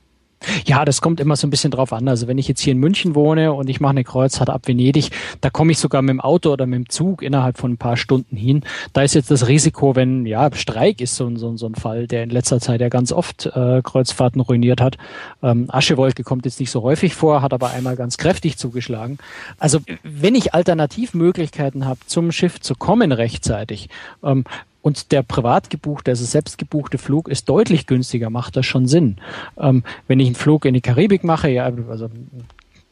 Ja, 0.64 0.86
das 0.86 1.02
kommt 1.02 1.20
immer 1.20 1.36
so 1.36 1.46
ein 1.46 1.50
bisschen 1.50 1.70
drauf 1.70 1.92
an. 1.92 2.08
Also 2.08 2.26
wenn 2.26 2.38
ich 2.38 2.48
jetzt 2.48 2.60
hier 2.60 2.72
in 2.72 2.78
München 2.78 3.14
wohne 3.14 3.52
und 3.52 3.68
ich 3.68 3.80
mache 3.80 3.90
eine 3.90 4.04
Kreuzfahrt 4.04 4.48
ab 4.48 4.66
Venedig, 4.66 5.10
da 5.42 5.50
komme 5.50 5.72
ich 5.72 5.78
sogar 5.78 6.00
mit 6.00 6.10
dem 6.10 6.20
Auto 6.20 6.50
oder 6.50 6.66
mit 6.66 6.76
dem 6.78 6.88
Zug 6.88 7.22
innerhalb 7.22 7.58
von 7.58 7.72
ein 7.72 7.76
paar 7.76 7.98
Stunden 7.98 8.36
hin. 8.36 8.64
Da 8.94 9.02
ist 9.02 9.14
jetzt 9.14 9.30
das 9.30 9.48
Risiko, 9.48 9.96
wenn 9.96 10.24
ja 10.24 10.50
Streik 10.54 11.00
ist 11.02 11.16
so, 11.16 11.34
so, 11.36 11.56
so 11.56 11.66
ein 11.66 11.74
Fall, 11.74 12.06
der 12.06 12.22
in 12.22 12.30
letzter 12.30 12.58
Zeit 12.58 12.80
ja 12.80 12.88
ganz 12.88 13.12
oft 13.12 13.46
äh, 13.46 13.82
Kreuzfahrten 13.82 14.40
ruiniert 14.40 14.80
hat. 14.80 14.96
Ähm, 15.42 15.66
Aschewolke 15.68 16.22
kommt 16.24 16.46
jetzt 16.46 16.58
nicht 16.58 16.70
so 16.70 16.82
häufig 16.82 17.14
vor, 17.14 17.42
hat 17.42 17.52
aber 17.52 17.70
einmal 17.70 17.96
ganz 17.96 18.16
kräftig 18.16 18.56
zugeschlagen. 18.56 19.18
Also 19.58 19.80
wenn 20.02 20.34
ich 20.34 20.54
Alternativmöglichkeiten 20.54 21.84
habe, 21.84 22.00
zum 22.06 22.32
Schiff 22.32 22.60
zu 22.60 22.74
kommen 22.74 23.12
rechtzeitig, 23.12 23.90
ähm, 24.24 24.44
und 24.82 25.12
der 25.12 25.22
privat 25.22 25.70
gebuchte, 25.70 26.10
also 26.10 26.24
selbst 26.24 26.58
gebuchte 26.58 26.98
Flug 26.98 27.28
ist 27.28 27.48
deutlich 27.48 27.86
günstiger, 27.86 28.30
macht 28.30 28.56
das 28.56 28.66
schon 28.66 28.86
Sinn. 28.86 29.16
Ähm, 29.58 29.84
wenn 30.08 30.20
ich 30.20 30.26
einen 30.26 30.34
Flug 30.34 30.64
in 30.64 30.74
die 30.74 30.80
Karibik 30.80 31.24
mache, 31.24 31.48
ja, 31.48 31.70
also 31.88 32.08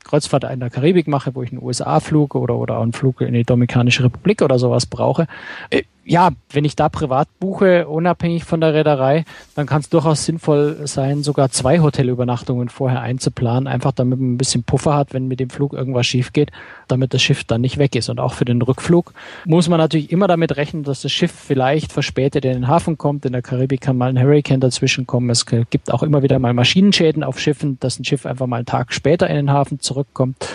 Kreuzfahrt 0.04 0.44
in 0.44 0.60
der 0.60 0.70
Karibik 0.70 1.06
mache, 1.06 1.34
wo 1.34 1.42
ich 1.42 1.52
einen 1.52 1.62
USA-Flug 1.62 2.34
oder, 2.34 2.56
oder 2.56 2.80
einen 2.80 2.92
Flug 2.92 3.20
in 3.20 3.34
die 3.34 3.44
Dominikanische 3.44 4.04
Republik 4.04 4.42
oder 4.42 4.58
sowas 4.58 4.86
brauche, 4.86 5.26
äh, 5.70 5.82
ja, 6.08 6.30
wenn 6.50 6.64
ich 6.64 6.74
da 6.74 6.88
privat 6.88 7.28
buche, 7.38 7.86
unabhängig 7.86 8.44
von 8.44 8.62
der 8.62 8.72
Reederei, 8.72 9.26
dann 9.54 9.66
kann 9.66 9.82
es 9.82 9.90
durchaus 9.90 10.24
sinnvoll 10.24 10.78
sein, 10.86 11.22
sogar 11.22 11.50
zwei 11.50 11.80
Hotelübernachtungen 11.80 12.70
vorher 12.70 13.02
einzuplanen, 13.02 13.66
einfach 13.66 13.92
damit 13.92 14.18
man 14.18 14.32
ein 14.32 14.38
bisschen 14.38 14.64
Puffer 14.64 14.96
hat, 14.96 15.12
wenn 15.12 15.28
mit 15.28 15.38
dem 15.38 15.50
Flug 15.50 15.74
irgendwas 15.74 16.06
schief 16.06 16.32
geht, 16.32 16.50
damit 16.88 17.12
das 17.12 17.20
Schiff 17.20 17.44
dann 17.44 17.60
nicht 17.60 17.76
weg 17.76 17.94
ist. 17.94 18.08
Und 18.08 18.20
auch 18.20 18.32
für 18.32 18.46
den 18.46 18.62
Rückflug 18.62 19.12
muss 19.44 19.68
man 19.68 19.78
natürlich 19.78 20.10
immer 20.10 20.28
damit 20.28 20.56
rechnen, 20.56 20.82
dass 20.82 21.02
das 21.02 21.12
Schiff 21.12 21.30
vielleicht 21.30 21.92
verspätet 21.92 22.46
in 22.46 22.54
den 22.54 22.68
Hafen 22.68 22.96
kommt. 22.96 23.26
In 23.26 23.32
der 23.32 23.42
Karibik 23.42 23.82
kann 23.82 23.98
mal 23.98 24.08
ein 24.08 24.18
Hurricane 24.18 24.60
dazwischen 24.60 25.06
kommen. 25.06 25.28
Es 25.28 25.44
gibt 25.44 25.92
auch 25.92 26.02
immer 26.02 26.22
wieder 26.22 26.38
mal 26.38 26.54
Maschinenschäden 26.54 27.22
auf 27.22 27.38
Schiffen, 27.38 27.78
dass 27.80 27.98
ein 27.98 28.06
Schiff 28.06 28.24
einfach 28.24 28.46
mal 28.46 28.56
einen 28.56 28.66
Tag 28.66 28.94
später 28.94 29.28
in 29.28 29.36
den 29.36 29.52
Hafen 29.52 29.80
zurückkommt. 29.80 30.48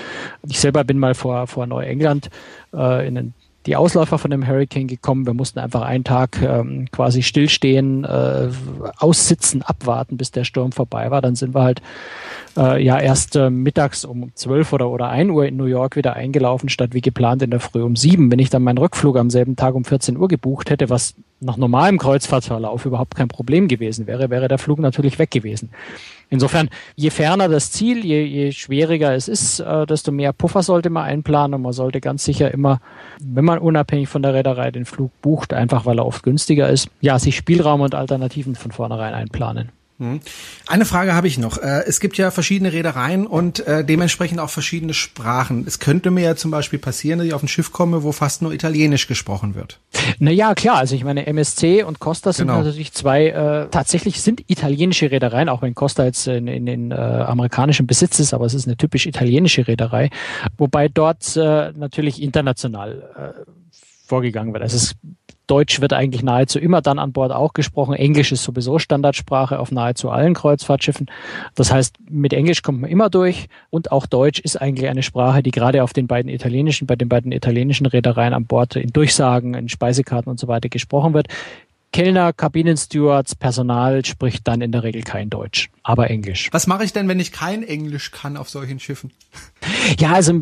Ich 0.48 0.60
selber 0.60 0.84
bin 0.84 0.98
mal 0.98 1.14
vor, 1.14 1.46
vor 1.46 1.68
Neuengland 1.68 2.32
äh, 2.74 3.08
in 3.08 3.16
den 3.16 3.34
die 3.66 3.76
Ausläufer 3.76 4.18
von 4.18 4.32
dem 4.32 4.46
Hurricane 4.46 4.88
gekommen. 4.88 5.26
Wir 5.26 5.34
mussten 5.34 5.60
einfach 5.60 5.82
einen 5.82 6.04
Tag 6.04 6.42
ähm, 6.42 6.88
quasi 6.92 7.24
stillstehen, 7.24 8.04
äh, 8.04 8.50
aussitzen, 8.98 9.62
abwarten, 9.62 10.18
bis 10.18 10.32
der 10.32 10.44
Sturm 10.44 10.72
vorbei 10.72 11.12
war. 11.12 11.22
Dann 11.22 11.36
sind 11.36 11.56
wir 11.56 11.64
halt 11.64 11.82
äh, 12.58 12.84
ja 12.84 13.00
erst 13.00 13.36
äh, 13.36 13.50
mittags 13.50 14.06
um 14.06 14.32
zwölf 14.36 14.74
oder, 14.74 14.90
oder 14.90 15.10
ein 15.10 15.30
Uhr 15.30 15.46
in 15.46 15.58
New 15.58 15.66
York 15.66 15.96
wieder 15.96 16.14
eingelaufen, 16.14 16.70
statt 16.70 16.94
wie 16.94 17.02
geplant 17.02 17.42
in 17.42 17.52
der 17.52 17.60
Früh 17.60 17.82
um 17.82 17.96
sieben. 17.96 18.32
Wenn 18.32 18.40
ich 18.40 18.50
dann 18.50 18.64
meinen 18.64 18.78
Rückflug 18.78 19.18
am 19.18 19.30
selben 19.30 19.56
Tag 19.56 19.76
um 19.76 19.86
14 19.86 20.18
Uhr 20.18 20.28
gebucht 20.28 20.70
hätte, 20.70 20.90
was 20.90 21.16
nach 21.44 21.58
normalem 21.58 21.98
Kreuzfahrtverlauf 21.98 22.86
überhaupt 22.86 23.16
kein 23.16 23.28
Problem 23.28 23.68
gewesen 23.68 24.08
wäre, 24.08 24.30
wäre 24.30 24.48
der 24.48 24.58
Flug 24.58 24.80
natürlich 24.80 25.20
weg 25.20 25.32
gewesen. 25.32 25.70
Insofern, 26.30 26.70
je 26.96 27.12
ferner 27.12 27.48
das 27.48 27.72
Ziel, 27.72 28.04
je, 28.04 28.24
je 28.24 28.52
schwieriger 28.52 29.14
es 29.14 29.28
ist, 29.28 29.60
äh, 29.60 29.86
desto 29.86 30.12
mehr 30.12 30.34
Puffer 30.34 30.64
sollte 30.64 30.90
man 30.90 31.04
einplanen 31.04 31.56
und 31.56 31.62
man 31.62 31.74
sollte 31.74 32.02
ganz 32.02 32.24
sicher 32.24 32.52
immer, 32.52 32.80
wenn 33.24 33.46
man 33.46 33.60
unabhängig 33.60 34.10
von 34.10 34.24
der 34.24 34.34
Reederei 34.34 34.72
den 34.72 34.86
Flug 34.86 35.12
bucht, 35.22 35.54
einfach 35.54 35.86
weil 35.86 36.00
er 36.00 36.06
oft 36.06 36.24
günstiger 36.24 36.70
ist, 36.70 36.90
ja, 37.02 37.20
sich 37.20 37.36
Spielraum 37.36 37.82
und 37.82 37.94
Alternativen 37.94 38.56
von 38.56 38.72
vornherein 38.72 39.14
einplanen. 39.14 39.72
Hm. 40.00 40.22
Eine 40.68 40.86
Frage 40.86 41.14
habe 41.14 41.28
ich 41.28 41.38
noch. 41.38 41.58
Äh, 41.58 41.84
es 41.86 42.00
gibt 42.00 42.18
ja 42.18 42.32
verschiedene 42.32 42.74
Reedereien 42.74 43.28
und 43.28 43.66
äh, 43.68 43.86
dementsprechend 43.86 44.40
auch 44.40 44.50
verschiedene 44.50 44.94
Sprachen. 44.94 45.66
Es 45.68 45.80
könnte 45.80 46.10
mir 46.10 46.24
ja 46.24 46.36
zum 46.36 46.50
Beispiel 46.50 46.80
passieren, 46.80 47.20
dass 47.20 47.28
ich 47.28 47.34
auf 47.34 47.44
ein 47.44 47.48
Schiff 47.48 47.72
komme, 47.72 48.04
wo 48.04 48.12
fast 48.12 48.42
nur 48.42 48.54
Italienisch 48.54 49.08
gesprochen 49.08 49.54
wird. 49.54 49.80
Naja, 50.20 50.56
klar. 50.56 50.78
Also 50.78 50.96
ich 50.96 51.04
meine, 51.04 51.28
MSC 51.28 51.84
und 51.84 52.00
Costa 52.00 52.34
sind 52.34 52.48
genau. 52.48 52.64
natürlich 52.64 52.92
zwei, 52.94 53.28
äh, 53.28 53.68
tatsächlich 53.70 54.22
sind 54.22 54.44
italienische 54.48 55.12
Reedereien, 55.12 55.48
auch 55.48 55.62
wenn 55.62 55.76
Costa 55.76 56.06
jetzt 56.06 56.28
in, 56.28 56.48
in, 56.48 56.68
in 56.68 56.92
äh, 56.92 56.96
amerikanischem 56.96 57.86
Besitz 57.86 58.20
ist, 58.20 58.34
aber 58.34 58.46
es 58.46 58.54
ist 58.54 58.68
eine 58.68 58.78
typisch 58.78 59.06
italienische 59.06 59.68
Reederei, 59.68 60.10
wobei 60.58 60.88
dort 60.88 61.38
äh, 61.38 61.72
natürlich 61.74 62.22
international 62.22 63.04
äh, 63.16 63.52
vorgegangen 64.06 64.54
wird. 64.54 64.64
Also 64.64 64.78
es 64.78 64.96
Deutsch 65.48 65.82
wird 65.82 65.94
eigentlich 65.94 66.24
nahezu 66.24 66.60
immer 66.60 66.82
dann 66.82 67.00
an 67.00 67.12
Bord 67.12 67.32
auch 67.32 67.54
gesprochen. 67.54 67.94
Englisch 67.94 68.32
ist 68.32 68.44
sowieso 68.44 68.80
Standardsprache 68.80 69.60
auf 69.60 69.72
nahezu 69.72 70.10
allen 70.10 70.34
Kreuzfahrtschiffen. 70.34 71.08
Das 71.56 71.72
heißt, 71.72 71.96
mit 72.10 72.34
Englisch 72.34 72.62
kommt 72.62 72.82
man 72.82 72.90
immer 72.90 73.10
durch 73.10 73.48
und 73.70 73.92
auch 73.92 74.06
Deutsch 74.06 74.40
ist 74.40 74.62
eigentlich 74.62 74.90
eine 74.90 75.04
Sprache, 75.04 75.44
die 75.44 75.52
gerade 75.52 75.84
auf 75.84 75.94
den 75.94 76.08
beiden 76.08 76.32
italienischen, 76.32 76.88
bei 76.88 76.96
den 76.96 77.10
beiden 77.10 77.32
italienischen 77.32 77.86
Reedereien 77.86 78.34
an 78.34 78.46
Bord 78.46 78.76
in 78.76 78.94
Durchsagen, 78.94 79.54
in 79.54 79.68
Speisekarten 79.70 80.30
und 80.30 80.40
so 80.40 80.48
weiter 80.48 80.70
gesprochen 80.70 81.14
wird. 81.14 81.28
Kellner, 81.92 82.34
Kabinenstewards, 82.34 83.36
Personal 83.36 84.04
spricht 84.04 84.48
dann 84.48 84.62
in 84.62 84.72
der 84.72 84.84
Regel 84.84 85.04
kein 85.04 85.30
Deutsch, 85.30 85.70
aber 85.84 86.10
Englisch. 86.10 86.50
Was 86.52 86.66
mache 86.66 86.84
ich 86.84 86.92
denn, 86.92 87.08
wenn 87.08 87.20
ich 87.20 87.32
kein 87.32 87.62
Englisch 87.62 88.10
kann 88.12 88.36
auf 88.36 88.50
solchen 88.50 88.80
Schiffen? 88.80 89.12
Ja, 90.00 90.14
also 90.14 90.42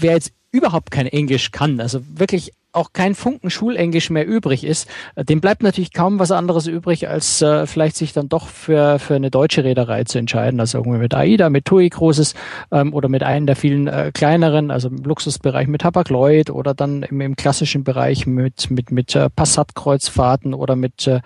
wer 0.00 0.12
jetzt 0.12 0.32
überhaupt 0.52 0.90
kein 0.90 1.06
Englisch 1.06 1.50
kann, 1.52 1.80
also 1.80 2.00
wirklich 2.14 2.52
auch 2.72 2.92
kein 2.92 3.14
Funken 3.14 3.50
Schulenglisch 3.50 4.10
mehr 4.10 4.26
übrig 4.26 4.64
ist, 4.64 4.88
äh, 5.16 5.24
dem 5.24 5.40
bleibt 5.40 5.62
natürlich 5.62 5.92
kaum 5.92 6.18
was 6.18 6.30
anderes 6.30 6.66
übrig, 6.66 7.08
als 7.08 7.42
äh, 7.42 7.66
vielleicht 7.66 7.96
sich 7.96 8.12
dann 8.12 8.28
doch 8.28 8.46
für, 8.46 8.98
für 8.98 9.14
eine 9.14 9.30
deutsche 9.30 9.64
Reederei 9.64 10.04
zu 10.04 10.18
entscheiden, 10.18 10.60
also 10.60 10.78
irgendwie 10.78 10.98
mit 10.98 11.14
AIDA, 11.14 11.50
mit 11.50 11.64
TUI 11.64 11.88
Großes 11.88 12.34
ähm, 12.70 12.94
oder 12.94 13.08
mit 13.08 13.22
einem 13.22 13.46
der 13.46 13.56
vielen 13.56 13.88
äh, 13.88 14.12
kleineren, 14.14 14.70
also 14.70 14.88
im 14.88 14.98
Luxusbereich 14.98 15.66
mit 15.66 15.84
Hapag-Lloyd 15.84 16.50
oder 16.50 16.74
dann 16.74 17.02
im, 17.02 17.20
im 17.20 17.36
klassischen 17.36 17.82
Bereich 17.84 18.26
mit, 18.26 18.70
mit, 18.70 18.90
mit 18.92 19.16
äh, 19.16 19.28
Passat-Kreuzfahrten 19.30 20.54
oder 20.54 20.76
mit 20.76 21.06
äh, 21.06 21.20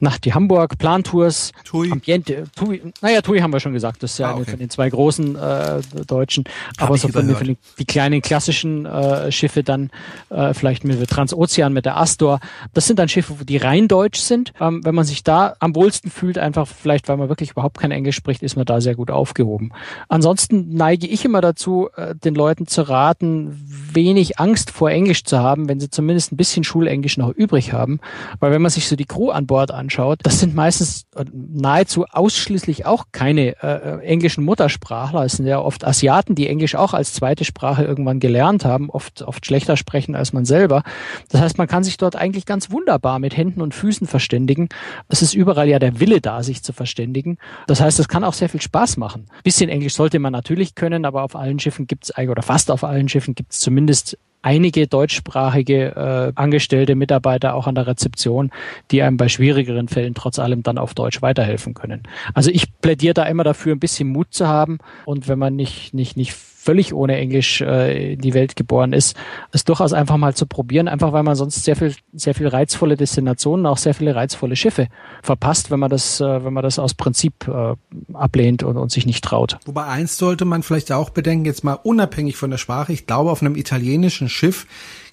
nach 0.00 0.18
die 0.18 0.34
Hamburg, 0.34 0.78
Plantours, 0.78 1.52
Tui. 1.64 1.90
Ambiente, 1.90 2.44
Tui, 2.54 2.82
naja, 3.02 3.20
Tui 3.20 3.40
haben 3.40 3.52
wir 3.52 3.60
schon 3.60 3.72
gesagt, 3.72 4.02
das 4.02 4.12
ist 4.12 4.18
ja 4.18 4.28
ah, 4.28 4.30
okay. 4.32 4.38
eine 4.38 4.46
von 4.46 4.58
den 4.58 4.70
zwei 4.70 4.88
großen 4.88 5.36
äh, 5.36 5.80
deutschen, 6.06 6.44
Hab 6.78 6.88
aber 6.88 6.98
so 6.98 7.08
von, 7.08 7.26
den, 7.26 7.36
von 7.36 7.46
den, 7.46 7.56
die 7.78 7.84
kleinen 7.84 8.22
klassischen 8.22 8.86
äh, 8.86 9.32
Schiffe 9.32 9.62
dann 9.62 9.90
äh, 10.30 10.54
vielleicht 10.54 10.84
mit 10.84 11.08
Transozean, 11.10 11.72
mit 11.72 11.84
der 11.84 11.96
Astor, 11.96 12.40
das 12.74 12.86
sind 12.86 12.98
dann 12.98 13.08
Schiffe, 13.08 13.34
die 13.44 13.56
rein 13.56 13.88
deutsch 13.88 14.20
sind. 14.20 14.52
Ähm, 14.60 14.84
wenn 14.84 14.94
man 14.94 15.04
sich 15.04 15.24
da 15.24 15.54
am 15.58 15.74
wohlsten 15.74 16.10
fühlt, 16.10 16.38
einfach 16.38 16.66
vielleicht, 16.66 17.08
weil 17.08 17.16
man 17.16 17.28
wirklich 17.28 17.50
überhaupt 17.50 17.78
kein 17.78 17.90
Englisch 17.90 18.16
spricht, 18.16 18.42
ist 18.42 18.56
man 18.56 18.66
da 18.66 18.80
sehr 18.80 18.94
gut 18.94 19.10
aufgehoben. 19.10 19.72
Ansonsten 20.08 20.74
neige 20.74 21.06
ich 21.06 21.24
immer 21.24 21.40
dazu, 21.40 21.88
äh, 21.96 22.14
den 22.14 22.34
Leuten 22.34 22.66
zu 22.66 22.82
raten, 22.82 23.56
wenig 23.92 24.38
Angst 24.38 24.70
vor 24.70 24.90
Englisch 24.90 25.24
zu 25.24 25.38
haben, 25.38 25.68
wenn 25.68 25.80
sie 25.80 25.90
zumindest 25.90 26.32
ein 26.32 26.36
bisschen 26.36 26.64
Schulenglisch 26.64 27.16
noch 27.16 27.30
übrig 27.30 27.72
haben, 27.72 28.00
weil 28.38 28.52
wenn 28.52 28.62
man 28.62 28.70
sich 28.70 28.88
so 28.88 28.96
die 28.96 29.04
Crew 29.04 29.30
an 29.30 29.46
Bord 29.46 29.70
anschaut, 29.70 29.87
anschaut, 29.88 30.20
das 30.22 30.38
sind 30.38 30.54
meistens 30.54 31.06
äh, 31.16 31.24
nahezu 31.32 32.04
ausschließlich 32.04 32.84
auch 32.84 33.06
keine 33.10 33.62
äh, 33.62 33.96
äh, 33.96 34.00
englischen 34.04 34.44
Muttersprachler. 34.44 35.24
Es 35.24 35.32
sind 35.32 35.46
ja 35.46 35.60
oft 35.60 35.82
Asiaten, 35.82 36.34
die 36.34 36.46
Englisch 36.46 36.74
auch 36.74 36.92
als 36.92 37.14
zweite 37.14 37.46
Sprache 37.46 37.84
irgendwann 37.84 38.20
gelernt 38.20 38.66
haben, 38.66 38.90
oft, 38.90 39.22
oft 39.22 39.46
schlechter 39.46 39.78
sprechen 39.78 40.14
als 40.14 40.34
man 40.34 40.44
selber. 40.44 40.82
Das 41.30 41.40
heißt, 41.40 41.56
man 41.56 41.68
kann 41.68 41.84
sich 41.84 41.96
dort 41.96 42.16
eigentlich 42.16 42.44
ganz 42.44 42.70
wunderbar 42.70 43.18
mit 43.18 43.34
Händen 43.34 43.62
und 43.62 43.74
Füßen 43.74 44.06
verständigen. 44.06 44.68
Es 45.08 45.22
ist 45.22 45.32
überall 45.32 45.68
ja 45.68 45.78
der 45.78 46.00
Wille 46.00 46.20
da, 46.20 46.42
sich 46.42 46.62
zu 46.62 46.74
verständigen. 46.74 47.38
Das 47.66 47.80
heißt, 47.80 47.98
es 47.98 48.08
kann 48.08 48.24
auch 48.24 48.34
sehr 48.34 48.50
viel 48.50 48.60
Spaß 48.60 48.98
machen. 48.98 49.26
bisschen 49.42 49.70
Englisch 49.70 49.94
sollte 49.94 50.18
man 50.18 50.32
natürlich 50.32 50.74
können, 50.74 51.06
aber 51.06 51.22
auf 51.22 51.34
allen 51.34 51.58
Schiffen 51.58 51.86
gibt 51.86 52.04
es 52.04 52.18
oder 52.18 52.42
fast 52.42 52.70
auf 52.70 52.84
allen 52.84 53.08
Schiffen 53.08 53.34
gibt 53.34 53.52
es 53.52 53.60
zumindest 53.60 54.18
einige 54.42 54.86
deutschsprachige 54.86 55.96
äh, 55.96 56.32
Angestellte, 56.34 56.94
Mitarbeiter 56.94 57.54
auch 57.54 57.66
an 57.66 57.74
der 57.74 57.86
Rezeption, 57.86 58.50
die 58.90 59.02
einem 59.02 59.16
bei 59.16 59.28
schwierigeren 59.28 59.88
Fällen 59.88 60.14
trotz 60.14 60.38
allem 60.38 60.62
dann 60.62 60.78
auf 60.78 60.94
Deutsch 60.94 61.22
weiterhelfen 61.22 61.74
können. 61.74 62.02
Also 62.34 62.50
ich 62.50 62.66
plädiere 62.80 63.14
da 63.14 63.24
immer 63.24 63.44
dafür, 63.44 63.74
ein 63.74 63.80
bisschen 63.80 64.08
Mut 64.08 64.28
zu 64.32 64.48
haben 64.48 64.78
und 65.04 65.28
wenn 65.28 65.38
man 65.38 65.56
nicht, 65.56 65.94
nicht, 65.94 66.16
nicht 66.16 66.34
völlig 66.68 66.92
ohne 66.92 67.16
Englisch 67.16 67.62
äh, 67.62 68.12
in 68.12 68.20
die 68.20 68.34
Welt 68.34 68.54
geboren 68.54 68.92
ist, 68.92 69.16
es 69.52 69.64
durchaus 69.64 69.94
einfach 69.94 70.18
mal 70.18 70.34
zu 70.34 70.44
probieren, 70.44 70.86
einfach 70.86 71.14
weil 71.14 71.22
man 71.22 71.34
sonst 71.34 71.64
sehr 71.64 71.76
viel, 71.76 71.94
sehr 72.12 72.34
viel 72.34 72.46
reizvolle 72.46 72.94
Destinationen, 72.94 73.64
auch 73.64 73.78
sehr 73.78 73.94
viele 73.94 74.14
reizvolle 74.14 74.54
Schiffe 74.54 74.88
verpasst, 75.22 75.70
wenn 75.70 75.80
man 75.80 75.88
das, 75.88 76.20
äh, 76.20 76.44
wenn 76.44 76.52
man 76.52 76.62
das 76.62 76.78
aus 76.78 76.92
Prinzip 76.92 77.48
äh, 77.48 77.74
ablehnt 78.12 78.62
und, 78.64 78.76
und 78.76 78.92
sich 78.92 79.06
nicht 79.06 79.24
traut. 79.24 79.56
Wobei 79.64 79.84
eins 79.86 80.18
sollte 80.18 80.44
man 80.44 80.62
vielleicht 80.62 80.92
auch 80.92 81.08
bedenken, 81.08 81.46
jetzt 81.46 81.64
mal 81.64 81.72
unabhängig 81.72 82.36
von 82.36 82.50
der 82.50 82.58
Sprache, 82.58 82.92
ich 82.92 83.06
glaube, 83.06 83.30
auf 83.30 83.40
einem 83.40 83.56
italienischen 83.56 84.28
Schiff 84.28 84.66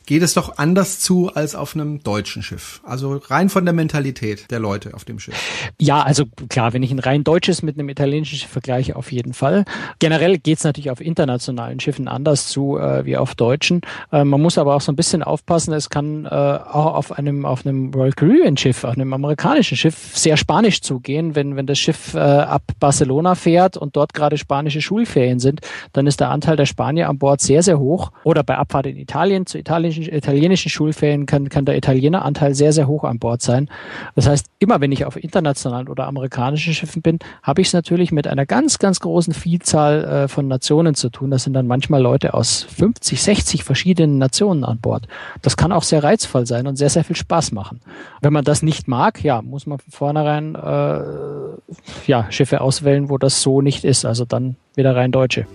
geht 0.06 0.22
es 0.22 0.34
doch 0.34 0.58
anders 0.58 1.00
zu 1.00 1.32
als 1.34 1.56
auf 1.56 1.76
einem 1.76 2.04
deutschen 2.04 2.44
Schiff. 2.44 2.82
Also 2.84 3.22
rein 3.28 3.50
von 3.50 3.66
der 3.66 3.74
Mentalität 3.74 4.50
der 4.52 4.60
Leute 4.60 4.94
auf 4.94 5.06
dem 5.06 5.20
Schiff. 5.20 5.36
Ja, 5.80 6.02
also 6.02 6.26
klar, 6.50 6.74
wenn 6.74 6.84
ich 6.84 6.92
ein 6.92 7.00
rein 7.00 7.24
deutsches 7.24 7.62
mit 7.62 7.78
einem 7.78 7.90
italienischen 7.90 8.38
Schiff 8.38 8.50
vergleiche, 8.50 8.96
auf 8.96 9.12
jeden 9.12 9.34
Fall. 9.34 9.66
Generell 10.00 10.38
geht 10.38 10.58
es 10.60 10.64
natürlich 10.64 10.92
auf 10.92 11.02
internationalen 11.02 11.80
Schiffen 11.80 12.08
anders 12.08 12.48
zu 12.48 12.78
äh, 12.78 13.06
wie 13.06 13.18
auf 13.18 13.36
deutschen. 13.36 13.82
Äh, 14.12 14.24
man 14.24 14.42
muss 14.42 14.58
aber 14.58 14.76
auch 14.76 14.82
so 14.82 14.92
ein 14.92 14.96
bisschen 14.96 15.24
aufpassen, 15.24 15.74
es 15.74 15.90
kann 15.90 16.26
äh, 16.26 16.30
auch 16.30 16.96
auf 16.96 17.12
einem, 17.12 17.46
auf 17.46 17.66
einem 17.66 17.94
Royal 17.94 18.14
Caribbean 18.14 18.58
Schiff, 18.58 18.84
auf 18.84 18.96
einem 18.96 19.14
amerikanischen 19.14 19.78
Schiff 19.78 20.16
sehr 20.16 20.38
spanisch 20.38 20.82
zugehen. 20.82 21.36
Wenn, 21.36 21.56
wenn 21.56 21.66
das 21.66 21.80
Schiff 21.80 22.14
äh, 22.14 22.20
ab 22.20 22.64
Barcelona 22.80 23.36
fährt 23.36 23.78
und 23.78 23.96
dort 23.96 24.14
gerade 24.14 24.38
spanische 24.38 24.82
Schulferien 24.82 25.40
sind, 25.40 25.62
dann 25.94 26.08
ist 26.08 26.20
der 26.20 26.30
Anteil 26.30 26.56
der 26.56 26.66
Spanier 26.66 27.10
an 27.10 27.18
Bord 27.18 27.42
sehr, 27.42 27.64
sehr 27.64 27.80
hoch. 27.80 28.12
Oder 28.24 28.44
bei 28.44 28.58
Abfahrt 28.58 28.86
in 28.86 28.98
Italien 28.98 29.46
zu 29.46 29.58
italienischen 29.58 29.95
italienischen, 30.04 30.36
italienischen 30.36 30.70
Schulferien 30.70 31.26
kann, 31.26 31.50
kann 31.50 31.66
der 31.66 31.78
Italieneranteil 31.78 32.54
sehr, 32.54 32.74
sehr 32.74 32.88
hoch 32.88 33.04
an 33.04 33.20
Bord 33.20 33.42
sein. 33.42 33.70
Das 34.16 34.28
heißt, 34.28 34.48
immer 34.60 34.82
wenn 34.82 34.92
ich 34.92 35.06
auf 35.06 35.22
internationalen 35.22 35.88
oder 35.88 36.08
amerikanischen 36.08 36.74
Schiffen 36.74 37.02
bin, 37.02 37.20
habe 37.44 37.62
ich 37.62 37.68
es 37.68 37.74
natürlich 37.74 38.12
mit 38.12 38.28
einer 38.28 38.46
ganz, 38.46 38.80
ganz 38.80 39.00
großen 39.00 39.34
Vielzahl 39.34 40.04
äh, 40.04 40.28
von 40.28 40.48
Nationen 40.48 40.96
zu 40.96 41.10
tun. 41.10 41.32
Das 41.32 41.44
sind 41.44 41.54
dann 41.54 41.68
manchmal 41.68 42.02
Leute 42.02 42.34
aus 42.34 42.64
50, 42.64 43.22
60 43.22 43.64
verschiedenen 43.64 44.18
Nationen 44.18 44.64
an 44.64 44.80
Bord. 44.80 45.08
Das 45.42 45.58
kann 45.58 45.72
auch 45.72 45.84
sehr 45.84 46.04
reizvoll 46.04 46.46
sein 46.46 46.68
und 46.68 46.76
sehr, 46.76 46.90
sehr 46.90 47.04
viel 47.04 47.16
Spaß 47.16 47.52
machen. 47.52 47.82
Wenn 48.22 48.34
man 48.34 48.44
das 48.44 48.62
nicht 48.62 48.88
mag, 48.88 49.24
ja, 49.24 49.42
muss 49.42 49.66
man 49.66 49.80
von 49.80 49.92
vornherein 49.92 50.56
äh, 50.56 52.08
ja, 52.08 52.26
Schiffe 52.30 52.62
auswählen, 52.62 53.10
wo 53.10 53.18
das 53.18 53.42
so 53.42 53.62
nicht 53.62 53.84
ist. 53.84 54.06
Also 54.06 54.26
dann 54.26 54.56
wieder 54.76 54.96
rein 54.96 55.12
Deutsche. 55.12 55.46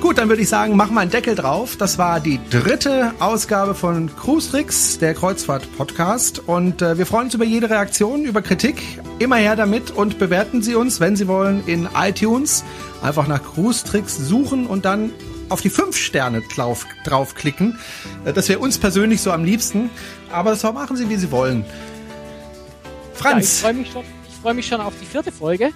Gut, 0.00 0.16
dann 0.16 0.30
würde 0.30 0.40
ich 0.40 0.48
sagen, 0.48 0.76
mach 0.76 0.90
mal 0.90 1.02
einen 1.02 1.10
Deckel 1.10 1.34
drauf. 1.34 1.76
Das 1.76 1.98
war 1.98 2.20
die 2.20 2.40
dritte 2.48 3.12
Ausgabe 3.20 3.74
von 3.74 4.10
Cruise 4.16 4.50
Tricks, 4.50 4.98
der 4.98 5.12
Kreuzfahrt-Podcast. 5.12 6.38
Und 6.38 6.80
äh, 6.80 6.96
wir 6.96 7.04
freuen 7.04 7.24
uns 7.26 7.34
über 7.34 7.44
jede 7.44 7.68
Reaktion, 7.68 8.24
über 8.24 8.40
Kritik. 8.40 8.82
Immer 9.18 9.36
her 9.36 9.56
damit 9.56 9.90
und 9.90 10.18
bewerten 10.18 10.62
Sie 10.62 10.74
uns, 10.74 11.00
wenn 11.00 11.16
Sie 11.16 11.28
wollen, 11.28 11.62
in 11.66 11.86
iTunes. 11.94 12.64
Einfach 13.02 13.26
nach 13.28 13.42
Cruise 13.42 13.84
Tricks 13.84 14.16
suchen 14.16 14.66
und 14.66 14.86
dann 14.86 15.12
auf 15.50 15.60
die 15.60 15.68
fünf 15.70 15.96
Sterne 15.96 16.40
drauf, 16.54 16.86
draufklicken. 17.04 17.78
Äh, 18.24 18.32
Das 18.32 18.48
wäre 18.48 18.58
uns 18.60 18.78
persönlich 18.78 19.20
so 19.20 19.30
am 19.32 19.44
liebsten. 19.44 19.90
Aber 20.32 20.50
das 20.50 20.62
machen 20.62 20.96
Sie, 20.96 21.10
wie 21.10 21.16
Sie 21.16 21.30
wollen. 21.30 21.60
Ja, 21.62 22.88
ich 23.12 23.18
Franz, 23.18 23.58
freue 23.60 23.74
mich, 23.74 23.92
schon- 23.92 24.04
ich 24.28 24.36
freu 24.42 24.54
mich 24.54 24.66
schon 24.66 24.80
auf 24.80 24.94
die 24.98 25.04
vierte 25.06 25.30
Folge. 25.30 25.72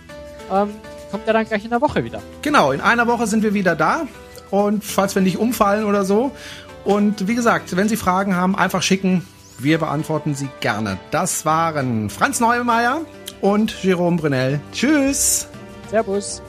Ähm, 0.51 0.71
kommt 1.15 1.29
ja 1.29 1.33
dann 1.33 1.47
gleich 1.47 1.63
in 1.63 1.71
der 1.71 1.81
Woche 1.81 2.03
wieder. 2.03 2.21
genau, 2.43 2.73
in 2.73 2.81
einer 2.81 3.07
Woche 3.07 3.29
sind 3.29 3.45
wir 3.45 3.55
wieder 3.55 3.77
da. 3.77 4.09
Und 4.51 4.83
falls 4.85 5.15
wir 5.15 5.23
nicht 5.23 5.39
umfallen 5.39 5.85
oder 5.85 6.05
so. 6.05 6.33
Und 6.85 7.29
wie 7.29 7.37
gesagt, 7.37 7.77
wenn 7.77 7.89
Sie 7.89 7.97
Fragen 7.97 8.35
haben, 8.35 8.57
einfach 8.57 8.83
schicken. 8.83 9.25
Wir 9.57 9.79
beantworten 9.79 10.35
sie 10.35 10.49
gerne. 10.59 10.99
Das 11.13 11.47
waren 11.47 12.11
Franz 12.11 12.41
Neumeier 12.41 13.03
und 13.41 13.85
Jerome 13.85 14.17
Brunel. 14.17 14.61
Tschüss. 14.73 15.47
Servus. 15.89 16.43